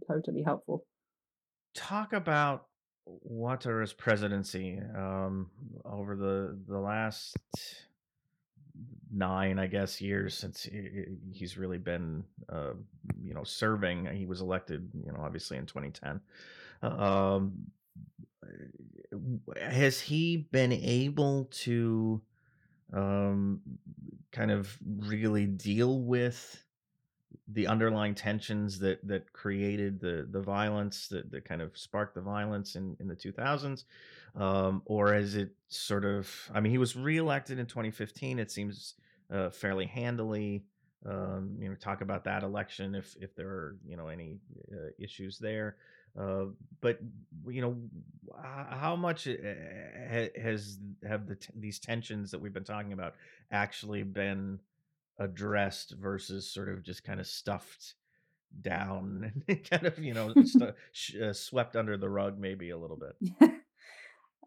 totally 0.08 0.42
helpful 0.42 0.84
talk 1.74 2.12
about 2.12 2.66
Ouattara's 3.06 3.92
presidency 3.92 4.80
um, 4.96 5.50
over 5.84 6.16
the 6.16 6.58
the 6.68 6.78
last 6.78 7.36
nine, 9.12 9.58
I 9.58 9.66
guess, 9.66 10.00
years 10.00 10.36
since 10.36 10.68
he's 11.32 11.56
really 11.56 11.78
been, 11.78 12.24
uh, 12.48 12.72
you 13.22 13.34
know, 13.34 13.44
serving. 13.44 14.06
He 14.06 14.26
was 14.26 14.40
elected, 14.40 14.88
you 15.04 15.12
know, 15.12 15.20
obviously 15.20 15.56
in 15.56 15.66
2010. 15.66 16.20
Um, 16.82 17.52
has 19.60 20.00
he 20.00 20.48
been 20.50 20.72
able 20.72 21.44
to 21.50 22.20
um, 22.92 23.60
kind 24.32 24.50
of 24.50 24.76
really 24.84 25.46
deal 25.46 26.00
with 26.00 26.64
the 27.48 27.66
underlying 27.66 28.14
tensions 28.14 28.78
that 28.78 29.06
that 29.06 29.32
created 29.32 30.00
the 30.00 30.26
the 30.30 30.40
violence 30.40 31.08
that, 31.08 31.30
that 31.30 31.44
kind 31.44 31.62
of 31.62 31.76
sparked 31.76 32.14
the 32.14 32.20
violence 32.20 32.76
in 32.76 32.96
in 33.00 33.08
the 33.08 33.16
2000s 33.16 33.84
um, 34.36 34.82
or 34.84 35.14
is 35.14 35.34
it 35.34 35.50
sort 35.68 36.04
of 36.04 36.30
i 36.54 36.60
mean 36.60 36.70
he 36.70 36.78
was 36.78 36.96
reelected 36.96 37.58
in 37.58 37.66
2015 37.66 38.38
it 38.38 38.50
seems 38.50 38.94
uh, 39.32 39.50
fairly 39.50 39.86
handily. 39.86 40.64
Um, 41.06 41.56
you 41.60 41.68
know, 41.68 41.74
talk 41.74 42.00
about 42.00 42.24
that 42.24 42.42
election 42.42 42.94
if 42.94 43.14
if 43.20 43.34
there 43.34 43.48
are 43.48 43.76
you 43.86 43.96
know 43.96 44.08
any 44.08 44.38
uh, 44.72 44.90
issues 44.98 45.38
there. 45.38 45.76
Uh, 46.18 46.46
but 46.80 46.98
you 47.48 47.60
know, 47.60 47.76
how 48.70 48.96
much 48.96 49.26
uh, 49.28 49.32
has 50.40 50.78
have 51.06 51.26
the 51.26 51.36
these 51.56 51.78
tensions 51.78 52.30
that 52.30 52.40
we've 52.40 52.54
been 52.54 52.64
talking 52.64 52.92
about 52.92 53.14
actually 53.50 54.02
been 54.02 54.58
addressed 55.18 55.94
versus 56.00 56.52
sort 56.52 56.68
of 56.68 56.82
just 56.82 57.04
kind 57.04 57.20
of 57.20 57.26
stuffed 57.26 57.94
down 58.60 59.32
and 59.48 59.70
kind 59.70 59.86
of 59.86 59.98
you 59.98 60.14
know 60.14 60.32
uh, 60.62 61.32
swept 61.32 61.76
under 61.76 61.96
the 61.96 62.08
rug 62.08 62.38
maybe 62.38 62.70
a 62.70 62.78
little 62.78 62.98
bit. 62.98 63.50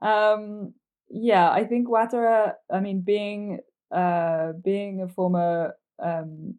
um, 0.01 0.73
yeah, 1.09 1.49
I 1.49 1.63
think 1.63 1.87
Ouattara. 1.87 2.53
I 2.71 2.79
mean, 2.79 3.01
being 3.01 3.59
uh, 3.93 4.53
being 4.63 5.01
a 5.01 5.07
former 5.07 5.75
um, 6.03 6.55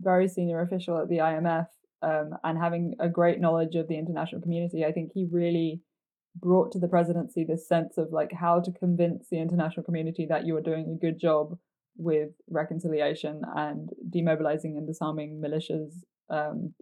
very 0.00 0.28
senior 0.28 0.60
official 0.60 0.98
at 0.98 1.08
the 1.08 1.18
IMF 1.18 1.66
um, 2.02 2.36
and 2.42 2.58
having 2.58 2.94
a 2.98 3.08
great 3.08 3.40
knowledge 3.40 3.76
of 3.76 3.88
the 3.88 3.96
international 3.96 4.42
community, 4.42 4.84
I 4.84 4.92
think 4.92 5.12
he 5.14 5.26
really 5.30 5.80
brought 6.34 6.72
to 6.72 6.78
the 6.78 6.88
presidency 6.88 7.44
this 7.44 7.66
sense 7.66 7.96
of 7.96 8.12
like 8.12 8.32
how 8.32 8.60
to 8.60 8.70
convince 8.72 9.28
the 9.30 9.38
international 9.38 9.84
community 9.84 10.26
that 10.26 10.44
you 10.44 10.56
are 10.56 10.62
doing 10.62 10.90
a 10.90 11.00
good 11.00 11.18
job 11.18 11.56
with 11.96 12.30
reconciliation 12.50 13.42
and 13.54 13.90
demobilizing 14.10 14.76
and 14.76 14.86
disarming 14.86 15.40
militias. 15.44 15.92
Um, 16.30 16.74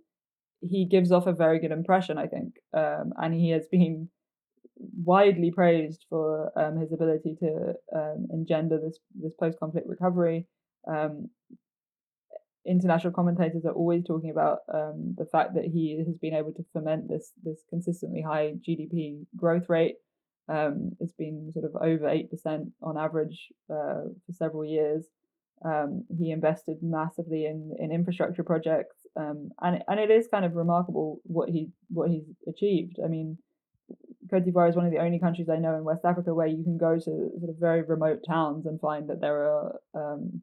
he 0.60 0.86
gives 0.86 1.12
off 1.12 1.26
a 1.26 1.32
very 1.32 1.58
good 1.58 1.72
impression, 1.72 2.16
I 2.18 2.26
think, 2.26 2.54
um, 2.72 3.12
and 3.18 3.34
he 3.34 3.50
has 3.50 3.66
been 3.70 4.08
widely 4.76 5.50
praised 5.50 6.04
for 6.08 6.50
um, 6.58 6.78
his 6.78 6.92
ability 6.92 7.36
to 7.40 7.74
um, 7.94 8.26
engender 8.32 8.80
this 8.80 8.98
this 9.14 9.34
post 9.34 9.58
conflict 9.58 9.86
recovery. 9.88 10.46
Um, 10.88 11.30
international 12.66 13.12
commentators 13.12 13.64
are 13.64 13.72
always 13.72 14.04
talking 14.04 14.30
about 14.30 14.60
um, 14.72 15.14
the 15.18 15.26
fact 15.26 15.54
that 15.54 15.64
he 15.64 16.02
has 16.04 16.16
been 16.16 16.34
able 16.34 16.52
to 16.52 16.64
foment 16.72 17.08
this 17.08 17.32
this 17.42 17.62
consistently 17.68 18.22
high 18.22 18.54
GDP 18.66 19.26
growth 19.36 19.68
rate. 19.68 19.96
Um, 20.48 20.92
it's 21.00 21.12
been 21.12 21.50
sort 21.52 21.64
of 21.64 21.76
over 21.80 22.08
eight 22.08 22.30
percent 22.30 22.72
on 22.82 22.98
average 22.98 23.48
uh, 23.70 24.08
for 24.26 24.32
several 24.32 24.64
years. 24.64 25.04
Um, 25.64 26.04
he 26.18 26.30
invested 26.30 26.78
massively 26.82 27.46
in, 27.46 27.74
in 27.78 27.90
infrastructure 27.92 28.42
projects, 28.42 28.96
um, 29.16 29.50
and 29.62 29.82
and 29.88 29.98
it 29.98 30.10
is 30.10 30.28
kind 30.28 30.44
of 30.44 30.54
remarkable 30.54 31.20
what 31.24 31.48
he 31.48 31.68
what 31.88 32.10
he's 32.10 32.24
achieved. 32.46 32.98
I 33.02 33.08
mean, 33.08 33.38
Cote 34.30 34.44
d'Ivoire 34.44 34.68
is 34.68 34.76
one 34.76 34.84
of 34.84 34.92
the 34.92 34.98
only 34.98 35.18
countries 35.18 35.48
I 35.48 35.56
know 35.56 35.76
in 35.76 35.84
West 35.84 36.04
Africa 36.04 36.34
where 36.34 36.46
you 36.46 36.62
can 36.62 36.76
go 36.76 36.96
to 36.96 37.00
sort 37.00 37.50
of 37.50 37.56
very 37.58 37.82
remote 37.82 38.20
towns 38.26 38.66
and 38.66 38.80
find 38.80 39.08
that 39.08 39.20
there 39.20 39.36
are 39.36 39.80
um, 39.94 40.42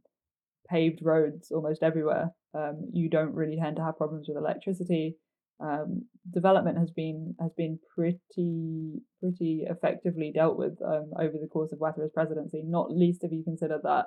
paved 0.70 1.00
roads 1.04 1.52
almost 1.52 1.84
everywhere. 1.84 2.32
Um, 2.54 2.90
you 2.94 3.10
don't 3.10 3.34
really 3.34 3.58
tend 3.62 3.76
to 3.78 3.84
have 3.84 3.98
problems 3.98 4.28
with 4.28 4.38
electricity. 4.38 5.16
Um, 5.62 6.06
development 6.34 6.78
has 6.80 6.90
been 6.90 7.36
has 7.40 7.52
been 7.54 7.80
pretty 7.96 9.02
pretty 9.20 9.66
effectively 9.70 10.32
dealt 10.34 10.58
with 10.58 10.82
um, 10.84 11.12
over 11.20 11.38
the 11.40 11.48
course 11.48 11.72
of 11.72 11.80
Ouattara's 11.80 12.12
presidency. 12.14 12.64
Not 12.66 12.92
least 12.92 13.24
if 13.24 13.32
you 13.32 13.44
consider 13.44 13.80
that 13.84 14.06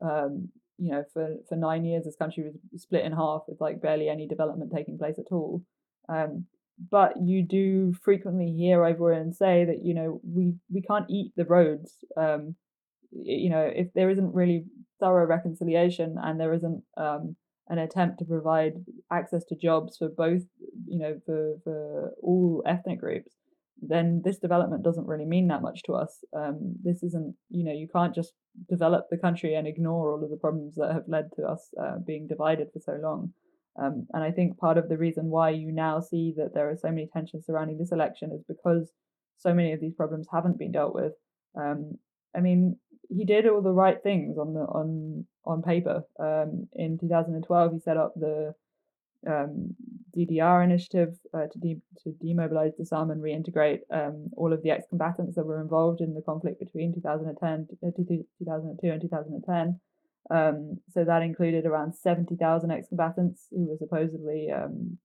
um, 0.00 0.48
you 0.78 0.92
know 0.92 1.04
for 1.12 1.34
for 1.48 1.56
nine 1.56 1.84
years 1.84 2.04
this 2.04 2.16
country 2.16 2.44
was 2.44 2.82
split 2.82 3.04
in 3.04 3.12
half 3.12 3.42
with 3.46 3.60
like 3.60 3.82
barely 3.82 4.08
any 4.08 4.26
development 4.26 4.72
taking 4.74 4.98
place 4.98 5.18
at 5.18 5.32
all. 5.32 5.62
Um, 6.08 6.46
but 6.90 7.14
you 7.22 7.42
do 7.42 7.94
frequently 8.02 8.52
hear 8.52 8.80
Ivorians 8.80 9.36
say 9.36 9.64
that 9.64 9.84
you 9.84 9.94
know 9.94 10.20
we 10.24 10.54
we 10.72 10.80
can't 10.80 11.10
eat 11.10 11.32
the 11.36 11.44
roads. 11.44 11.92
Um, 12.16 12.56
you 13.10 13.50
know 13.50 13.70
if 13.74 13.92
there 13.94 14.10
isn't 14.10 14.34
really 14.34 14.64
thorough 14.98 15.26
reconciliation 15.26 16.16
and 16.22 16.40
there 16.40 16.54
isn't 16.54 16.82
um, 16.96 17.36
an 17.68 17.78
attempt 17.78 18.18
to 18.18 18.24
provide 18.24 18.74
access 19.10 19.44
to 19.44 19.56
jobs 19.56 19.96
for 19.96 20.08
both 20.08 20.42
you 20.86 20.98
know 20.98 21.20
for 21.26 21.56
for 21.64 22.12
all 22.22 22.62
ethnic 22.66 23.00
groups 23.00 23.32
then 23.82 24.22
this 24.24 24.38
development 24.38 24.82
doesn't 24.82 25.06
really 25.06 25.26
mean 25.26 25.48
that 25.48 25.62
much 25.62 25.82
to 25.82 25.92
us 25.92 26.24
um, 26.34 26.74
this 26.82 27.02
isn't 27.02 27.34
you 27.50 27.64
know 27.64 27.72
you 27.72 27.88
can't 27.88 28.14
just 28.14 28.32
develop 28.70 29.06
the 29.10 29.18
country 29.18 29.54
and 29.54 29.66
ignore 29.66 30.12
all 30.12 30.24
of 30.24 30.30
the 30.30 30.36
problems 30.36 30.74
that 30.76 30.92
have 30.92 31.04
led 31.08 31.28
to 31.36 31.42
us 31.42 31.68
uh, 31.82 31.98
being 32.06 32.26
divided 32.26 32.68
for 32.72 32.80
so 32.80 32.98
long 33.02 33.32
um, 33.78 34.06
and 34.14 34.24
I 34.24 34.30
think 34.30 34.58
part 34.58 34.78
of 34.78 34.88
the 34.88 34.96
reason 34.96 35.26
why 35.26 35.50
you 35.50 35.70
now 35.70 36.00
see 36.00 36.32
that 36.36 36.54
there 36.54 36.70
are 36.70 36.76
so 36.76 36.88
many 36.88 37.08
tensions 37.12 37.44
surrounding 37.46 37.78
this 37.78 37.92
election 37.92 38.32
is 38.32 38.42
because 38.48 38.90
so 39.38 39.52
many 39.52 39.72
of 39.72 39.80
these 39.80 39.94
problems 39.94 40.26
haven't 40.32 40.58
been 40.58 40.72
dealt 40.72 40.94
with. 40.94 41.12
Um, 41.58 41.98
I 42.34 42.40
mean, 42.40 42.78
he 43.08 43.24
did 43.24 43.46
all 43.46 43.62
the 43.62 43.70
right 43.70 44.02
things 44.02 44.38
on 44.38 44.54
the 44.54 44.60
on 44.60 45.26
on 45.44 45.62
paper. 45.62 46.02
Um, 46.18 46.68
in 46.74 46.98
2012, 46.98 47.72
he 47.72 47.80
set 47.80 47.96
up 47.96 48.14
the 48.16 48.54
um, 49.26 49.74
DDR 50.16 50.64
initiative 50.64 51.16
uh, 51.34 51.46
to 51.52 51.58
de- 51.58 51.82
to 52.04 52.10
demobilize, 52.22 52.76
disarm, 52.76 53.10
and 53.10 53.22
reintegrate 53.22 53.80
um, 53.92 54.28
all 54.36 54.52
of 54.52 54.62
the 54.62 54.70
ex-combatants 54.70 55.36
that 55.36 55.46
were 55.46 55.60
involved 55.60 56.00
in 56.00 56.14
the 56.14 56.22
conflict 56.22 56.58
between 56.60 56.94
2010, 56.94 57.68
uh, 57.86 57.90
2002, 57.96 58.88
and 58.88 59.00
2010. 59.00 59.80
Um, 60.28 60.78
so 60.92 61.04
that 61.04 61.22
included 61.22 61.66
around 61.66 61.94
70,000 61.94 62.70
ex-combatants 62.70 63.46
who 63.50 63.68
were 63.68 63.76
supposedly 63.78 64.50
um, 64.50 64.98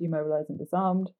demobilized 0.00 0.50
and 0.50 0.58
disarmed. 0.58 1.10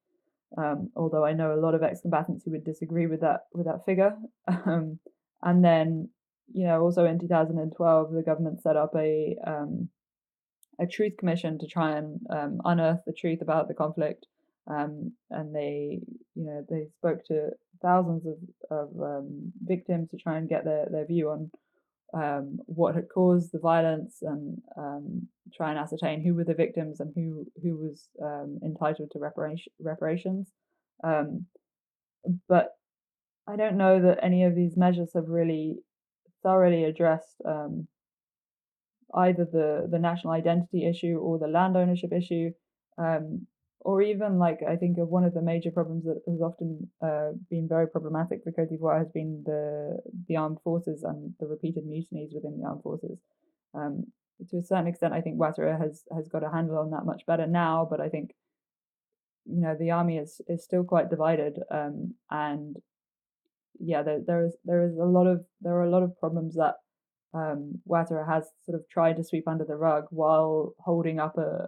Um, 0.57 0.91
although 0.97 1.25
I 1.25 1.33
know 1.33 1.55
a 1.55 1.61
lot 1.61 1.75
of 1.75 1.83
ex-combatants 1.83 2.45
who 2.45 2.53
would 2.53 2.65
disagree 2.65 3.07
with 3.07 3.21
that 3.21 3.47
with 3.53 3.67
that 3.67 3.85
figure. 3.85 4.15
Um, 4.67 4.99
and 5.45 5.63
then, 5.63 6.09
you 6.53 6.67
know, 6.67 6.81
also 6.81 7.05
in 7.05 7.19
2012, 7.19 8.13
the 8.13 8.23
government 8.23 8.63
set 8.63 8.77
up 8.77 8.93
a 8.97 9.37
um, 9.47 9.89
a 10.81 10.87
truth 10.87 11.17
commission 11.19 11.59
to 11.59 11.67
try 11.67 11.97
and 11.97 12.21
um, 12.31 12.61
unearth 12.65 13.01
the 13.07 13.13
truth 13.13 13.41
about 13.43 13.69
the 13.69 13.75
conflict. 13.75 14.27
and 14.67 15.13
they, 15.55 16.01
you 16.35 16.45
know, 16.45 16.65
they 16.69 16.89
spoke 16.99 17.25
to 17.27 17.51
thousands 17.83 18.27
of, 18.27 18.37
of 18.71 19.25
victims 19.63 20.11
to 20.11 20.17
try 20.17 20.39
and 20.39 20.49
get 20.49 20.65
their, 20.65 20.87
their 20.91 21.07
view 21.07 21.31
on 21.31 21.51
um, 22.15 22.59
what 22.67 22.95
had 22.95 23.09
caused 23.13 23.53
the 23.53 23.59
violence 23.59 24.19
and 24.23 24.61
um, 24.77 25.29
try 25.55 25.71
and 25.71 25.79
ascertain 25.79 26.23
who 26.23 26.35
were 26.35 26.45
the 26.45 26.55
victims 26.55 27.01
and 27.01 27.13
who 27.15 27.45
who 27.63 27.77
was 27.77 28.09
um, 28.23 28.61
entitled 28.65 29.11
to 29.13 29.19
reparation, 29.19 29.73
reparations. 29.81 30.53
Um, 31.03 31.47
but 32.49 32.77
I 33.47 33.57
don't 33.57 33.77
know 33.77 34.01
that 34.01 34.21
any 34.23 34.45
of 34.45 34.55
these 34.55 34.77
measures 34.77 35.11
have 35.15 35.29
really 35.29 35.79
thoroughly 36.45 36.85
addressed 36.85 37.37
um, 37.45 37.89
either 39.15 39.45
the 39.45 39.89
the 39.91 39.99
national 39.99 40.33
identity 40.33 40.87
issue 40.87 41.17
or 41.17 41.39
the 41.39 41.49
land 41.49 41.77
ownership 41.77 42.13
issue. 42.13 42.51
Um, 42.99 43.47
or 43.85 44.01
even 44.01 44.39
like 44.39 44.61
I 44.67 44.77
think 44.77 44.99
of 44.99 45.09
one 45.09 45.25
of 45.25 45.35
the 45.35 45.43
major 45.43 45.71
problems 45.71 46.05
that 46.05 46.23
has 46.27 46.41
often 46.41 46.89
uh, 47.03 47.33
been 47.51 47.69
very 47.69 47.87
problematic 47.87 48.43
for 48.43 48.51
Cote 48.51 48.71
d'Ivoire 48.71 48.99
has 48.99 49.11
been 49.13 49.43
the 49.45 49.99
the 50.27 50.37
armed 50.37 50.59
forces 50.65 51.03
and 51.03 51.35
the 51.39 51.47
repeated 51.47 51.85
mutinies 51.85 52.33
within 52.35 52.59
the 52.59 52.67
armed 52.67 52.83
forces. 52.83 53.19
Um, 53.75 54.07
to 54.51 54.59
a 54.59 54.63
certain 54.63 54.87
extent, 54.87 55.13
I 55.13 55.21
think 55.21 55.39
Ouattara 55.39 55.79
has 55.79 56.03
has 56.15 56.29
got 56.29 56.43
a 56.43 56.51
handle 56.51 56.79
on 56.79 56.91
that 56.91 57.05
much 57.05 57.27
better 57.27 57.47
now, 57.47 57.87
but 57.89 58.01
I 58.01 58.09
think 58.09 58.31
you 59.45 59.61
know 59.61 59.77
the 59.79 59.91
army 59.91 60.17
is 60.17 60.41
is 60.49 60.65
still 60.65 60.85
quite 60.85 61.11
divided, 61.11 61.59
um, 61.71 62.15
and 62.31 62.77
yeah, 63.79 64.03
there 64.03 64.21
there 64.27 64.47
is 64.47 64.57
there 64.65 64.85
is 64.85 64.97
a 64.99 65.05
lot 65.05 65.27
of 65.27 65.45
there 65.61 65.75
are 65.75 65.85
a 65.85 65.91
lot 65.91 66.03
of 66.03 66.17
problems 66.19 66.55
that 66.55 66.75
um, 67.35 67.81
has 67.91 68.45
sort 68.65 68.79
of 68.79 68.89
tried 68.91 69.17
to 69.17 69.25
sweep 69.25 69.49
under 69.49 69.65
the 69.65 69.77
rug 69.77 70.05
while 70.11 70.75
holding 70.79 71.19
up 71.19 71.37
a 71.39 71.67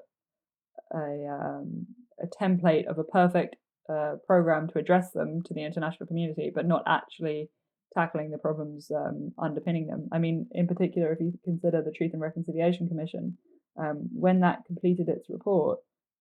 a 0.95 1.27
um, 1.29 1.87
a 2.23 2.27
template 2.43 2.87
of 2.87 2.99
a 2.99 3.05
perfect 3.05 3.57
uh, 3.89 4.15
program 4.27 4.69
to 4.69 4.79
address 4.79 5.13
them 5.13 5.43
to 5.45 5.55
the 5.55 5.65
international 5.65 6.07
community, 6.07 6.51
but 6.55 6.67
not 6.67 6.83
actually 6.87 7.49
tackling 7.95 8.31
the 8.31 8.39
problems 8.39 8.91
um, 8.95 9.33
underpinning 9.39 9.87
them. 9.87 10.09
I 10.13 10.19
mean, 10.19 10.47
in 10.53 10.67
particular, 10.67 11.13
if 11.13 11.21
you 11.21 11.33
consider 11.45 11.83
the 11.83 11.93
Truth 11.93 12.13
and 12.13 12.23
Reconciliation 12.23 12.89
Commission, 12.89 13.39
um, 13.79 14.09
when 14.13 14.41
that 14.41 14.65
completed 14.67 15.09
its 15.09 15.29
report, 15.31 15.79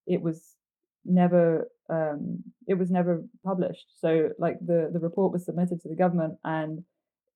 it 0.08 0.22
was 0.22 0.56
never 1.06 1.70
um, 1.90 2.44
it 2.68 2.76
was 2.76 2.92
never 2.92 3.24
published. 3.46 3.88
So, 4.00 4.30
like 4.40 4.58
the 4.60 4.90
the 4.92 5.00
report 5.00 5.32
was 5.32 5.46
submitted 5.46 5.82
to 5.82 5.90
the 5.90 5.96
government, 5.96 6.36
and 6.44 6.84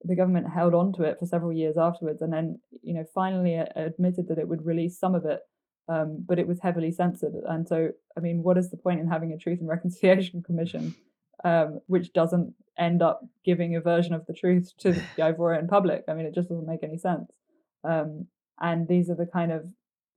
the 0.03 0.15
government 0.15 0.47
held 0.53 0.73
on 0.73 0.93
to 0.93 1.03
it 1.03 1.17
for 1.19 1.25
several 1.25 1.53
years 1.53 1.77
afterwards, 1.77 2.21
and 2.21 2.33
then 2.33 2.59
you 2.81 2.93
know 2.93 3.05
finally 3.13 3.55
admitted 3.55 4.27
that 4.27 4.39
it 4.39 4.47
would 4.47 4.65
release 4.65 4.99
some 4.99 5.15
of 5.15 5.25
it 5.25 5.41
um, 5.89 6.23
but 6.25 6.39
it 6.39 6.47
was 6.47 6.59
heavily 6.61 6.91
censored. 6.91 7.33
And 7.47 7.67
so, 7.67 7.89
I 8.15 8.19
mean, 8.19 8.43
what 8.43 8.57
is 8.57 8.69
the 8.69 8.77
point 8.77 8.99
in 8.99 9.07
having 9.07 9.33
a 9.33 9.37
Truth 9.37 9.59
and 9.59 9.67
Reconciliation 9.77 10.43
Commission, 10.43 10.95
um, 11.43 11.79
which 11.87 12.13
doesn't 12.13 12.53
end 12.77 13.01
up 13.01 13.21
giving 13.43 13.75
a 13.75 13.81
version 13.81 14.13
of 14.13 14.25
the 14.27 14.33
truth 14.33 14.71
to 14.79 14.93
the 14.93 15.01
Ivorian 15.17 15.67
public? 15.67 16.03
I 16.07 16.13
mean, 16.13 16.27
it 16.27 16.35
just 16.35 16.47
doesn't 16.47 16.67
make 16.67 16.83
any 16.83 16.97
sense. 16.97 17.31
Um, 17.83 18.27
and 18.61 18.87
these 18.87 19.09
are 19.09 19.15
the 19.15 19.25
kind 19.25 19.51
of 19.51 19.65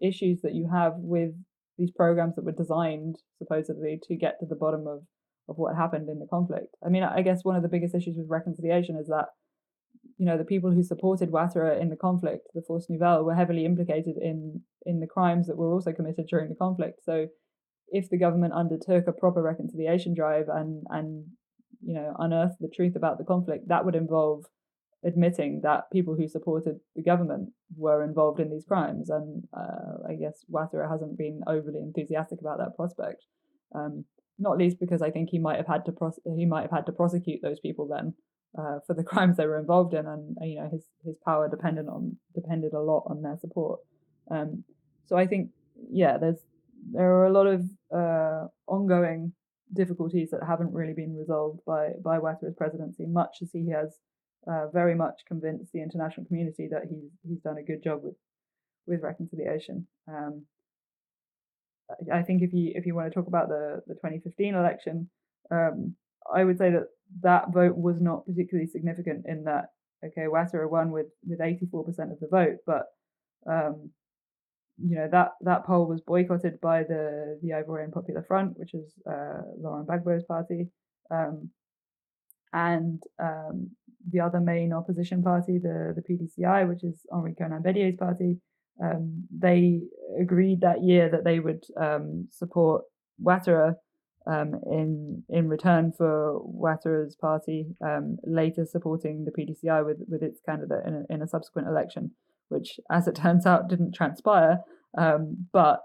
issues 0.00 0.42
that 0.42 0.54
you 0.54 0.68
have 0.70 0.94
with 0.96 1.32
these 1.82 1.90
programs 1.90 2.36
that 2.36 2.44
were 2.44 2.52
designed 2.52 3.16
supposedly 3.38 3.98
to 4.06 4.14
get 4.14 4.38
to 4.38 4.46
the 4.46 4.54
bottom 4.54 4.86
of 4.86 5.00
of 5.48 5.56
what 5.58 5.74
happened 5.74 6.08
in 6.08 6.20
the 6.20 6.26
conflict. 6.30 6.76
I 6.86 6.88
mean, 6.88 7.02
I 7.02 7.20
guess 7.22 7.40
one 7.42 7.56
of 7.56 7.64
the 7.64 7.68
biggest 7.68 7.96
issues 7.96 8.14
with 8.16 8.28
reconciliation 8.30 8.96
is 8.96 9.08
that 9.08 9.26
you 10.16 10.26
know, 10.26 10.38
the 10.38 10.44
people 10.44 10.70
who 10.70 10.82
supported 10.82 11.30
Ouattara 11.30 11.80
in 11.80 11.88
the 11.88 11.96
conflict, 11.96 12.46
the 12.54 12.62
Force 12.62 12.86
Nouvelle, 12.88 13.24
were 13.24 13.34
heavily 13.34 13.64
implicated 13.64 14.16
in 14.20 14.62
in 14.86 15.00
the 15.00 15.06
crimes 15.06 15.46
that 15.46 15.56
were 15.56 15.72
also 15.72 15.92
committed 15.92 16.26
during 16.28 16.48
the 16.48 16.54
conflict. 16.54 17.00
So, 17.04 17.26
if 17.88 18.08
the 18.08 18.18
government 18.18 18.52
undertook 18.52 19.06
a 19.06 19.12
proper 19.12 19.42
reconciliation 19.42 20.14
drive 20.14 20.46
and 20.48 20.84
and 20.90 21.26
you 21.84 21.94
know 21.94 22.14
unearthed 22.18 22.60
the 22.60 22.70
truth 22.74 22.94
about 22.96 23.18
the 23.18 23.24
conflict, 23.24 23.68
that 23.68 23.84
would 23.84 23.96
involve 23.96 24.44
admitting 25.04 25.60
that 25.62 25.90
people 25.92 26.14
who 26.14 26.28
supported 26.28 26.78
the 26.94 27.02
government 27.02 27.50
were 27.76 28.04
involved 28.04 28.40
in 28.40 28.50
these 28.50 28.64
crimes. 28.64 29.10
And 29.10 29.44
uh, 29.56 30.08
I 30.08 30.14
guess 30.14 30.44
Ouattara 30.50 30.88
hasn't 30.90 31.18
been 31.18 31.42
overly 31.46 31.80
enthusiastic 31.80 32.40
about 32.40 32.58
that 32.58 32.76
prospect. 32.76 33.24
Um, 33.74 34.04
not 34.38 34.58
least 34.58 34.78
because 34.80 35.02
I 35.02 35.10
think 35.10 35.30
he 35.30 35.38
might 35.38 35.56
have 35.56 35.66
had 35.66 35.84
to 35.86 35.92
pros- 35.92 36.20
he 36.36 36.46
might 36.46 36.62
have 36.62 36.70
had 36.70 36.86
to 36.86 36.92
prosecute 36.92 37.40
those 37.42 37.60
people 37.60 37.86
then 37.86 38.14
uh, 38.58 38.78
for 38.86 38.94
the 38.94 39.04
crimes 39.10 39.36
they 39.36 39.46
were 39.46 39.58
involved 39.58 39.94
in, 39.94 40.06
and 40.06 40.36
you 40.42 40.60
know 40.60 40.68
his 40.70 40.84
his 41.04 41.16
power 41.24 41.48
depended 41.48 41.86
on 41.88 42.16
depended 42.34 42.72
a 42.72 42.80
lot 42.80 43.04
on 43.06 43.22
their 43.22 43.38
support. 43.40 43.80
Um, 44.30 44.64
so 45.06 45.16
I 45.16 45.26
think 45.26 45.50
yeah, 45.90 46.18
there's 46.18 46.40
there 46.92 47.12
are 47.14 47.26
a 47.26 47.32
lot 47.32 47.46
of 47.46 47.62
uh, 47.94 48.48
ongoing 48.66 49.32
difficulties 49.72 50.30
that 50.30 50.40
haven't 50.46 50.72
really 50.72 50.92
been 50.92 51.16
resolved 51.16 51.60
by 51.66 51.90
by 52.04 52.18
Ouattara's 52.18 52.56
presidency, 52.56 53.06
much 53.06 53.38
as 53.42 53.50
he 53.52 53.70
has 53.70 53.98
uh, 54.50 54.68
very 54.72 54.94
much 54.94 55.20
convinced 55.26 55.72
the 55.72 55.82
international 55.82 56.26
community 56.26 56.68
that 56.70 56.82
he's 56.88 57.10
he's 57.26 57.40
done 57.40 57.58
a 57.58 57.62
good 57.62 57.82
job 57.82 58.00
with 58.02 58.14
with 58.86 59.02
reconciliation. 59.02 59.86
Um, 60.08 60.44
I 62.12 62.22
think 62.22 62.42
if 62.42 62.52
you 62.52 62.72
if 62.74 62.86
you 62.86 62.94
want 62.94 63.12
to 63.12 63.14
talk 63.14 63.28
about 63.28 63.48
the 63.48 63.82
the 63.86 63.94
2015 63.94 64.54
election, 64.54 65.08
um, 65.50 65.94
I 66.32 66.44
would 66.44 66.58
say 66.58 66.70
that 66.70 66.88
that 67.22 67.52
vote 67.52 67.76
was 67.76 68.00
not 68.00 68.26
particularly 68.26 68.68
significant 68.68 69.26
in 69.26 69.44
that 69.44 69.66
okay, 70.04 70.22
Ouattara 70.22 70.68
won 70.68 70.90
with 70.90 71.06
with 71.26 71.40
84% 71.40 72.12
of 72.12 72.20
the 72.20 72.28
vote, 72.30 72.58
but 72.66 72.86
um, 73.46 73.90
you 74.78 74.96
know 74.96 75.08
that 75.10 75.32
that 75.42 75.66
poll 75.66 75.86
was 75.86 76.00
boycotted 76.00 76.60
by 76.60 76.82
the 76.82 77.38
the 77.42 77.50
Ivorian 77.50 77.92
Popular 77.92 78.24
Front, 78.26 78.58
which 78.58 78.74
is 78.74 78.92
uh, 79.08 79.42
Laurent 79.58 79.86
Gbagbo's 79.86 80.24
party, 80.24 80.68
um, 81.10 81.50
and 82.52 83.02
um, 83.18 83.70
the 84.10 84.20
other 84.20 84.40
main 84.40 84.72
opposition 84.72 85.22
party, 85.22 85.58
the 85.58 85.94
the 85.94 86.02
PDCI, 86.02 86.68
which 86.68 86.84
is 86.84 87.06
Henri 87.12 87.34
Konan 87.34 87.62
Bédié's 87.62 87.96
party. 87.96 88.38
Um, 88.82 89.24
they 89.36 89.80
agreed 90.20 90.60
that 90.62 90.82
year 90.82 91.10
that 91.10 91.24
they 91.24 91.38
would 91.40 91.64
um, 91.80 92.28
support 92.30 92.84
Ouattara 93.22 93.74
um, 94.26 94.54
in 94.70 95.22
in 95.28 95.48
return 95.48 95.92
for 95.96 96.40
Ouattara's 96.40 97.16
party 97.16 97.66
um, 97.84 98.16
later 98.24 98.64
supporting 98.64 99.24
the 99.24 99.30
PDCI 99.30 99.84
with 99.84 99.98
with 100.08 100.22
its 100.22 100.40
candidate 100.40 100.86
in 100.86 100.94
a, 101.08 101.14
in 101.14 101.22
a 101.22 101.28
subsequent 101.28 101.68
election, 101.68 102.12
which, 102.48 102.78
as 102.90 103.06
it 103.08 103.14
turns 103.22 103.46
out, 103.46 103.68
didn't 103.68 103.94
transpire. 103.94 104.58
Um, 104.96 105.48
but 105.52 105.80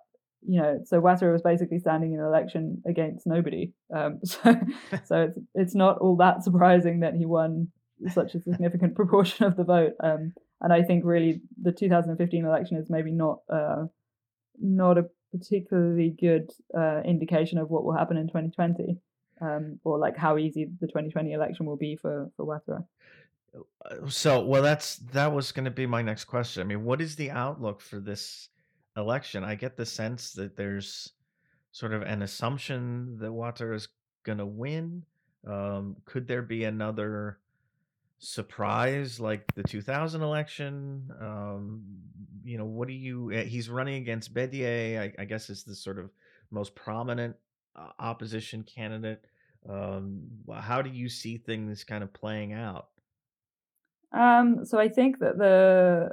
you 0.45 0.61
know, 0.61 0.79
so 0.85 1.01
Ouattara 1.01 1.33
was 1.33 1.41
basically 1.41 1.79
standing 1.79 2.13
in 2.13 2.19
an 2.19 2.25
election 2.25 2.81
against 2.87 3.25
nobody. 3.25 3.73
Um, 3.95 4.19
so 4.23 4.55
so 5.05 5.21
it's 5.21 5.39
it's 5.55 5.75
not 5.75 5.97
all 5.99 6.15
that 6.17 6.43
surprising 6.43 7.01
that 7.01 7.15
he 7.15 7.25
won 7.25 7.69
such 8.09 8.35
a 8.35 8.41
significant 8.41 8.95
proportion 8.99 9.45
of 9.45 9.55
the 9.57 9.63
vote. 9.63 9.93
Um, 10.01 10.33
and 10.61 10.73
I 10.73 10.83
think 10.83 11.05
really 11.05 11.41
the 11.61 11.71
2015 11.71 12.45
election 12.45 12.77
is 12.77 12.89
maybe 12.89 13.11
not 13.11 13.39
uh, 13.51 13.85
not 14.59 14.97
a 14.97 15.05
particularly 15.31 16.15
good 16.19 16.51
uh, 16.75 17.01
indication 17.05 17.57
of 17.57 17.69
what 17.69 17.83
will 17.83 17.95
happen 17.95 18.17
in 18.17 18.27
2020, 18.27 18.97
um, 19.41 19.79
or 19.83 19.99
like 19.99 20.17
how 20.17 20.37
easy 20.37 20.69
the 20.79 20.87
2020 20.87 21.33
election 21.33 21.65
will 21.65 21.77
be 21.77 21.95
for 21.95 22.31
for 22.35 22.45
Ouattara. 22.45 22.85
Uh, 23.55 24.09
so, 24.09 24.43
well, 24.43 24.61
that's 24.61 24.97
that 25.13 25.31
was 25.31 25.51
going 25.51 25.65
to 25.65 25.71
be 25.71 25.85
my 25.85 26.01
next 26.01 26.25
question. 26.25 26.61
I 26.61 26.65
mean, 26.65 26.83
what 26.83 27.01
is 27.01 27.15
the 27.15 27.31
outlook 27.31 27.81
for 27.81 27.99
this 27.99 28.49
election? 28.95 29.43
I 29.43 29.55
get 29.55 29.77
the 29.77 29.85
sense 29.85 30.33
that 30.33 30.55
there's 30.55 31.13
sort 31.71 31.93
of 31.93 32.01
an 32.01 32.23
assumption 32.23 33.17
that 33.19 33.29
Ouattara 33.29 33.75
is 33.75 33.87
going 34.23 34.39
to 34.39 34.45
win. 34.45 35.03
Um, 35.47 35.95
could 36.05 36.27
there 36.27 36.41
be 36.41 36.63
another 36.63 37.39
surprise 38.19 39.19
like 39.19 39.43
the 39.55 39.63
2000 39.63 40.21
election? 40.21 41.11
Um, 41.19 41.83
you 42.43 42.57
know, 42.57 42.65
what 42.65 42.87
do 42.87 42.93
you? 42.93 43.31
Eh, 43.31 43.43
he's 43.43 43.69
running 43.69 43.95
against 43.95 44.33
Bédié. 44.33 44.99
I, 44.99 45.13
I 45.19 45.25
guess 45.25 45.49
is 45.49 45.63
the 45.63 45.75
sort 45.75 45.99
of 45.99 46.09
most 46.51 46.75
prominent 46.75 47.35
uh, 47.75 47.89
opposition 47.99 48.63
candidate. 48.63 49.23
Um, 49.69 50.23
how 50.53 50.81
do 50.81 50.89
you 50.89 51.09
see 51.09 51.37
things 51.37 51.83
kind 51.83 52.03
of 52.03 52.13
playing 52.13 52.53
out? 52.53 52.87
Um, 54.13 54.63
so 54.63 54.79
I 54.79 54.87
think 54.87 55.19
that 55.19 55.37
the 55.37 56.09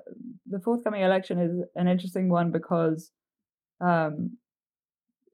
the 0.47 0.61
forthcoming 0.61 1.03
election 1.03 1.39
is 1.39 1.65
an 1.77 1.87
interesting 1.87 2.29
one 2.29 2.51
because 2.51 3.13
um, 3.81 4.37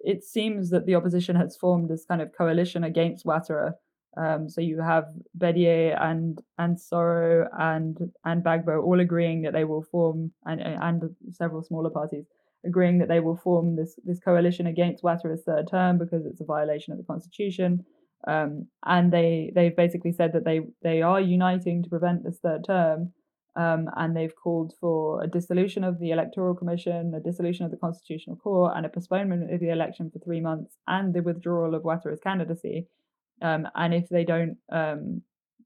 it 0.00 0.24
seems 0.24 0.70
that 0.70 0.86
the 0.86 0.94
opposition 0.94 1.36
has 1.36 1.56
formed 1.56 1.88
this 1.88 2.04
kind 2.04 2.20
of 2.20 2.32
coalition 2.36 2.84
against 2.84 3.24
Ouattara 3.24 3.72
um, 4.16 4.48
so 4.48 4.61
you 4.61 4.80
have 4.80 5.04
Bédié 5.38 5.96
and 6.00 6.40
and 6.58 6.76
Soro 6.76 7.46
and 7.58 7.96
and 8.24 8.44
Gbagbo 8.44 8.82
all 8.82 9.00
agreeing 9.00 9.42
that 9.42 9.52
they 9.52 9.64
will 9.64 9.82
form 9.82 10.32
and 10.44 10.61
and 10.61 11.02
several 11.30 11.62
smaller 11.62 11.90
parties 11.90 12.26
agreeing 12.64 12.98
that 12.98 13.08
they 13.08 13.20
will 13.20 13.36
form 13.36 13.76
this 13.76 13.98
this 14.04 14.20
coalition 14.20 14.66
against 14.66 15.04
Ouattara's 15.04 15.42
third 15.44 15.68
term 15.70 15.98
because 15.98 16.26
it's 16.26 16.40
a 16.40 16.44
violation 16.44 16.92
of 16.92 16.98
the 16.98 17.04
constitution. 17.04 17.84
Um, 18.26 18.66
and 18.84 19.12
they 19.12 19.52
they've 19.54 19.76
basically 19.76 20.12
said 20.12 20.32
that 20.32 20.44
they 20.44 20.61
they 20.82 21.02
are 21.02 21.20
uniting 21.20 21.82
to 21.82 21.88
prevent 21.88 22.24
this 22.24 22.38
third 22.38 22.64
term. 22.66 23.12
Um, 23.56 23.90
and 23.96 24.16
they've 24.16 24.34
called 24.34 24.74
for 24.80 25.24
a 25.24 25.26
dissolution 25.26 25.82
of 25.82 25.98
the 25.98 26.12
electoral 26.12 26.54
commission, 26.54 27.12
a 27.14 27.20
dissolution 27.20 27.64
of 27.64 27.72
the 27.72 27.76
constitutional 27.76 28.36
court, 28.36 28.74
and 28.76 28.86
a 28.86 28.88
postponement 28.88 29.52
of 29.52 29.58
the 29.58 29.70
election 29.70 30.08
for 30.08 30.20
three 30.20 30.40
months, 30.40 30.76
and 30.86 31.12
the 31.12 31.20
withdrawal 31.20 31.74
of 31.74 31.82
Ouattara's 31.82 32.20
candidacy 32.20 32.86
um, 33.43 33.68
and 33.74 33.95
if 33.95 34.09
they 34.09 34.24
don't, 34.24 34.57
um, 34.72 35.22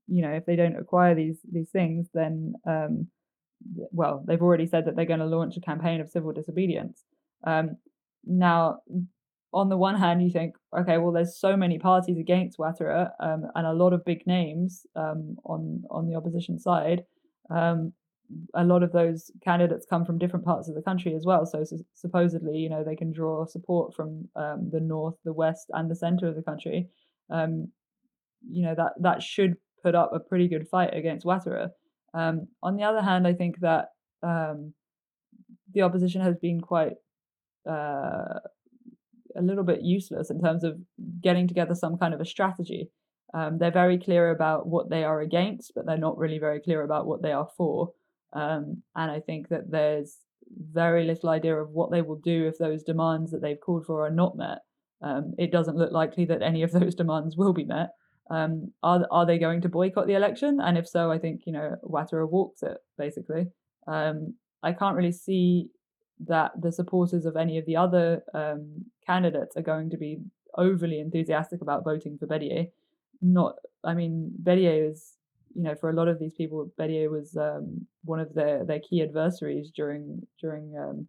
you 0.06 0.22
know, 0.22 0.32
if 0.32 0.46
they 0.46 0.56
don't 0.56 0.76
acquire 0.76 1.14
these 1.14 1.38
these 1.50 1.70
things, 1.70 2.08
then 2.14 2.54
um, 2.66 3.08
well, 3.92 4.22
they've 4.26 4.42
already 4.42 4.66
said 4.66 4.84
that 4.86 4.96
they're 4.96 5.04
going 5.06 5.20
to 5.20 5.26
launch 5.26 5.56
a 5.56 5.60
campaign 5.60 6.00
of 6.00 6.08
civil 6.10 6.32
disobedience. 6.32 7.04
Um, 7.46 7.76
now, 8.24 8.80
on 9.52 9.68
the 9.68 9.76
one 9.76 9.96
hand, 9.96 10.22
you 10.22 10.30
think, 10.30 10.56
okay, 10.78 10.98
well, 10.98 11.12
there's 11.12 11.38
so 11.38 11.56
many 11.56 11.78
parties 11.78 12.18
against 12.18 12.58
Ouattara 12.58 13.10
um, 13.20 13.46
and 13.54 13.66
a 13.66 13.72
lot 13.72 13.92
of 13.92 14.04
big 14.04 14.26
names 14.26 14.86
um, 14.96 15.36
on 15.44 15.84
on 15.90 16.08
the 16.08 16.16
opposition 16.16 16.58
side. 16.58 17.04
A 18.54 18.64
lot 18.64 18.82
of 18.82 18.90
those 18.92 19.30
candidates 19.44 19.86
come 19.88 20.04
from 20.04 20.18
different 20.18 20.46
parts 20.46 20.68
of 20.68 20.74
the 20.74 20.82
country 20.82 21.14
as 21.14 21.24
well. 21.26 21.44
So, 21.44 21.62
so 21.62 21.76
supposedly, 21.92 22.56
you 22.56 22.70
know, 22.70 22.82
they 22.82 22.96
can 22.96 23.12
draw 23.12 23.44
support 23.44 23.94
from 23.94 24.28
um, 24.34 24.70
the 24.72 24.80
north, 24.80 25.16
the 25.24 25.32
west, 25.34 25.66
and 25.74 25.90
the 25.90 25.94
center 25.94 26.26
of 26.26 26.34
the 26.34 26.42
country 26.42 26.88
um, 27.30 27.68
you 28.48 28.64
know 28.64 28.74
that 28.74 28.92
that 29.00 29.22
should 29.22 29.56
put 29.82 29.94
up 29.94 30.12
a 30.14 30.20
pretty 30.20 30.48
good 30.48 30.68
fight 30.68 30.94
against 30.94 31.26
Ouattara. 31.26 31.70
Um, 32.14 32.48
on 32.62 32.76
the 32.76 32.84
other 32.84 33.02
hand, 33.02 33.26
I 33.26 33.34
think 33.34 33.60
that 33.60 33.88
um, 34.22 34.72
the 35.72 35.82
opposition 35.82 36.20
has 36.20 36.36
been 36.36 36.60
quite 36.60 36.92
uh, 37.68 38.40
a 39.36 39.42
little 39.42 39.64
bit 39.64 39.82
useless 39.82 40.30
in 40.30 40.40
terms 40.40 40.64
of 40.64 40.78
getting 41.20 41.48
together 41.48 41.74
some 41.74 41.98
kind 41.98 42.14
of 42.14 42.20
a 42.20 42.24
strategy. 42.24 42.90
Um, 43.34 43.58
they're 43.58 43.72
very 43.72 43.98
clear 43.98 44.30
about 44.30 44.68
what 44.68 44.90
they 44.90 45.02
are 45.02 45.20
against, 45.20 45.72
but 45.74 45.86
they're 45.86 45.98
not 45.98 46.18
really 46.18 46.38
very 46.38 46.60
clear 46.60 46.82
about 46.82 47.06
what 47.06 47.20
they 47.20 47.32
are 47.32 47.48
for. 47.56 47.92
Um, 48.32 48.82
and 48.94 49.10
I 49.10 49.20
think 49.20 49.48
that 49.48 49.70
there's 49.70 50.18
very 50.72 51.04
little 51.04 51.30
idea 51.30 51.56
of 51.56 51.70
what 51.70 51.90
they 51.90 52.02
will 52.02 52.20
do 52.22 52.46
if 52.46 52.58
those 52.58 52.84
demands 52.84 53.32
that 53.32 53.42
they've 53.42 53.60
called 53.60 53.86
for 53.86 54.06
are 54.06 54.10
not 54.10 54.36
met 54.36 54.58
um, 55.02 55.34
it 55.38 55.52
doesn't 55.52 55.76
look 55.76 55.92
likely 55.92 56.24
that 56.26 56.42
any 56.42 56.62
of 56.62 56.72
those 56.78 56.94
demands 56.94 57.36
will 57.36 57.52
be 57.52 57.64
met. 57.64 57.90
Um, 58.30 58.72
are 58.82 59.06
are 59.10 59.26
they 59.26 59.38
going 59.38 59.60
to 59.62 59.68
boycott 59.68 60.06
the 60.06 60.14
election? 60.14 60.58
And 60.60 60.78
if 60.78 60.88
so, 60.88 61.10
I 61.10 61.18
think 61.18 61.42
you 61.46 61.52
know 61.52 61.76
Ouattara 61.84 62.28
walks 62.28 62.62
it 62.62 62.78
basically. 62.96 63.46
Um, 63.86 64.34
I 64.62 64.72
can't 64.72 64.96
really 64.96 65.12
see 65.12 65.68
that 66.26 66.52
the 66.60 66.72
supporters 66.72 67.26
of 67.26 67.36
any 67.36 67.58
of 67.58 67.66
the 67.66 67.76
other 67.76 68.22
um, 68.32 68.86
candidates 69.06 69.56
are 69.56 69.62
going 69.62 69.90
to 69.90 69.96
be 69.96 70.18
overly 70.56 71.00
enthusiastic 71.00 71.60
about 71.60 71.84
voting 71.84 72.16
for 72.18 72.26
Bédié. 72.26 72.70
Not, 73.20 73.56
I 73.82 73.94
mean, 73.94 74.32
Bédié 74.42 74.90
is, 74.90 75.16
you 75.54 75.62
know, 75.62 75.74
for 75.74 75.90
a 75.90 75.94
lot 75.94 76.08
of 76.08 76.18
these 76.18 76.32
people, 76.32 76.70
Bédié 76.78 77.10
was 77.10 77.36
um, 77.36 77.86
one 78.04 78.20
of 78.20 78.32
their, 78.34 78.64
their 78.64 78.80
key 78.80 79.02
adversaries 79.02 79.70
during 79.74 80.26
during 80.40 80.76
um, 80.78 81.08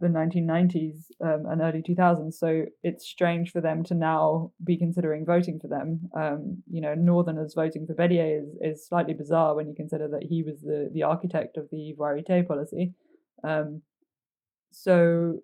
the 0.00 0.08
1990s 0.08 1.06
um, 1.24 1.46
and 1.46 1.62
early 1.62 1.82
2000s. 1.82 2.34
So 2.34 2.66
it's 2.82 3.06
strange 3.06 3.50
for 3.50 3.60
them 3.60 3.82
to 3.84 3.94
now 3.94 4.52
be 4.62 4.76
considering 4.76 5.24
voting 5.24 5.58
for 5.58 5.68
them. 5.68 6.10
Um, 6.14 6.62
you 6.70 6.80
know, 6.80 6.94
Northerners 6.94 7.54
voting 7.54 7.86
for 7.86 7.94
Bédié 7.94 8.42
is, 8.42 8.48
is 8.60 8.86
slightly 8.86 9.14
bizarre 9.14 9.54
when 9.54 9.68
you 9.68 9.74
consider 9.74 10.08
that 10.08 10.24
he 10.24 10.42
was 10.42 10.60
the, 10.60 10.90
the 10.92 11.02
architect 11.02 11.56
of 11.56 11.68
the 11.70 11.94
Ivoirité 11.94 12.46
policy. 12.46 12.92
Um, 13.42 13.82
so 14.70 15.40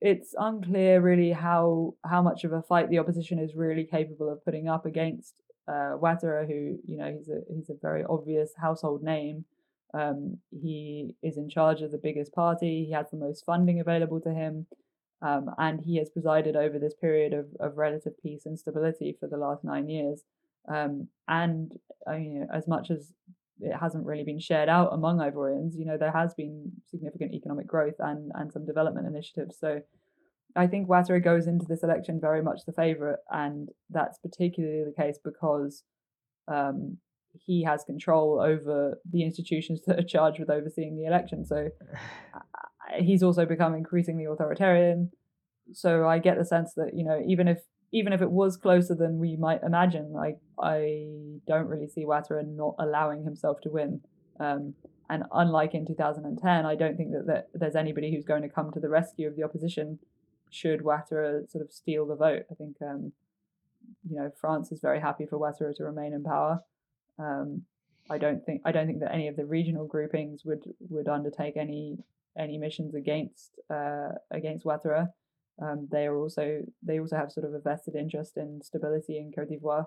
it's 0.00 0.34
unclear 0.36 1.00
really 1.00 1.30
how 1.30 1.94
how 2.04 2.20
much 2.20 2.44
of 2.44 2.52
a 2.52 2.62
fight 2.62 2.90
the 2.90 2.98
opposition 2.98 3.38
is 3.38 3.54
really 3.54 3.84
capable 3.84 4.30
of 4.30 4.44
putting 4.44 4.68
up 4.68 4.84
against 4.84 5.34
uh, 5.68 5.96
Ouattara, 5.96 6.46
who 6.46 6.78
you 6.84 6.96
know 6.98 7.14
he's 7.16 7.28
a 7.28 7.40
he's 7.54 7.70
a 7.70 7.74
very 7.80 8.04
obvious 8.08 8.50
household 8.60 9.02
name. 9.02 9.44
Um, 9.94 10.38
he 10.50 11.14
is 11.22 11.36
in 11.36 11.48
charge 11.48 11.80
of 11.82 11.92
the 11.92 11.98
biggest 11.98 12.34
party. 12.34 12.84
He 12.84 12.92
has 12.92 13.10
the 13.10 13.16
most 13.16 13.44
funding 13.44 13.80
available 13.80 14.20
to 14.22 14.30
him, 14.30 14.66
um, 15.22 15.50
and 15.56 15.80
he 15.80 15.98
has 15.98 16.10
presided 16.10 16.56
over 16.56 16.78
this 16.78 16.94
period 16.94 17.32
of, 17.32 17.46
of 17.60 17.78
relative 17.78 18.20
peace 18.20 18.44
and 18.44 18.58
stability 18.58 19.16
for 19.18 19.28
the 19.28 19.36
last 19.36 19.62
nine 19.62 19.88
years. 19.88 20.22
Um, 20.68 21.08
and 21.28 21.72
I 22.06 22.18
mean, 22.18 22.48
as 22.52 22.66
much 22.66 22.90
as 22.90 23.12
it 23.60 23.76
hasn't 23.76 24.06
really 24.06 24.24
been 24.24 24.40
shared 24.40 24.68
out 24.68 24.92
among 24.92 25.18
Ivorians, 25.18 25.78
you 25.78 25.84
know, 25.84 25.96
there 25.96 26.10
has 26.10 26.34
been 26.34 26.72
significant 26.90 27.32
economic 27.32 27.66
growth 27.66 27.94
and 28.00 28.32
and 28.34 28.52
some 28.52 28.66
development 28.66 29.06
initiatives. 29.06 29.56
So 29.58 29.80
I 30.56 30.66
think 30.66 30.88
Ouattara 30.88 31.22
goes 31.22 31.46
into 31.46 31.66
this 31.66 31.82
election 31.82 32.20
very 32.20 32.42
much 32.42 32.64
the 32.66 32.72
favourite, 32.72 33.18
and 33.30 33.68
that's 33.90 34.18
particularly 34.18 34.84
the 34.84 35.02
case 35.02 35.18
because 35.22 35.84
um, 36.48 36.98
he 37.44 37.64
has 37.64 37.84
control 37.84 38.40
over 38.40 38.98
the 39.10 39.22
institutions 39.22 39.80
that 39.86 39.98
are 39.98 40.06
charged 40.06 40.40
with 40.40 40.50
overseeing 40.50 40.96
the 40.96 41.06
election. 41.06 41.44
So 41.44 41.68
he's 42.98 43.22
also 43.22 43.46
become 43.46 43.74
increasingly 43.74 44.24
authoritarian. 44.24 45.10
So 45.72 46.06
I 46.06 46.18
get 46.18 46.36
the 46.36 46.44
sense 46.44 46.74
that 46.74 46.90
you 46.94 47.04
know 47.04 47.22
even 47.26 47.48
if 47.48 47.58
even 47.92 48.12
if 48.12 48.20
it 48.20 48.30
was 48.30 48.56
closer 48.56 48.94
than 48.94 49.18
we 49.18 49.36
might 49.36 49.62
imagine, 49.62 50.12
like 50.12 50.38
I 50.60 51.06
don't 51.46 51.68
really 51.68 51.86
see 51.86 52.04
Ouattara 52.04 52.44
not 52.44 52.74
allowing 52.78 53.22
himself 53.24 53.60
to 53.62 53.70
win. 53.70 54.00
Um, 54.40 54.74
and 55.08 55.22
unlike 55.32 55.74
in 55.74 55.86
2010, 55.86 56.66
I 56.66 56.74
don't 56.74 56.96
think 56.96 57.12
that, 57.12 57.26
that 57.26 57.48
there's 57.54 57.76
anybody 57.76 58.12
who's 58.12 58.24
going 58.24 58.42
to 58.42 58.48
come 58.48 58.72
to 58.72 58.80
the 58.80 58.88
rescue 58.88 59.28
of 59.28 59.36
the 59.36 59.44
opposition 59.44 60.00
should 60.50 60.80
Ouattara 60.80 61.48
sort 61.50 61.64
of 61.64 61.72
steal 61.72 62.06
the 62.06 62.16
vote. 62.16 62.42
I 62.50 62.54
think, 62.54 62.76
um, 62.82 63.12
you 64.08 64.16
know, 64.16 64.30
France 64.40 64.72
is 64.72 64.80
very 64.80 65.00
happy 65.00 65.26
for 65.26 65.38
Ouattara 65.38 65.74
to 65.76 65.84
remain 65.84 66.14
in 66.14 66.24
power. 66.24 66.60
Um, 67.18 67.62
I 68.10 68.18
don't 68.18 68.44
think 68.44 68.62
I 68.64 68.72
don't 68.72 68.86
think 68.86 69.00
that 69.00 69.14
any 69.14 69.28
of 69.28 69.36
the 69.36 69.46
regional 69.46 69.86
groupings 69.86 70.42
would 70.44 70.64
would 70.90 71.08
undertake 71.08 71.56
any 71.56 71.98
any 72.38 72.58
missions 72.58 72.94
against 72.94 73.58
uh, 73.70 74.10
against 74.30 74.64
Ouattara. 74.64 75.08
Um, 75.62 75.88
they 75.90 76.06
are 76.06 76.16
also 76.16 76.62
they 76.82 77.00
also 77.00 77.16
have 77.16 77.32
sort 77.32 77.46
of 77.46 77.54
a 77.54 77.60
vested 77.60 77.94
interest 77.94 78.36
in 78.36 78.60
stability 78.62 79.18
in 79.18 79.32
Cote 79.32 79.48
d'Ivoire. 79.48 79.86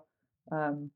Um, 0.51 0.91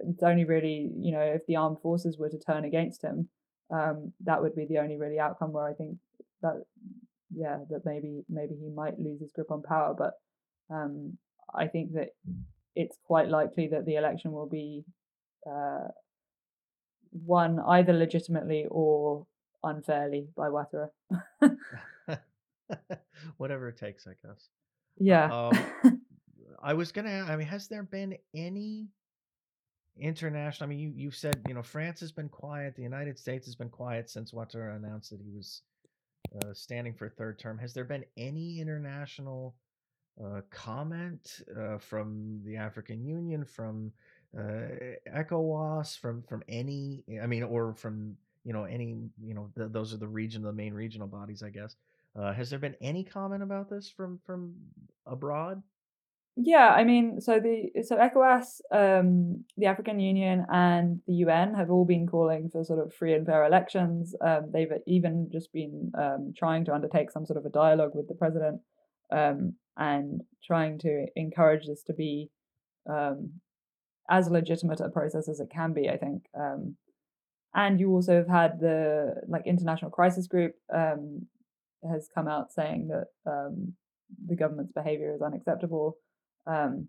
it's 0.00 0.22
only 0.22 0.44
really 0.44 0.90
you 0.98 1.12
know 1.12 1.20
if 1.20 1.46
the 1.46 1.56
armed 1.56 1.80
forces 1.80 2.18
were 2.18 2.28
to 2.28 2.38
turn 2.38 2.64
against 2.64 3.02
him, 3.02 3.28
um, 3.70 4.12
that 4.24 4.42
would 4.42 4.54
be 4.54 4.66
the 4.66 4.78
only 4.78 4.96
really 4.96 5.18
outcome 5.18 5.52
where 5.52 5.66
I 5.66 5.72
think 5.72 5.96
that 6.42 6.64
yeah, 7.34 7.58
that 7.70 7.84
maybe 7.84 8.24
maybe 8.28 8.54
he 8.54 8.70
might 8.70 8.98
lose 8.98 9.20
his 9.20 9.32
grip 9.32 9.50
on 9.50 9.62
power. 9.62 9.94
But 9.96 10.14
um, 10.74 11.18
I 11.54 11.66
think 11.66 11.92
that 11.94 12.10
it's 12.78 12.96
quite 13.04 13.28
likely 13.28 13.66
that 13.66 13.84
the 13.86 13.96
election 13.96 14.30
will 14.30 14.48
be 14.48 14.84
uh, 15.44 15.88
won 17.10 17.58
either 17.58 17.92
legitimately 17.92 18.66
or 18.70 19.26
unfairly 19.64 20.28
by 20.36 20.48
Ouattara. 20.48 20.90
Whatever 23.36 23.68
it 23.68 23.78
takes, 23.78 24.06
I 24.06 24.12
guess. 24.24 24.48
Yeah. 24.96 25.48
Um, 25.84 26.02
I 26.62 26.74
was 26.74 26.92
gonna. 26.92 27.26
I 27.28 27.34
mean, 27.34 27.48
has 27.48 27.66
there 27.66 27.82
been 27.82 28.16
any 28.32 28.86
international? 29.98 30.68
I 30.68 30.70
mean, 30.70 30.78
you 30.78 30.92
you 30.94 31.10
said 31.10 31.40
you 31.48 31.54
know 31.54 31.62
France 31.62 31.98
has 31.98 32.12
been 32.12 32.28
quiet. 32.28 32.76
The 32.76 32.82
United 32.82 33.18
States 33.18 33.44
has 33.46 33.56
been 33.56 33.70
quiet 33.70 34.08
since 34.08 34.30
Ouattara 34.30 34.76
announced 34.76 35.10
that 35.10 35.20
he 35.20 35.30
was 35.30 35.62
uh, 36.40 36.54
standing 36.54 36.94
for 36.94 37.06
a 37.06 37.10
third 37.10 37.40
term. 37.40 37.58
Has 37.58 37.74
there 37.74 37.84
been 37.84 38.04
any 38.16 38.60
international 38.60 39.56
uh, 40.22 40.40
comment 40.50 41.42
uh, 41.58 41.78
from 41.78 42.40
the 42.44 42.56
African 42.56 43.04
Union, 43.04 43.44
from 43.44 43.92
uh, 44.38 44.96
ECOWAS, 45.14 45.98
from 45.98 46.22
from 46.22 46.42
any? 46.48 47.04
I 47.22 47.26
mean, 47.26 47.42
or 47.42 47.74
from 47.74 48.16
you 48.44 48.52
know 48.52 48.64
any 48.64 48.96
you 49.22 49.34
know 49.34 49.50
the, 49.54 49.68
those 49.68 49.94
are 49.94 49.98
the 49.98 50.08
region, 50.08 50.42
the 50.42 50.52
main 50.52 50.74
regional 50.74 51.08
bodies, 51.08 51.42
I 51.42 51.50
guess. 51.50 51.76
Uh, 52.18 52.32
has 52.32 52.50
there 52.50 52.58
been 52.58 52.74
any 52.80 53.04
comment 53.04 53.42
about 53.42 53.70
this 53.70 53.90
from 53.90 54.18
from 54.24 54.54
abroad? 55.06 55.62
Yeah, 56.40 56.68
I 56.68 56.84
mean, 56.84 57.20
so 57.20 57.40
the 57.40 57.82
so 57.82 57.96
ECOWAS, 57.96 58.60
um, 58.72 59.44
the 59.56 59.66
African 59.66 59.98
Union, 59.98 60.46
and 60.52 61.00
the 61.06 61.14
UN 61.14 61.54
have 61.54 61.68
all 61.68 61.84
been 61.84 62.06
calling 62.06 62.48
for 62.48 62.62
sort 62.62 62.78
of 62.78 62.94
free 62.94 63.14
and 63.14 63.26
fair 63.26 63.44
elections. 63.44 64.14
Um, 64.20 64.50
they've 64.52 64.70
even 64.86 65.28
just 65.32 65.52
been 65.52 65.90
um, 65.98 66.32
trying 66.36 66.64
to 66.66 66.74
undertake 66.74 67.10
some 67.10 67.26
sort 67.26 67.38
of 67.38 67.44
a 67.44 67.50
dialogue 67.50 67.90
with 67.94 68.06
the 68.06 68.14
president 68.14 68.60
um, 69.12 69.54
and 69.76 70.22
trying 70.44 70.78
to 70.80 71.06
encourage 71.16 71.66
this 71.66 71.82
to 71.84 71.92
be 71.92 72.30
um, 72.88 73.32
as 74.10 74.28
legitimate 74.30 74.80
a 74.80 74.88
process 74.88 75.28
as 75.28 75.40
it 75.40 75.50
can 75.50 75.72
be. 75.72 75.88
I 75.88 75.96
think. 75.96 76.24
Um, 76.38 76.76
and 77.54 77.80
you 77.80 77.90
also 77.90 78.16
have 78.16 78.28
had 78.28 78.60
the 78.60 79.14
like 79.26 79.46
international 79.46 79.90
crisis 79.90 80.26
group 80.26 80.54
has 80.70 82.08
come 82.14 82.28
out 82.28 82.52
saying 82.52 82.88
that 82.88 83.06
the 84.26 84.36
government's 84.36 84.72
behavior 84.72 85.14
is 85.14 85.22
unacceptable. 85.22 85.96
Um, 86.46 86.88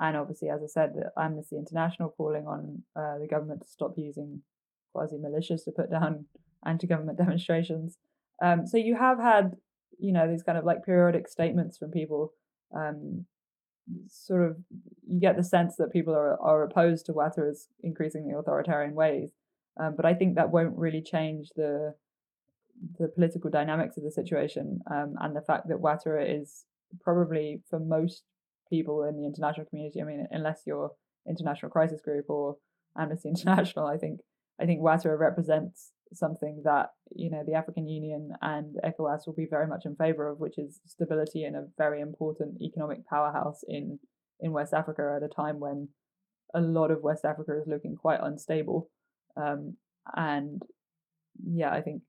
and 0.00 0.16
obviously, 0.16 0.48
as 0.50 0.60
I 0.62 0.66
said, 0.66 0.94
the 0.94 1.10
Amnesty 1.20 1.56
International 1.56 2.10
calling 2.10 2.46
on 2.46 2.82
uh, 2.96 3.18
the 3.18 3.28
government 3.28 3.62
to 3.62 3.68
stop 3.68 3.94
using 3.96 4.42
quasi 4.92 5.16
militias 5.16 5.64
to 5.64 5.72
put 5.72 5.90
down 5.90 6.26
anti 6.66 6.86
government 6.86 7.18
demonstrations. 7.24 7.98
Um, 8.42 8.66
so 8.66 8.76
you 8.76 8.96
have 8.96 9.18
had, 9.18 9.56
you 9.98 10.12
know, 10.12 10.28
these 10.30 10.42
kind 10.42 10.58
of 10.58 10.64
like 10.64 10.84
periodic 10.84 11.28
statements 11.28 11.78
from 11.78 11.90
people. 11.90 12.32
Um, 12.74 13.26
sort 14.08 14.42
of, 14.42 14.56
you 15.06 15.20
get 15.20 15.36
the 15.36 15.44
sense 15.44 15.76
that 15.76 15.92
people 15.92 16.14
are, 16.14 16.40
are 16.40 16.62
opposed 16.62 17.06
to 17.06 17.12
Ouattara's 17.12 17.68
increasingly 17.82 18.32
authoritarian 18.32 18.94
ways. 18.94 19.32
Um, 19.78 19.94
but 19.96 20.06
I 20.06 20.14
think 20.14 20.36
that 20.36 20.50
won't 20.50 20.76
really 20.78 21.02
change 21.02 21.50
the 21.56 21.94
the 22.98 23.06
political 23.06 23.50
dynamics 23.50 23.96
of 23.96 24.02
the 24.02 24.10
situation 24.10 24.80
um, 24.90 25.14
and 25.20 25.34
the 25.36 25.40
fact 25.40 25.68
that 25.68 25.78
Ouattara 25.78 26.40
is 26.40 26.64
probably 27.02 27.62
for 27.70 27.78
most 27.78 28.24
people 28.68 29.04
in 29.04 29.16
the 29.16 29.24
international 29.24 29.66
community. 29.66 30.00
I 30.00 30.04
mean, 30.04 30.26
unless 30.30 30.62
you're 30.66 30.90
International 31.28 31.70
Crisis 31.70 32.00
Group 32.00 32.26
or 32.28 32.56
Amnesty 32.98 33.28
International, 33.36 33.86
I 33.86 33.96
think 33.96 34.20
I 34.60 34.66
think 34.66 34.80
Ouattara 34.80 35.18
represents 35.18 35.92
something 36.12 36.62
that 36.64 36.90
you 37.14 37.30
know 37.30 37.42
the 37.46 37.54
African 37.54 37.88
Union 37.88 38.32
and 38.42 38.76
ECOWAS 38.84 39.26
will 39.26 39.34
be 39.34 39.46
very 39.48 39.66
much 39.66 39.84
in 39.84 39.96
favor 39.96 40.28
of, 40.28 40.38
which 40.38 40.58
is 40.58 40.80
stability 40.86 41.44
in 41.44 41.54
a 41.54 41.66
very 41.78 42.00
important 42.00 42.60
economic 42.60 43.06
powerhouse 43.08 43.62
in 43.68 43.98
in 44.40 44.52
West 44.52 44.74
Africa 44.74 45.14
at 45.16 45.24
a 45.24 45.28
time 45.28 45.60
when 45.60 45.88
a 46.54 46.60
lot 46.60 46.90
of 46.90 47.02
West 47.02 47.24
Africa 47.24 47.52
is 47.58 47.66
looking 47.66 47.96
quite 47.96 48.20
unstable. 48.22 48.88
Um, 49.36 49.76
and 50.14 50.62
yeah, 51.44 51.70
I 51.70 51.80
think 51.80 52.02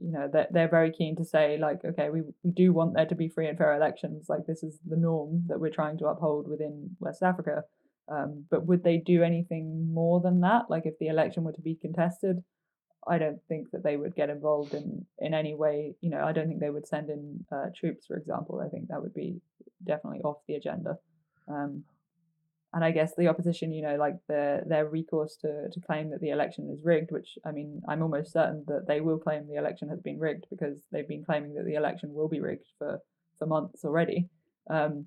you 0.00 0.12
know 0.12 0.28
they're, 0.32 0.48
they're 0.50 0.68
very 0.68 0.92
keen 0.92 1.16
to 1.16 1.24
say 1.24 1.56
like 1.58 1.78
okay 1.84 2.10
we, 2.10 2.22
we 2.42 2.50
do 2.50 2.72
want 2.72 2.94
there 2.94 3.06
to 3.06 3.14
be 3.14 3.28
free 3.28 3.48
and 3.48 3.56
fair 3.56 3.74
elections 3.76 4.26
like 4.28 4.46
this 4.46 4.62
is 4.62 4.78
the 4.86 4.96
norm 4.96 5.44
that 5.48 5.60
we're 5.60 5.70
trying 5.70 5.96
to 5.98 6.06
uphold 6.06 6.48
within 6.48 6.90
west 6.98 7.22
africa 7.22 7.62
um, 8.10 8.44
but 8.50 8.66
would 8.66 8.82
they 8.82 8.96
do 8.96 9.22
anything 9.22 9.88
more 9.92 10.20
than 10.20 10.40
that 10.40 10.62
like 10.68 10.82
if 10.84 10.94
the 10.98 11.06
election 11.06 11.44
were 11.44 11.52
to 11.52 11.60
be 11.60 11.78
contested 11.80 12.42
i 13.06 13.18
don't 13.18 13.40
think 13.48 13.70
that 13.70 13.82
they 13.82 13.96
would 13.96 14.14
get 14.14 14.30
involved 14.30 14.74
in 14.74 15.04
in 15.18 15.34
any 15.34 15.54
way 15.54 15.94
you 16.00 16.10
know 16.10 16.24
i 16.24 16.32
don't 16.32 16.48
think 16.48 16.60
they 16.60 16.70
would 16.70 16.86
send 16.86 17.10
in 17.10 17.44
uh, 17.52 17.66
troops 17.74 18.06
for 18.06 18.16
example 18.16 18.60
i 18.64 18.68
think 18.68 18.88
that 18.88 19.00
would 19.00 19.14
be 19.14 19.40
definitely 19.84 20.20
off 20.20 20.38
the 20.46 20.54
agenda 20.54 20.98
um, 21.48 21.84
and 22.74 22.84
I 22.84 22.90
guess 22.90 23.14
the 23.16 23.28
opposition, 23.28 23.72
you 23.72 23.82
know, 23.82 23.96
like 23.96 24.16
their 24.28 24.62
their 24.66 24.86
recourse 24.86 25.36
to 25.36 25.70
to 25.70 25.80
claim 25.80 26.10
that 26.10 26.20
the 26.20 26.30
election 26.30 26.68
is 26.70 26.84
rigged, 26.84 27.10
which 27.10 27.38
I 27.44 27.50
mean, 27.50 27.80
I'm 27.88 28.02
almost 28.02 28.32
certain 28.32 28.64
that 28.68 28.86
they 28.86 29.00
will 29.00 29.18
claim 29.18 29.46
the 29.46 29.56
election 29.56 29.88
has 29.88 30.00
been 30.00 30.18
rigged 30.18 30.44
because 30.50 30.78
they've 30.92 31.08
been 31.08 31.24
claiming 31.24 31.54
that 31.54 31.64
the 31.64 31.76
election 31.76 32.12
will 32.12 32.28
be 32.28 32.40
rigged 32.40 32.66
for 32.78 33.00
for 33.38 33.46
months 33.46 33.84
already. 33.84 34.28
Um, 34.68 35.06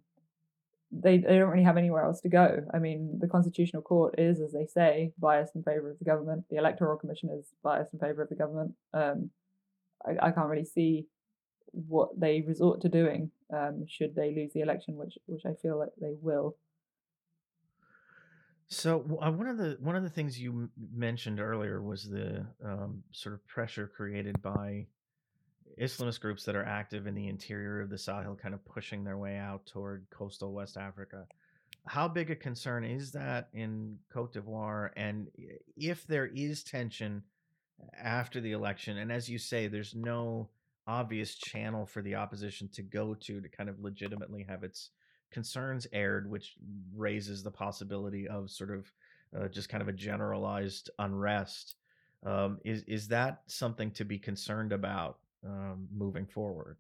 they 0.92 1.18
they 1.18 1.38
don't 1.38 1.50
really 1.50 1.64
have 1.64 1.78
anywhere 1.78 2.04
else 2.04 2.22
to 2.22 2.30
go. 2.30 2.66
I 2.74 2.80
mean, 2.80 3.20
the 3.20 3.28
constitutional 3.28 3.82
court 3.82 4.16
is, 4.18 4.42
as 4.42 4.52
they 4.52 4.66
say, 4.66 5.14
biased 5.18 5.56
in 5.56 5.64
favor 5.64 5.90
of 5.90 6.00
the 6.00 6.06
government. 6.06 6.46
The 6.50 6.58
electoral 6.58 6.98
commission 6.98 7.30
is 7.38 7.54
biased 7.64 7.94
in 7.94 8.00
favor 8.00 8.22
of 8.22 8.30
the 8.30 8.36
government. 8.36 8.74
Um, 8.94 9.30
I, 10.06 10.28
I 10.28 10.32
can't 10.32 10.50
really 10.50 10.66
see 10.66 11.08
what 11.72 12.10
they 12.20 12.44
resort 12.46 12.82
to 12.82 12.90
doing 12.90 13.32
um, 13.54 13.86
should 13.88 14.16
they 14.16 14.34
lose 14.36 14.52
the 14.54 14.62
election, 14.62 14.96
which 14.96 15.18
which 15.26 15.44
I 15.46 15.54
feel 15.62 15.80
like 15.80 15.92
they 16.00 16.14
will. 16.22 16.58
So 18.68 19.06
uh, 19.22 19.32
one 19.32 19.48
of 19.48 19.58
the 19.58 19.78
one 19.80 19.96
of 19.96 20.04
the 20.04 20.10
things 20.10 20.40
you 20.40 20.70
mentioned 20.94 21.40
earlier 21.40 21.82
was 21.82 22.10
the 22.10 22.46
um, 22.64 23.04
sort 23.12 23.36
of 23.36 23.46
pressure 23.46 23.88
created 23.88 24.42
by 24.42 24.88
Islamist 25.80 26.20
groups 26.20 26.44
that 26.46 26.56
are 26.56 26.66
active 26.66 27.08
in 27.08 27.16
the 27.16 27.28
interior 27.28 27.82
of 27.82 27.90
the 27.90 27.98
Sahel, 27.98 28.36
kind 28.36 28.54
of 28.54 28.64
pushing 28.66 29.04
their 29.04 29.18
way 29.18 29.38
out 29.38 29.66
toward 29.66 30.06
coastal 30.10 30.54
West 30.54 30.78
Africa. 30.78 31.26
How 31.88 32.08
big 32.08 32.30
a 32.30 32.36
concern 32.36 32.84
is 32.84 33.12
that 33.14 33.50
in 33.54 33.98
Cote 34.14 34.34
d'Ivoire? 34.34 34.92
And 34.96 35.28
if 35.76 36.06
there 36.06 36.28
is 36.28 36.64
tension 36.64 37.24
after 38.00 38.40
the 38.40 38.52
election, 38.52 38.98
and 38.98 39.12
as 39.12 39.30
you 39.30 39.38
say, 39.38 39.68
there's 39.68 39.96
no 39.96 40.50
obvious 40.88 41.36
channel 41.36 41.86
for 41.86 42.02
the 42.02 42.16
opposition 42.16 42.68
to 42.74 42.82
go 42.82 43.14
to 43.14 43.42
to 43.42 43.50
kind 43.50 43.70
of 43.70 43.80
legitimately 43.80 44.46
have 44.48 44.64
its 44.64 44.90
concerns 45.32 45.88
aired, 45.94 46.30
which 46.30 46.56
raises 46.96 47.42
the 47.42 47.52
possibility 47.52 48.28
of 48.28 48.50
sort 48.50 48.72
of 48.72 48.92
uh, 49.40 49.48
just 49.48 49.70
kind 49.70 49.82
of 49.82 49.88
a 49.88 49.94
generalized 49.94 50.90
unrest. 51.00 51.76
Um, 52.24 52.60
is 52.64 52.84
is 52.84 53.08
that 53.08 53.42
something 53.48 53.90
to 53.92 54.06
be 54.06 54.20
concerned 54.20 54.74
about 54.74 55.18
um, 55.46 55.88
moving 55.96 56.26
forward? 56.26 56.78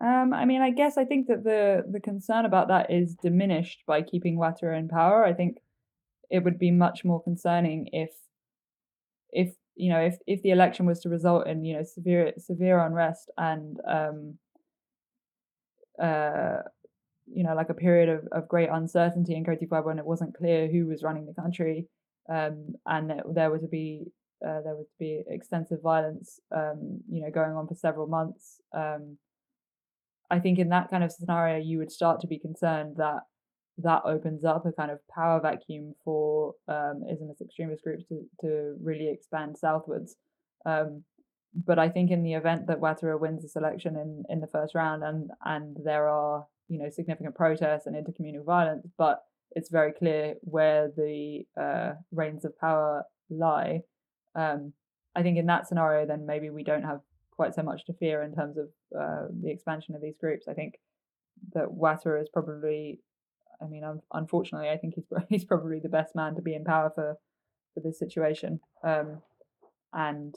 Um, 0.00 0.32
I 0.32 0.46
mean, 0.46 0.62
I 0.62 0.70
guess 0.70 0.96
I 0.96 1.04
think 1.04 1.26
that 1.28 1.44
the 1.44 1.84
the 1.90 2.00
concern 2.00 2.46
about 2.46 2.68
that 2.68 2.90
is 2.90 3.14
diminished 3.16 3.82
by 3.86 4.02
keeping 4.02 4.38
Ouattara 4.38 4.78
in 4.78 4.88
power. 4.88 5.24
I 5.24 5.34
think 5.34 5.58
it 6.30 6.42
would 6.42 6.58
be 6.58 6.70
much 6.70 7.04
more 7.04 7.22
concerning 7.22 7.88
if 7.92 8.10
if 9.30 9.52
you 9.74 9.90
know 9.90 10.00
if 10.00 10.16
if 10.26 10.42
the 10.42 10.50
election 10.50 10.86
was 10.86 11.00
to 11.00 11.08
result 11.08 11.46
in 11.46 11.64
you 11.64 11.76
know 11.76 11.82
severe 11.82 12.32
severe 12.38 12.78
unrest 12.78 13.30
and 13.36 13.78
um 13.86 14.38
uh 16.02 16.62
you 17.26 17.44
know 17.44 17.54
like 17.54 17.68
a 17.68 17.74
period 17.74 18.08
of, 18.08 18.26
of 18.32 18.48
great 18.48 18.68
uncertainty 18.70 19.34
in 19.34 19.44
Cote 19.44 19.60
d'Ivoire 19.60 19.84
when 19.84 19.98
it 19.98 20.06
wasn't 20.06 20.36
clear 20.36 20.68
who 20.68 20.86
was 20.86 21.02
running 21.02 21.26
the 21.26 21.40
country 21.40 21.86
um 22.28 22.74
and 22.86 23.12
there 23.34 23.50
was 23.50 23.60
to 23.60 23.68
be 23.68 24.06
uh, 24.46 24.60
there 24.62 24.74
would 24.76 24.86
be 24.98 25.22
extensive 25.28 25.80
violence 25.82 26.40
um 26.54 27.00
you 27.08 27.20
know 27.22 27.30
going 27.30 27.52
on 27.52 27.66
for 27.66 27.74
several 27.74 28.06
months 28.06 28.60
um 28.74 29.16
I 30.30 30.38
think 30.38 30.58
in 30.58 30.68
that 30.68 30.90
kind 30.90 31.02
of 31.02 31.10
scenario 31.10 31.58
you 31.58 31.78
would 31.78 31.90
start 31.90 32.20
to 32.20 32.26
be 32.26 32.38
concerned 32.38 32.96
that 32.96 33.20
that 33.78 34.02
opens 34.04 34.44
up 34.44 34.66
a 34.66 34.72
kind 34.72 34.90
of 34.90 34.98
power 35.08 35.40
vacuum 35.40 35.94
for 36.04 36.54
um, 36.68 37.02
Islamist 37.10 37.40
extremist 37.40 37.82
groups 37.82 38.04
to, 38.08 38.22
to 38.42 38.76
really 38.82 39.08
expand 39.08 39.56
southwards. 39.56 40.16
Um, 40.66 41.04
but 41.54 41.78
I 41.78 41.88
think 41.88 42.10
in 42.10 42.22
the 42.22 42.34
event 42.34 42.66
that 42.68 42.80
Ouattara 42.80 43.18
wins 43.18 43.42
this 43.42 43.56
election 43.56 43.96
in, 43.96 44.22
in 44.28 44.40
the 44.40 44.46
first 44.46 44.74
round 44.74 45.02
and 45.02 45.30
and 45.44 45.76
there 45.84 46.08
are 46.08 46.46
you 46.68 46.78
know 46.78 46.90
significant 46.90 47.34
protests 47.34 47.86
and 47.86 47.96
intercommunal 47.96 48.44
violence, 48.44 48.86
but 48.96 49.22
it's 49.52 49.70
very 49.70 49.92
clear 49.92 50.36
where 50.42 50.92
the 50.96 51.44
uh, 51.60 51.92
reins 52.12 52.44
of 52.44 52.56
power 52.58 53.02
lie. 53.30 53.80
Um, 54.34 54.72
I 55.14 55.22
think 55.22 55.38
in 55.38 55.46
that 55.46 55.66
scenario, 55.66 56.06
then 56.06 56.26
maybe 56.26 56.50
we 56.50 56.62
don't 56.62 56.84
have 56.84 57.00
quite 57.32 57.54
so 57.54 57.62
much 57.62 57.84
to 57.86 57.92
fear 57.94 58.22
in 58.22 58.34
terms 58.34 58.56
of 58.58 58.68
uh, 58.98 59.26
the 59.42 59.50
expansion 59.50 59.94
of 59.94 60.02
these 60.02 60.16
groups. 60.20 60.46
I 60.48 60.54
think 60.54 60.74
that 61.54 61.68
Ouattara 61.68 62.20
is 62.20 62.28
probably 62.28 63.00
I 63.62 63.66
mean, 63.66 63.84
unfortunately, 64.12 64.70
I 64.70 64.76
think 64.76 64.94
he's 64.94 65.04
he's 65.28 65.44
probably 65.44 65.80
the 65.80 65.88
best 65.88 66.14
man 66.14 66.34
to 66.36 66.42
be 66.42 66.54
in 66.54 66.64
power 66.64 66.90
for 66.94 67.16
for 67.74 67.80
this 67.80 67.98
situation. 67.98 68.60
Um, 68.82 69.22
and 69.92 70.34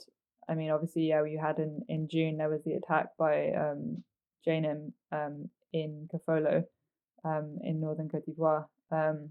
I 0.48 0.54
mean, 0.54 0.70
obviously, 0.70 1.08
yeah, 1.08 1.24
you 1.24 1.38
had 1.38 1.58
in 1.58 1.82
in 1.88 2.08
June 2.08 2.36
there 2.36 2.50
was 2.50 2.62
the 2.64 2.74
attack 2.74 3.08
by 3.18 3.50
um, 3.52 4.02
Jnim 4.46 4.92
um, 5.12 5.48
in 5.72 6.08
Kafolo, 6.12 6.64
um, 7.24 7.58
in 7.62 7.80
northern 7.80 8.08
Cote 8.08 8.26
d'Ivoire, 8.26 8.66
um, 8.90 9.30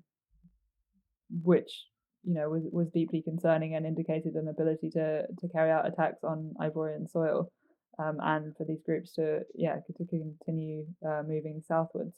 which 1.43 1.85
you 2.23 2.33
know 2.33 2.49
was 2.49 2.63
was 2.71 2.89
deeply 2.89 3.21
concerning 3.21 3.75
and 3.75 3.85
indicated 3.85 4.35
an 4.35 4.47
ability 4.47 4.89
to 4.91 5.27
to 5.27 5.47
carry 5.49 5.71
out 5.71 5.87
attacks 5.87 6.23
on 6.23 6.53
Ivorian 6.59 7.09
soil, 7.09 7.51
um, 7.99 8.17
and 8.21 8.55
for 8.55 8.65
these 8.65 8.81
groups 8.85 9.13
to 9.13 9.41
yeah 9.53 9.77
to 9.85 9.93
continue 9.93 10.85
uh, 11.05 11.23
moving 11.27 11.61
southwards. 11.67 12.15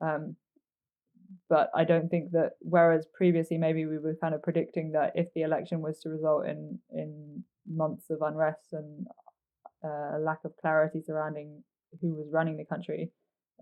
Um, 0.00 0.36
but 1.48 1.70
I 1.74 1.84
don't 1.84 2.08
think 2.08 2.32
that 2.32 2.52
whereas 2.60 3.06
previously 3.12 3.58
maybe 3.58 3.86
we 3.86 3.98
were 3.98 4.16
kind 4.20 4.34
of 4.34 4.42
predicting 4.42 4.92
that 4.92 5.12
if 5.14 5.32
the 5.34 5.42
election 5.42 5.80
was 5.80 5.98
to 6.00 6.10
result 6.10 6.46
in 6.46 6.78
in 6.92 7.44
months 7.66 8.10
of 8.10 8.22
unrest 8.22 8.72
and 8.72 9.06
uh, 9.84 10.16
a 10.16 10.20
lack 10.20 10.44
of 10.44 10.56
clarity 10.60 11.02
surrounding 11.04 11.62
who 12.00 12.14
was 12.14 12.28
running 12.30 12.56
the 12.56 12.64
country, 12.64 13.10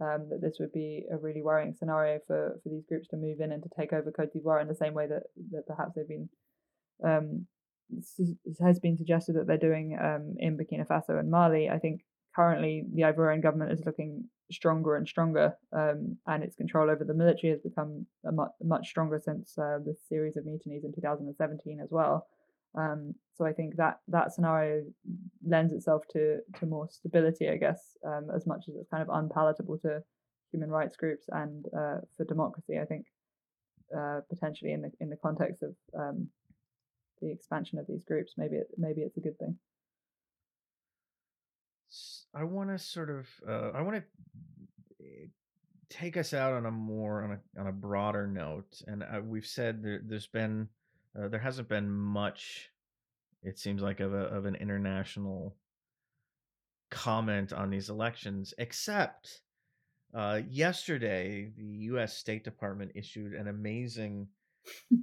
um, 0.01 0.29
that 0.31 0.41
this 0.41 0.57
would 0.61 0.73
be 0.73 1.05
a 1.13 1.17
really 1.17 1.43
worrying 1.43 1.75
scenario 1.79 2.19
for, 2.27 2.59
for 2.63 2.69
these 2.69 2.85
groups 2.89 3.09
to 3.09 3.17
move 3.17 3.41
in 3.41 3.53
and 3.53 3.63
to 3.63 3.69
take 3.79 3.93
over 3.93 4.11
Cote 4.11 4.33
d'Ivoire 4.33 4.61
in 4.61 4.69
the 4.69 4.75
same 4.75 4.95
way 4.95 5.07
that, 5.07 5.23
that 5.53 5.67
perhaps 5.67 5.93
they've 5.95 6.09
been 6.09 6.29
um, 7.05 7.47
has 8.65 8.81
been 8.81 8.97
suggested 8.97 9.37
that 9.37 9.47
they're 9.47 9.59
doing 9.59 9.97
um, 10.01 10.35
in 10.39 10.57
Burkina 10.57 10.87
Faso 10.87 11.19
and 11.19 11.31
Mali. 11.31 11.69
I 11.69 11.79
think 11.79 12.01
currently 12.35 12.85
the 12.93 13.03
Ivorian 13.03 13.43
government 13.43 13.73
is 13.73 13.85
looking 13.85 14.25
stronger 14.51 14.97
and 14.97 15.07
stronger, 15.07 15.55
um, 15.73 16.17
and 16.27 16.43
its 16.43 16.57
control 16.57 16.91
over 16.91 17.05
the 17.05 17.15
military 17.15 17.53
has 17.53 17.61
become 17.61 18.07
much, 18.25 18.51
much 18.63 18.89
stronger 18.89 19.21
since 19.23 19.57
uh, 19.59 19.79
the 19.85 19.95
series 20.09 20.37
of 20.37 20.45
mutinies 20.45 20.85
in 20.85 20.93
2017 20.95 21.81
as 21.83 21.89
well. 21.91 22.27
Um, 22.77 23.15
so 23.37 23.45
I 23.45 23.53
think 23.53 23.77
that 23.77 24.01
that 24.09 24.33
scenario 24.33 24.85
lends 25.47 25.73
itself 25.73 26.03
to 26.13 26.39
to 26.59 26.67
more 26.67 26.89
stability, 26.91 27.49
I 27.49 27.57
guess, 27.57 27.97
um, 28.07 28.29
as 28.35 28.47
much 28.47 28.65
as 28.69 28.75
it's 28.77 28.89
kind 28.89 29.03
of 29.03 29.09
unpalatable 29.13 29.79
to 29.79 30.03
human 30.53 30.71
rights 30.71 30.97
groups 30.97 31.27
and 31.31 31.67
uh, 31.77 31.99
for 32.17 32.25
democracy. 32.25 32.79
I 32.81 32.85
think 32.85 33.07
uh, 33.97 34.21
potentially 34.29 34.73
in 34.73 34.83
the 34.83 34.91
in 35.01 35.11
the 35.11 35.17
context 35.17 35.63
of 35.63 35.75
um, 35.99 36.29
the 37.21 37.31
expansion 37.31 37.79
of 37.79 37.87
these 37.87 38.05
groups, 38.05 38.35
maybe 38.37 38.57
it, 38.57 38.69
maybe 38.77 39.03
it's 39.03 39.17
a 39.17 39.21
good 39.21 39.39
thing. 39.39 39.57
I 42.35 42.45
want 42.45 42.71
to 42.71 42.79
sort 42.79 43.11
of 43.11 43.29
uh, 43.49 43.71
I 43.77 43.83
want 43.83 43.97
to 43.97 45.05
eh, 45.05 45.27
take 45.89 46.17
us 46.17 46.35
out 46.35 46.53
on 46.53 46.67
a 46.67 46.71
more 46.71 47.23
on 47.23 47.33
a 47.33 47.61
on 47.61 47.67
a 47.69 47.73
broader 47.73 48.27
note, 48.27 48.83
and 48.87 49.03
uh, 49.03 49.21
we've 49.23 49.47
said 49.47 49.83
there, 49.83 50.01
there's 50.05 50.27
been 50.27 50.69
uh, 51.19 51.29
there 51.29 51.41
hasn't 51.41 51.69
been 51.69 51.91
much. 51.91 52.71
It 53.43 53.59
seems 53.59 53.83
like 53.83 54.01
of 54.01 54.13
a 54.15 54.25
of 54.25 54.47
an 54.47 54.55
international 54.57 55.57
comment 56.91 57.53
on 57.53 57.71
these 57.71 57.91
elections, 57.91 58.55
except 58.59 59.43
uh, 60.15 60.41
yesterday 60.49 61.53
the 61.57 61.65
U.S. 61.65 62.17
State 62.17 62.45
Department 62.45 62.93
issued 62.95 63.35
an 63.35 63.49
amazing 63.49 64.29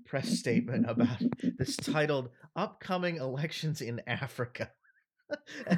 press 0.05 0.29
statement 0.39 0.89
about 0.89 1.21
this 1.57 1.75
titled 1.75 2.29
"Upcoming 2.55 3.17
Elections 3.17 3.81
in 3.81 4.01
Africa." 4.07 4.71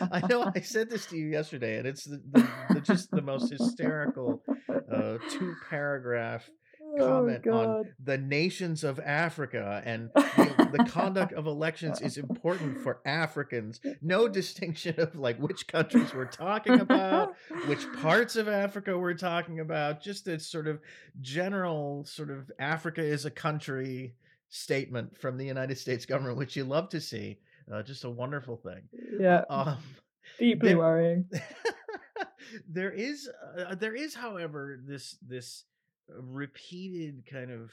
I 0.00 0.26
know 0.28 0.50
I 0.56 0.60
said 0.60 0.90
this 0.90 1.06
to 1.06 1.16
you 1.16 1.26
yesterday, 1.26 1.78
and 1.78 1.86
it's 1.86 2.04
the, 2.04 2.20
the, 2.32 2.48
the 2.74 2.80
just 2.80 3.10
the 3.12 3.22
most 3.22 3.50
hysterical 3.50 4.42
uh, 4.92 5.18
two 5.30 5.54
paragraph 5.70 6.48
comment 6.98 7.46
oh, 7.46 7.52
on 7.52 7.84
the 8.02 8.18
nations 8.18 8.84
of 8.84 9.00
Africa 9.00 9.82
and 9.84 10.10
the, 10.14 10.68
the 10.76 10.84
conduct 10.84 11.32
of 11.32 11.46
elections 11.46 12.00
is 12.00 12.16
important 12.18 12.80
for 12.80 13.00
Africans. 13.04 13.80
No 14.00 14.28
distinction 14.28 14.94
of 14.98 15.14
like 15.16 15.38
which 15.38 15.66
countries 15.66 16.14
we're 16.14 16.26
talking 16.26 16.80
about, 16.80 17.34
which 17.66 17.84
parts 18.00 18.36
of 18.36 18.48
Africa 18.48 18.96
we're 18.98 19.14
talking 19.14 19.60
about. 19.60 20.02
Just 20.02 20.28
a 20.28 20.38
sort 20.38 20.66
of 20.66 20.80
general 21.20 22.04
sort 22.04 22.30
of 22.30 22.50
Africa 22.58 23.02
is 23.02 23.24
a 23.24 23.30
country 23.30 24.14
statement 24.48 25.18
from 25.18 25.38
the 25.38 25.46
United 25.46 25.78
States 25.78 26.06
government, 26.06 26.36
which 26.36 26.56
you 26.56 26.64
love 26.64 26.88
to 26.90 27.00
see. 27.00 27.38
Uh, 27.72 27.82
just 27.82 28.04
a 28.04 28.10
wonderful 28.10 28.56
thing. 28.56 28.82
Yeah. 29.18 29.42
Um, 29.48 29.78
Deeply 30.38 30.70
there, 30.70 30.78
worrying. 30.78 31.28
there 32.68 32.90
is, 32.90 33.28
uh, 33.58 33.74
there 33.74 33.94
is, 33.94 34.14
however, 34.14 34.78
this 34.84 35.16
this 35.26 35.64
repeated 36.18 37.24
kind 37.30 37.50
of 37.50 37.72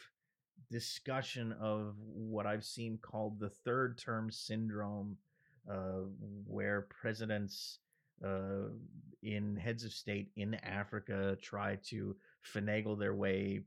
discussion 0.72 1.54
of 1.60 1.96
what 1.98 2.46
I've 2.46 2.66
seen 2.66 3.00
called 3.02 3.40
the 3.40 3.50
third 3.50 3.98
term 3.98 4.32
syndrome, 4.32 5.18
uh, 5.70 6.04
where 6.46 6.88
presidents 7.02 7.80
uh, 8.26 8.70
in 9.24 9.56
heads 9.56 9.84
of 9.84 9.92
state 9.92 10.32
in 10.36 10.56
Africa 10.56 11.38
try 11.42 11.78
to 11.88 12.16
finagle 12.54 12.98
their 12.98 13.16
way 13.16 13.62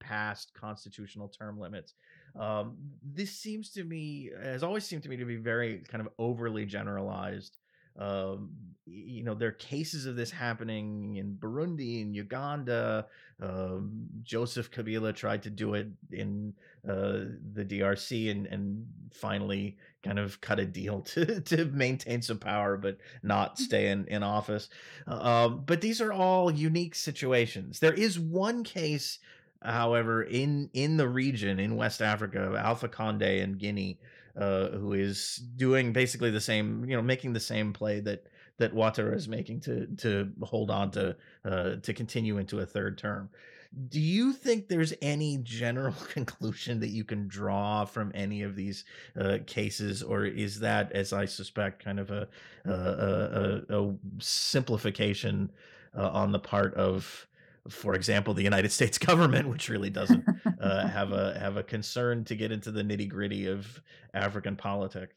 past 0.00 0.52
constitutional 0.54 1.28
term 1.28 1.58
limits. 1.58 1.94
Um, 2.38 2.76
this 3.02 3.32
seems 3.32 3.70
to 3.72 3.84
me, 3.84 4.30
has 4.42 4.62
always 4.62 4.84
seemed 4.84 5.02
to 5.02 5.08
me 5.08 5.16
to 5.16 5.24
be 5.24 5.36
very 5.36 5.82
kind 5.88 6.00
of 6.00 6.08
overly 6.18 6.64
generalized. 6.64 7.57
Um, 7.98 8.50
you 8.90 9.22
know, 9.22 9.34
there 9.34 9.48
are 9.48 9.52
cases 9.52 10.06
of 10.06 10.16
this 10.16 10.30
happening 10.30 11.16
in 11.16 11.36
Burundi, 11.38 12.00
in 12.00 12.14
Uganda. 12.14 13.06
Um, 13.40 14.06
Joseph 14.22 14.70
Kabila 14.70 15.14
tried 15.14 15.42
to 15.42 15.50
do 15.50 15.74
it 15.74 15.88
in 16.10 16.54
uh, 16.88 17.24
the 17.52 17.64
DRC 17.64 18.30
and, 18.30 18.46
and 18.46 18.86
finally 19.12 19.76
kind 20.02 20.18
of 20.18 20.40
cut 20.40 20.58
a 20.58 20.64
deal 20.64 21.00
to, 21.12 21.40
to 21.42 21.66
maintain 21.66 22.22
some 22.22 22.38
power, 22.38 22.76
but 22.76 22.98
not 23.22 23.56
mm. 23.56 23.58
stay 23.58 23.90
in, 23.90 24.06
in 24.06 24.22
office. 24.22 24.68
Um, 25.06 25.64
but 25.66 25.80
these 25.80 26.00
are 26.00 26.12
all 26.12 26.50
unique 26.50 26.94
situations. 26.94 27.80
There 27.80 27.94
is 27.94 28.18
one 28.18 28.64
case 28.64 29.18
However, 29.60 30.22
in 30.22 30.70
in 30.72 30.98
the 30.98 31.08
region 31.08 31.58
in 31.58 31.74
West 31.74 32.00
Africa, 32.00 32.54
Alpha 32.56 32.86
Conde 32.88 33.22
in 33.22 33.54
Guinea, 33.54 33.98
uh, 34.38 34.68
who 34.68 34.92
is 34.92 35.36
doing 35.56 35.92
basically 35.92 36.30
the 36.30 36.40
same, 36.40 36.84
you 36.84 36.96
know, 36.96 37.02
making 37.02 37.32
the 37.32 37.40
same 37.40 37.72
play 37.72 38.00
that 38.00 38.26
that 38.58 38.74
Ouattara 38.74 39.14
is 39.14 39.28
making 39.28 39.60
to 39.60 39.86
to 39.98 40.30
hold 40.42 40.70
on 40.70 40.90
to 40.92 41.16
uh, 41.44 41.76
to 41.82 41.92
continue 41.92 42.38
into 42.38 42.60
a 42.60 42.66
third 42.66 42.98
term. 42.98 43.30
Do 43.90 44.00
you 44.00 44.32
think 44.32 44.68
there's 44.68 44.94
any 45.02 45.38
general 45.42 45.94
conclusion 46.08 46.80
that 46.80 46.88
you 46.88 47.04
can 47.04 47.28
draw 47.28 47.84
from 47.84 48.10
any 48.14 48.42
of 48.42 48.56
these 48.56 48.84
uh, 49.18 49.38
cases, 49.46 50.02
or 50.02 50.24
is 50.24 50.60
that, 50.60 50.90
as 50.92 51.12
I 51.12 51.26
suspect, 51.26 51.84
kind 51.84 52.00
of 52.00 52.10
a 52.10 52.28
a, 52.64 52.72
a, 52.72 53.80
a 53.80 53.94
simplification 54.18 55.50
uh, 55.96 56.10
on 56.10 56.32
the 56.32 56.38
part 56.38 56.74
of 56.74 57.27
for 57.68 57.94
example, 57.94 58.34
the 58.34 58.42
United 58.42 58.72
States 58.72 58.98
government, 59.10 59.48
which 59.48 59.68
really 59.68 59.90
doesn't 59.90 60.24
uh, 60.60 60.86
have 60.88 61.12
a 61.12 61.38
have 61.38 61.56
a 61.56 61.62
concern 61.62 62.24
to 62.24 62.34
get 62.34 62.52
into 62.52 62.70
the 62.70 62.82
nitty 62.82 63.08
gritty 63.08 63.46
of 63.46 63.80
African 64.14 64.56
politics. 64.56 65.14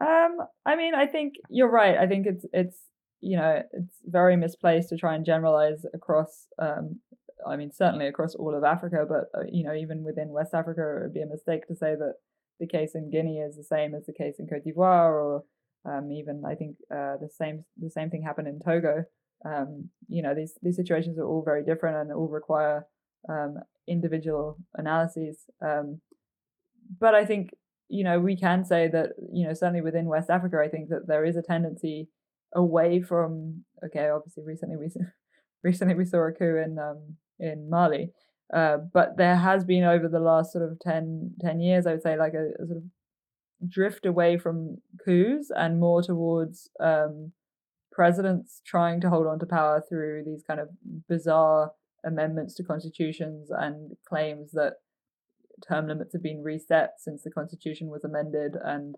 Um, 0.00 0.38
I 0.64 0.76
mean, 0.76 0.94
I 0.94 1.06
think 1.06 1.34
you're 1.50 1.70
right. 1.70 1.96
I 1.96 2.06
think 2.06 2.26
it's 2.26 2.46
it's 2.52 2.76
you 3.20 3.36
know 3.36 3.62
it's 3.72 3.96
very 4.04 4.36
misplaced 4.36 4.88
to 4.90 4.96
try 4.96 5.14
and 5.14 5.24
generalize 5.24 5.84
across. 5.94 6.46
Um, 6.58 7.00
I 7.46 7.56
mean, 7.56 7.72
certainly 7.72 8.06
across 8.06 8.34
all 8.34 8.54
of 8.54 8.64
Africa, 8.64 9.04
but 9.08 9.38
uh, 9.38 9.44
you 9.50 9.64
know, 9.64 9.74
even 9.74 10.04
within 10.04 10.28
West 10.28 10.54
Africa, 10.54 10.80
it 10.80 11.02
would 11.02 11.14
be 11.14 11.22
a 11.22 11.26
mistake 11.26 11.66
to 11.66 11.74
say 11.74 11.94
that 11.94 12.14
the 12.60 12.66
case 12.66 12.94
in 12.94 13.10
Guinea 13.10 13.38
is 13.38 13.56
the 13.56 13.64
same 13.64 13.94
as 13.94 14.06
the 14.06 14.12
case 14.12 14.36
in 14.38 14.46
Cote 14.46 14.64
d'Ivoire, 14.64 15.12
or 15.12 15.44
um, 15.84 16.12
even 16.12 16.44
I 16.46 16.54
think 16.54 16.76
uh, 16.90 17.16
the 17.20 17.28
same 17.36 17.64
the 17.80 17.90
same 17.90 18.10
thing 18.10 18.22
happened 18.22 18.48
in 18.48 18.60
Togo. 18.60 19.04
Um, 19.44 19.90
you 20.08 20.22
know, 20.22 20.34
these 20.34 20.54
these 20.62 20.76
situations 20.76 21.18
are 21.18 21.26
all 21.26 21.42
very 21.44 21.64
different 21.64 21.96
and 21.96 22.12
all 22.12 22.28
require 22.28 22.86
um, 23.28 23.56
individual 23.88 24.58
analyses. 24.74 25.38
Um, 25.64 26.00
but 27.00 27.14
I 27.14 27.24
think 27.24 27.50
you 27.88 28.04
know 28.04 28.20
we 28.20 28.36
can 28.36 28.64
say 28.64 28.88
that 28.88 29.10
you 29.32 29.46
know 29.46 29.54
certainly 29.54 29.82
within 29.82 30.06
West 30.06 30.30
Africa, 30.30 30.58
I 30.62 30.68
think 30.68 30.88
that 30.90 31.06
there 31.06 31.24
is 31.24 31.36
a 31.36 31.42
tendency 31.42 32.08
away 32.54 33.00
from 33.00 33.64
okay, 33.84 34.08
obviously 34.08 34.44
recently 34.44 34.76
we 34.76 34.88
recently 35.64 35.94
we 35.94 36.04
saw 36.04 36.26
a 36.26 36.32
coup 36.32 36.56
in 36.56 36.78
um, 36.78 37.16
in 37.38 37.68
Mali, 37.68 38.12
uh, 38.52 38.76
but 38.92 39.16
there 39.16 39.36
has 39.36 39.64
been 39.64 39.84
over 39.84 40.08
the 40.08 40.20
last 40.20 40.52
sort 40.52 40.70
of 40.70 40.78
10, 40.80 41.32
10 41.40 41.60
years, 41.60 41.86
I 41.86 41.92
would 41.92 42.02
say, 42.02 42.18
like 42.18 42.34
a, 42.34 42.50
a 42.62 42.66
sort 42.66 42.78
of 42.78 42.84
drift 43.68 44.04
away 44.04 44.36
from 44.36 44.76
coups 45.04 45.50
and 45.54 45.80
more 45.80 46.02
towards 46.02 46.68
um, 46.78 47.32
presidents 47.92 48.60
trying 48.66 49.00
to 49.00 49.10
hold 49.10 49.26
on 49.26 49.38
to 49.38 49.46
power 49.46 49.82
through 49.88 50.24
these 50.24 50.42
kind 50.46 50.58
of 50.58 50.68
bizarre 51.08 51.72
amendments 52.04 52.54
to 52.54 52.64
constitutions 52.64 53.50
and 53.50 53.92
claims 54.08 54.52
that 54.52 54.74
term 55.66 55.86
limits 55.86 56.12
have 56.12 56.22
been 56.22 56.42
reset 56.42 56.94
since 56.98 57.22
the 57.22 57.30
constitution 57.30 57.88
was 57.88 58.02
amended 58.02 58.56
and 58.64 58.96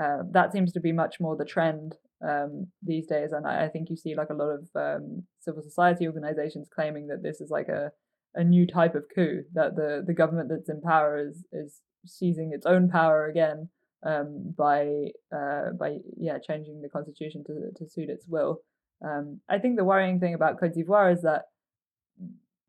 uh, 0.00 0.18
that 0.32 0.52
seems 0.52 0.72
to 0.72 0.80
be 0.80 0.90
much 0.90 1.20
more 1.20 1.36
the 1.36 1.44
trend 1.44 1.94
um, 2.26 2.66
these 2.82 3.06
days 3.06 3.30
and 3.32 3.46
I, 3.46 3.66
I, 3.66 3.68
think 3.68 3.90
you 3.90 3.96
see 3.96 4.16
like 4.16 4.30
a 4.30 4.34
lot 4.34 4.48
of 4.48 4.68
um, 4.74 5.24
civil 5.40 5.62
society 5.62 6.08
organizations 6.08 6.68
claiming 6.74 7.06
that 7.08 7.22
this 7.22 7.40
is 7.40 7.50
like 7.50 7.68
a, 7.68 7.92
a 8.34 8.42
new 8.42 8.66
type 8.66 8.94
of 8.94 9.04
coup 9.14 9.42
that 9.52 9.76
the, 9.76 10.02
the 10.04 10.14
government 10.14 10.48
that's 10.48 10.68
in 10.68 10.80
power 10.80 11.18
is 11.18 11.44
is 11.52 11.80
seizing 12.06 12.52
its 12.52 12.66
own 12.66 12.88
power 12.88 13.26
again 13.26 13.68
um, 14.04 14.54
by 14.56 15.08
uh, 15.34 15.70
by 15.78 15.98
yeah 16.16 16.38
changing 16.38 16.82
the 16.82 16.88
constitution 16.88 17.44
to 17.46 17.70
to 17.76 17.90
suit 17.90 18.08
its 18.08 18.26
will. 18.28 18.60
Um, 19.04 19.40
I 19.48 19.58
think 19.58 19.76
the 19.76 19.84
worrying 19.84 20.20
thing 20.20 20.34
about 20.34 20.58
Cote 20.60 20.74
d'Ivoire 20.74 21.12
is 21.12 21.22
that 21.22 21.42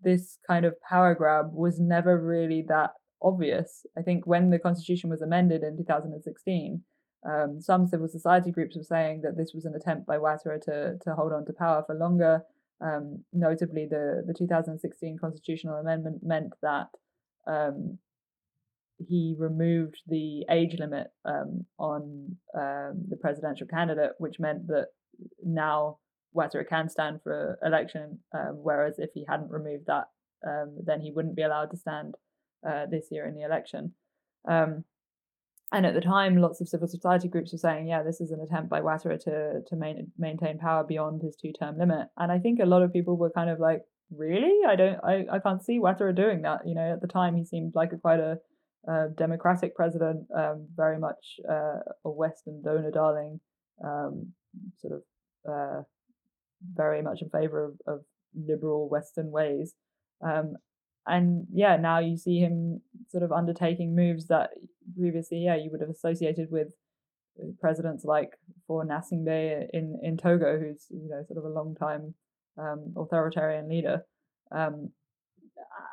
this 0.01 0.37
kind 0.47 0.65
of 0.65 0.79
power 0.81 1.15
grab 1.15 1.49
was 1.53 1.79
never 1.79 2.19
really 2.19 2.63
that 2.67 2.91
obvious. 3.21 3.85
I 3.97 4.01
think 4.01 4.27
when 4.27 4.49
the 4.49 4.59
constitution 4.59 5.09
was 5.09 5.21
amended 5.21 5.63
in 5.63 5.77
2016, 5.77 6.83
um, 7.27 7.59
some 7.59 7.87
civil 7.87 8.07
society 8.07 8.51
groups 8.51 8.75
were 8.75 8.83
saying 8.83 9.21
that 9.23 9.37
this 9.37 9.51
was 9.53 9.65
an 9.65 9.73
attempt 9.75 10.05
by 10.05 10.17
Ouattara 10.17 10.61
to 10.61 10.97
to 11.01 11.15
hold 11.15 11.33
on 11.33 11.45
to 11.45 11.53
power 11.53 11.83
for 11.85 11.95
longer. 11.95 12.43
Um, 12.81 13.23
notably, 13.33 13.87
the 13.89 14.23
the 14.25 14.33
2016 14.33 15.17
constitutional 15.19 15.75
amendment 15.75 16.19
meant 16.23 16.53
that 16.61 16.87
um, 17.47 17.97
he 18.97 19.35
removed 19.37 20.01
the 20.07 20.45
age 20.49 20.75
limit 20.79 21.07
um, 21.25 21.65
on 21.77 22.37
um, 22.57 23.05
the 23.09 23.17
presidential 23.19 23.67
candidate, 23.67 24.11
which 24.17 24.39
meant 24.39 24.67
that 24.67 24.87
now 25.43 25.97
Ouattara 26.35 26.67
can 26.67 26.89
stand 26.89 27.21
for 27.23 27.57
election, 27.63 28.19
um, 28.33 28.59
whereas 28.61 28.95
if 28.97 29.09
he 29.13 29.25
hadn't 29.27 29.51
removed 29.51 29.85
that, 29.87 30.05
um, 30.47 30.77
then 30.83 31.01
he 31.01 31.11
wouldn't 31.11 31.35
be 31.35 31.43
allowed 31.43 31.71
to 31.71 31.77
stand 31.77 32.15
uh, 32.67 32.85
this 32.89 33.07
year 33.11 33.25
in 33.25 33.35
the 33.35 33.43
election. 33.43 33.93
Um, 34.47 34.83
and 35.71 35.85
at 35.85 35.93
the 35.93 36.01
time, 36.01 36.37
lots 36.37 36.61
of 36.61 36.69
civil 36.69 36.87
society 36.87 37.27
groups 37.27 37.51
were 37.51 37.57
saying, 37.57 37.87
"Yeah, 37.87 38.03
this 38.03 38.21
is 38.21 38.31
an 38.31 38.39
attempt 38.39 38.69
by 38.69 38.81
Ouattara 38.81 39.19
to 39.23 39.61
to 39.65 39.75
main, 39.75 40.11
maintain 40.17 40.59
power 40.59 40.83
beyond 40.83 41.21
his 41.21 41.35
two 41.35 41.51
term 41.51 41.77
limit." 41.77 42.07
And 42.17 42.31
I 42.31 42.39
think 42.39 42.59
a 42.59 42.65
lot 42.65 42.83
of 42.83 42.93
people 42.93 43.17
were 43.17 43.31
kind 43.31 43.49
of 43.49 43.59
like, 43.59 43.81
"Really? 44.15 44.65
I 44.67 44.75
don't, 44.75 45.03
I, 45.03 45.25
I 45.31 45.39
can't 45.39 45.63
see 45.63 45.79
Ouattara 45.79 46.15
doing 46.15 46.43
that." 46.43 46.67
You 46.67 46.75
know, 46.75 46.93
at 46.93 47.01
the 47.01 47.07
time, 47.07 47.35
he 47.35 47.43
seemed 47.43 47.73
like 47.75 47.93
a 47.93 47.97
quite 47.97 48.19
a 48.19 48.39
uh, 48.89 49.07
Democratic 49.17 49.75
president, 49.75 50.27
um, 50.35 50.67
very 50.75 50.99
much 50.99 51.39
uh, 51.49 51.79
a 52.03 52.09
Western 52.09 52.61
donor 52.61 52.91
darling, 52.91 53.39
um, 53.83 54.31
sort 54.79 54.93
of 54.93 55.01
uh, 55.51 55.81
very 56.73 57.01
much 57.01 57.21
in 57.21 57.29
favor 57.29 57.63
of, 57.63 57.73
of 57.87 58.01
liberal 58.35 58.89
Western 58.89 59.31
ways. 59.31 59.73
Um, 60.21 60.55
and 61.07 61.45
yeah, 61.53 61.77
now 61.77 61.99
you 61.99 62.17
see 62.17 62.39
him 62.39 62.81
sort 63.09 63.23
of 63.23 63.31
undertaking 63.31 63.95
moves 63.95 64.27
that 64.27 64.51
previously, 64.97 65.37
yeah, 65.39 65.55
you 65.55 65.69
would 65.71 65.81
have 65.81 65.89
associated 65.89 66.49
with 66.51 66.73
presidents 67.59 68.05
like 68.05 68.31
Faure 68.67 68.85
Gnassingbé 68.85 69.67
in, 69.73 69.99
in 70.01 70.17
Togo, 70.17 70.59
who's 70.59 70.85
you 70.89 71.09
know 71.09 71.23
sort 71.27 71.37
of 71.37 71.45
a 71.45 71.53
long 71.53 71.75
time 71.75 72.13
um, 72.57 72.93
authoritarian 72.97 73.69
leader. 73.69 74.05
Um, 74.51 74.91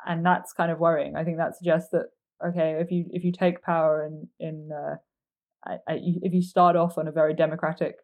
and 0.05 0.25
that's 0.25 0.53
kind 0.53 0.71
of 0.71 0.79
worrying. 0.79 1.15
I 1.15 1.23
think 1.23 1.37
that 1.37 1.55
suggests 1.55 1.89
that 1.91 2.07
okay, 2.45 2.77
if 2.79 2.91
you 2.91 3.05
if 3.11 3.23
you 3.23 3.31
take 3.31 3.61
power 3.61 4.05
in 4.05 4.27
in 4.39 4.69
uh, 4.71 4.95
if 5.87 6.33
you 6.33 6.41
start 6.41 6.75
off 6.75 6.97
on 6.97 7.07
a 7.07 7.11
very 7.11 7.33
democratic 7.33 7.95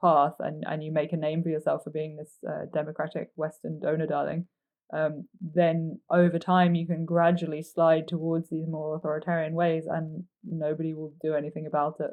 path 0.00 0.34
and 0.40 0.64
and 0.66 0.82
you 0.82 0.92
make 0.92 1.12
a 1.12 1.16
name 1.16 1.42
for 1.42 1.48
yourself 1.48 1.84
for 1.84 1.90
being 1.90 2.16
this 2.16 2.38
uh, 2.48 2.66
democratic 2.72 3.30
Western 3.36 3.80
donor 3.80 4.06
darling, 4.06 4.46
um, 4.92 5.28
then 5.40 6.00
over 6.10 6.38
time 6.38 6.74
you 6.74 6.86
can 6.86 7.04
gradually 7.04 7.62
slide 7.62 8.08
towards 8.08 8.50
these 8.50 8.66
more 8.68 8.96
authoritarian 8.96 9.54
ways, 9.54 9.84
and 9.88 10.24
nobody 10.44 10.94
will 10.94 11.12
do 11.22 11.34
anything 11.34 11.66
about 11.66 11.96
it. 12.00 12.10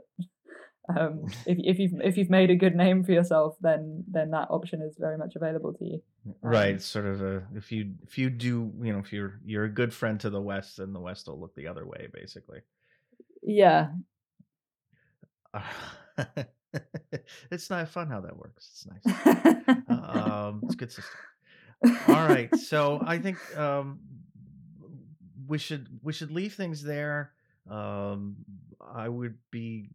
Um, 0.87 1.25
if 1.45 1.57
if 1.59 1.79
you've 1.79 2.01
if 2.01 2.17
you've 2.17 2.29
made 2.29 2.49
a 2.49 2.55
good 2.55 2.75
name 2.75 3.03
for 3.03 3.11
yourself, 3.11 3.55
then 3.61 4.03
then 4.07 4.31
that 4.31 4.47
option 4.49 4.81
is 4.81 4.95
very 4.97 5.17
much 5.17 5.35
available 5.35 5.73
to 5.73 5.85
you. 5.85 6.01
Right, 6.41 6.73
um, 6.73 6.79
sort 6.79 7.05
of 7.05 7.21
a 7.21 7.43
if 7.55 7.71
you 7.71 7.93
if 8.03 8.17
you 8.17 8.29
do 8.29 8.71
you 8.81 8.93
know 8.93 8.99
if 8.99 9.13
you're 9.13 9.39
you're 9.45 9.65
a 9.65 9.69
good 9.69 9.93
friend 9.93 10.19
to 10.21 10.29
the 10.29 10.41
West, 10.41 10.77
then 10.77 10.93
the 10.93 10.99
West 10.99 11.27
will 11.27 11.39
look 11.39 11.53
the 11.55 11.67
other 11.67 11.85
way, 11.85 12.07
basically. 12.11 12.61
Yeah. 13.43 13.89
Uh, 15.53 15.61
it's 17.51 17.69
not 17.69 17.87
fun 17.89 18.07
how 18.07 18.21
that 18.21 18.37
works. 18.37 18.69
It's 18.71 18.87
nice. 19.05 19.77
um, 19.89 20.61
it's 20.63 20.75
good 20.75 20.91
system. 20.91 21.15
All 22.07 22.27
right, 22.27 22.53
so 22.55 22.99
I 23.05 23.19
think 23.19 23.37
um, 23.57 23.99
we 25.47 25.57
should 25.57 25.87
we 26.01 26.13
should 26.13 26.31
leave 26.31 26.55
things 26.55 26.83
there. 26.83 27.31
Um, 27.69 28.37
I 28.81 29.07
would 29.07 29.37
be 29.51 29.89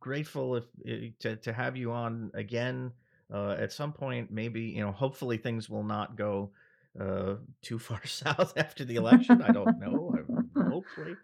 grateful 0.00 0.56
if, 0.56 0.64
if 0.84 1.02
eh, 1.02 1.08
to 1.20 1.36
to 1.36 1.52
have 1.52 1.76
you 1.76 1.92
on 1.92 2.30
again 2.34 2.92
uh, 3.32 3.56
at 3.58 3.72
some 3.72 3.92
point. 3.92 4.30
Maybe 4.30 4.62
you 4.62 4.82
know, 4.82 4.92
hopefully 4.92 5.36
things 5.36 5.68
will 5.68 5.84
not 5.84 6.16
go 6.16 6.50
uh, 6.98 7.34
too 7.62 7.78
far 7.78 8.00
south 8.06 8.54
after 8.56 8.84
the 8.84 8.96
election. 8.96 9.42
I 9.42 9.52
don't 9.52 9.78
know. 9.78 10.14
hopefully, 10.70 11.16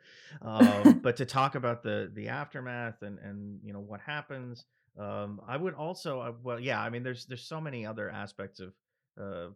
um, 0.43 1.01
but 1.03 1.17
to 1.17 1.25
talk 1.25 1.55
about 1.55 1.83
the 1.83 2.11
the 2.15 2.29
aftermath 2.29 3.03
and 3.03 3.19
and 3.19 3.59
you 3.63 3.73
know 3.73 3.81
what 3.81 4.01
happens. 4.01 4.65
Um, 4.99 5.43
I 5.47 5.59
would 5.59 5.75
also 5.75 6.21
uh, 6.21 6.33
well, 6.43 6.61
yeah. 6.61 6.81
I 6.81 6.91
mean, 6.91 7.03
there's 7.03 7.27
there's 7.27 7.43
so 7.43 7.61
many 7.61 7.85
other 7.85 8.09
aspects 8.09 8.61
of 8.61 8.73
uh, 9.21 9.49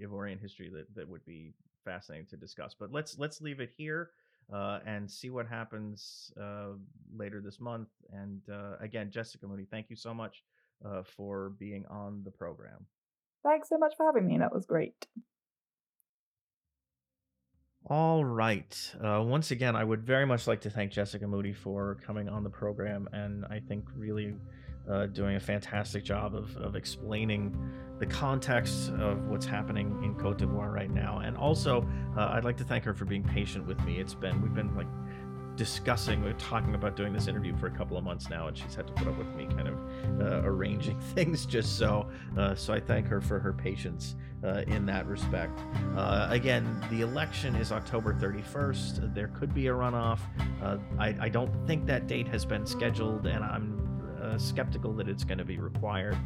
Ivorian 0.00 0.40
history 0.40 0.70
that 0.74 0.94
that 0.94 1.08
would 1.08 1.24
be 1.24 1.54
fascinating 1.84 2.26
to 2.28 2.36
discuss. 2.36 2.74
But 2.78 2.92
let's 2.92 3.18
let's 3.18 3.40
leave 3.40 3.60
it 3.60 3.70
here 3.76 4.10
uh, 4.52 4.78
and 4.86 5.10
see 5.10 5.30
what 5.30 5.46
happens 5.46 6.32
uh, 6.40 6.68
later 7.16 7.40
this 7.40 7.60
month. 7.60 7.88
And 8.12 8.40
uh, 8.50 8.76
again, 8.80 9.10
Jessica 9.10 9.46
Moody, 9.46 9.66
thank 9.70 9.90
you 9.90 9.96
so 9.96 10.14
much 10.14 10.42
uh, 10.84 11.02
for 11.02 11.50
being 11.58 11.84
on 11.90 12.22
the 12.24 12.30
program. 12.30 12.86
Thanks 13.44 13.68
so 13.68 13.78
much 13.78 13.94
for 13.96 14.06
having 14.06 14.26
me. 14.26 14.38
That 14.38 14.52
was 14.52 14.66
great. 14.66 15.06
All 17.90 18.24
right. 18.24 18.94
Uh, 19.02 19.22
once 19.24 19.50
again, 19.50 19.74
I 19.74 19.84
would 19.84 20.02
very 20.02 20.26
much 20.26 20.46
like 20.46 20.60
to 20.62 20.70
thank 20.70 20.92
Jessica 20.92 21.26
Moody 21.26 21.54
for 21.54 21.96
coming 22.04 22.28
on 22.28 22.44
the 22.44 22.50
program, 22.50 23.08
and 23.12 23.46
I 23.46 23.60
think 23.60 23.84
really 23.96 24.34
uh, 24.90 25.06
doing 25.06 25.36
a 25.36 25.40
fantastic 25.40 26.04
job 26.04 26.34
of, 26.34 26.56
of 26.56 26.76
explaining 26.76 27.56
the 27.98 28.06
context 28.06 28.90
of 28.92 29.26
what's 29.26 29.46
happening 29.46 30.00
in 30.04 30.14
Cote 30.14 30.38
d'Ivoire 30.38 30.72
right 30.72 30.90
now. 30.90 31.18
And 31.18 31.36
also, 31.36 31.86
uh, 32.16 32.28
I'd 32.28 32.44
like 32.44 32.56
to 32.58 32.64
thank 32.64 32.84
her 32.84 32.94
for 32.94 33.04
being 33.04 33.24
patient 33.24 33.66
with 33.66 33.80
me. 33.84 33.98
It's 33.98 34.14
been, 34.14 34.40
we've 34.40 34.54
been 34.54 34.74
like 34.76 34.86
discussing, 35.58 36.22
we're 36.22 36.32
talking 36.34 36.76
about 36.76 36.96
doing 36.96 37.12
this 37.12 37.26
interview 37.26 37.54
for 37.58 37.66
a 37.66 37.70
couple 37.70 37.96
of 37.98 38.04
months 38.04 38.30
now, 38.30 38.46
and 38.46 38.56
she's 38.56 38.76
had 38.76 38.86
to 38.86 38.92
put 38.92 39.08
up 39.08 39.18
with 39.18 39.26
me 39.34 39.46
kind 39.46 39.66
of 39.66 39.74
uh, 40.20 40.40
arranging 40.44 40.98
things 41.14 41.44
just 41.44 41.76
so. 41.76 42.08
Uh, 42.38 42.54
so 42.54 42.72
I 42.72 42.78
thank 42.80 43.08
her 43.08 43.20
for 43.20 43.40
her 43.40 43.52
patience 43.52 44.14
uh, 44.44 44.62
in 44.68 44.86
that 44.86 45.06
respect. 45.06 45.60
Uh, 45.96 46.28
again, 46.30 46.80
the 46.90 47.00
election 47.02 47.56
is 47.56 47.72
October 47.72 48.14
31st. 48.14 49.12
There 49.12 49.28
could 49.28 49.52
be 49.52 49.66
a 49.66 49.72
runoff. 49.72 50.20
Uh, 50.62 50.78
I, 50.98 51.16
I 51.20 51.28
don't 51.28 51.52
think 51.66 51.86
that 51.86 52.06
date 52.06 52.28
has 52.28 52.44
been 52.44 52.64
scheduled, 52.64 53.26
and 53.26 53.42
I'm 53.44 53.87
skeptical 54.36 54.92
that 54.94 55.08
it's 55.08 55.24
going 55.24 55.38
to 55.38 55.44
be 55.44 55.58
required. 55.58 56.18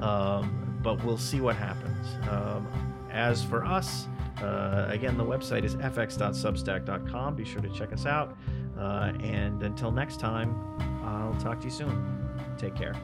Um, 0.00 0.78
but 0.82 1.04
we'll 1.04 1.18
see 1.18 1.40
what 1.40 1.56
happens. 1.56 2.06
Um, 2.28 2.66
as 3.10 3.44
for 3.44 3.64
us, 3.64 4.08
uh, 4.42 4.86
again, 4.88 5.16
the 5.16 5.24
website 5.24 5.64
is 5.64 5.76
fx.substack.com. 5.76 7.36
Be 7.36 7.44
sure 7.44 7.62
to 7.62 7.68
check 7.70 7.92
us 7.92 8.06
out. 8.06 8.36
Uh, 8.76 9.12
and 9.22 9.62
until 9.62 9.92
next 9.92 10.18
time, 10.18 10.54
I'll 11.04 11.38
talk 11.40 11.60
to 11.60 11.66
you 11.66 11.70
soon. 11.70 12.28
Take 12.58 12.74
care. 12.74 12.94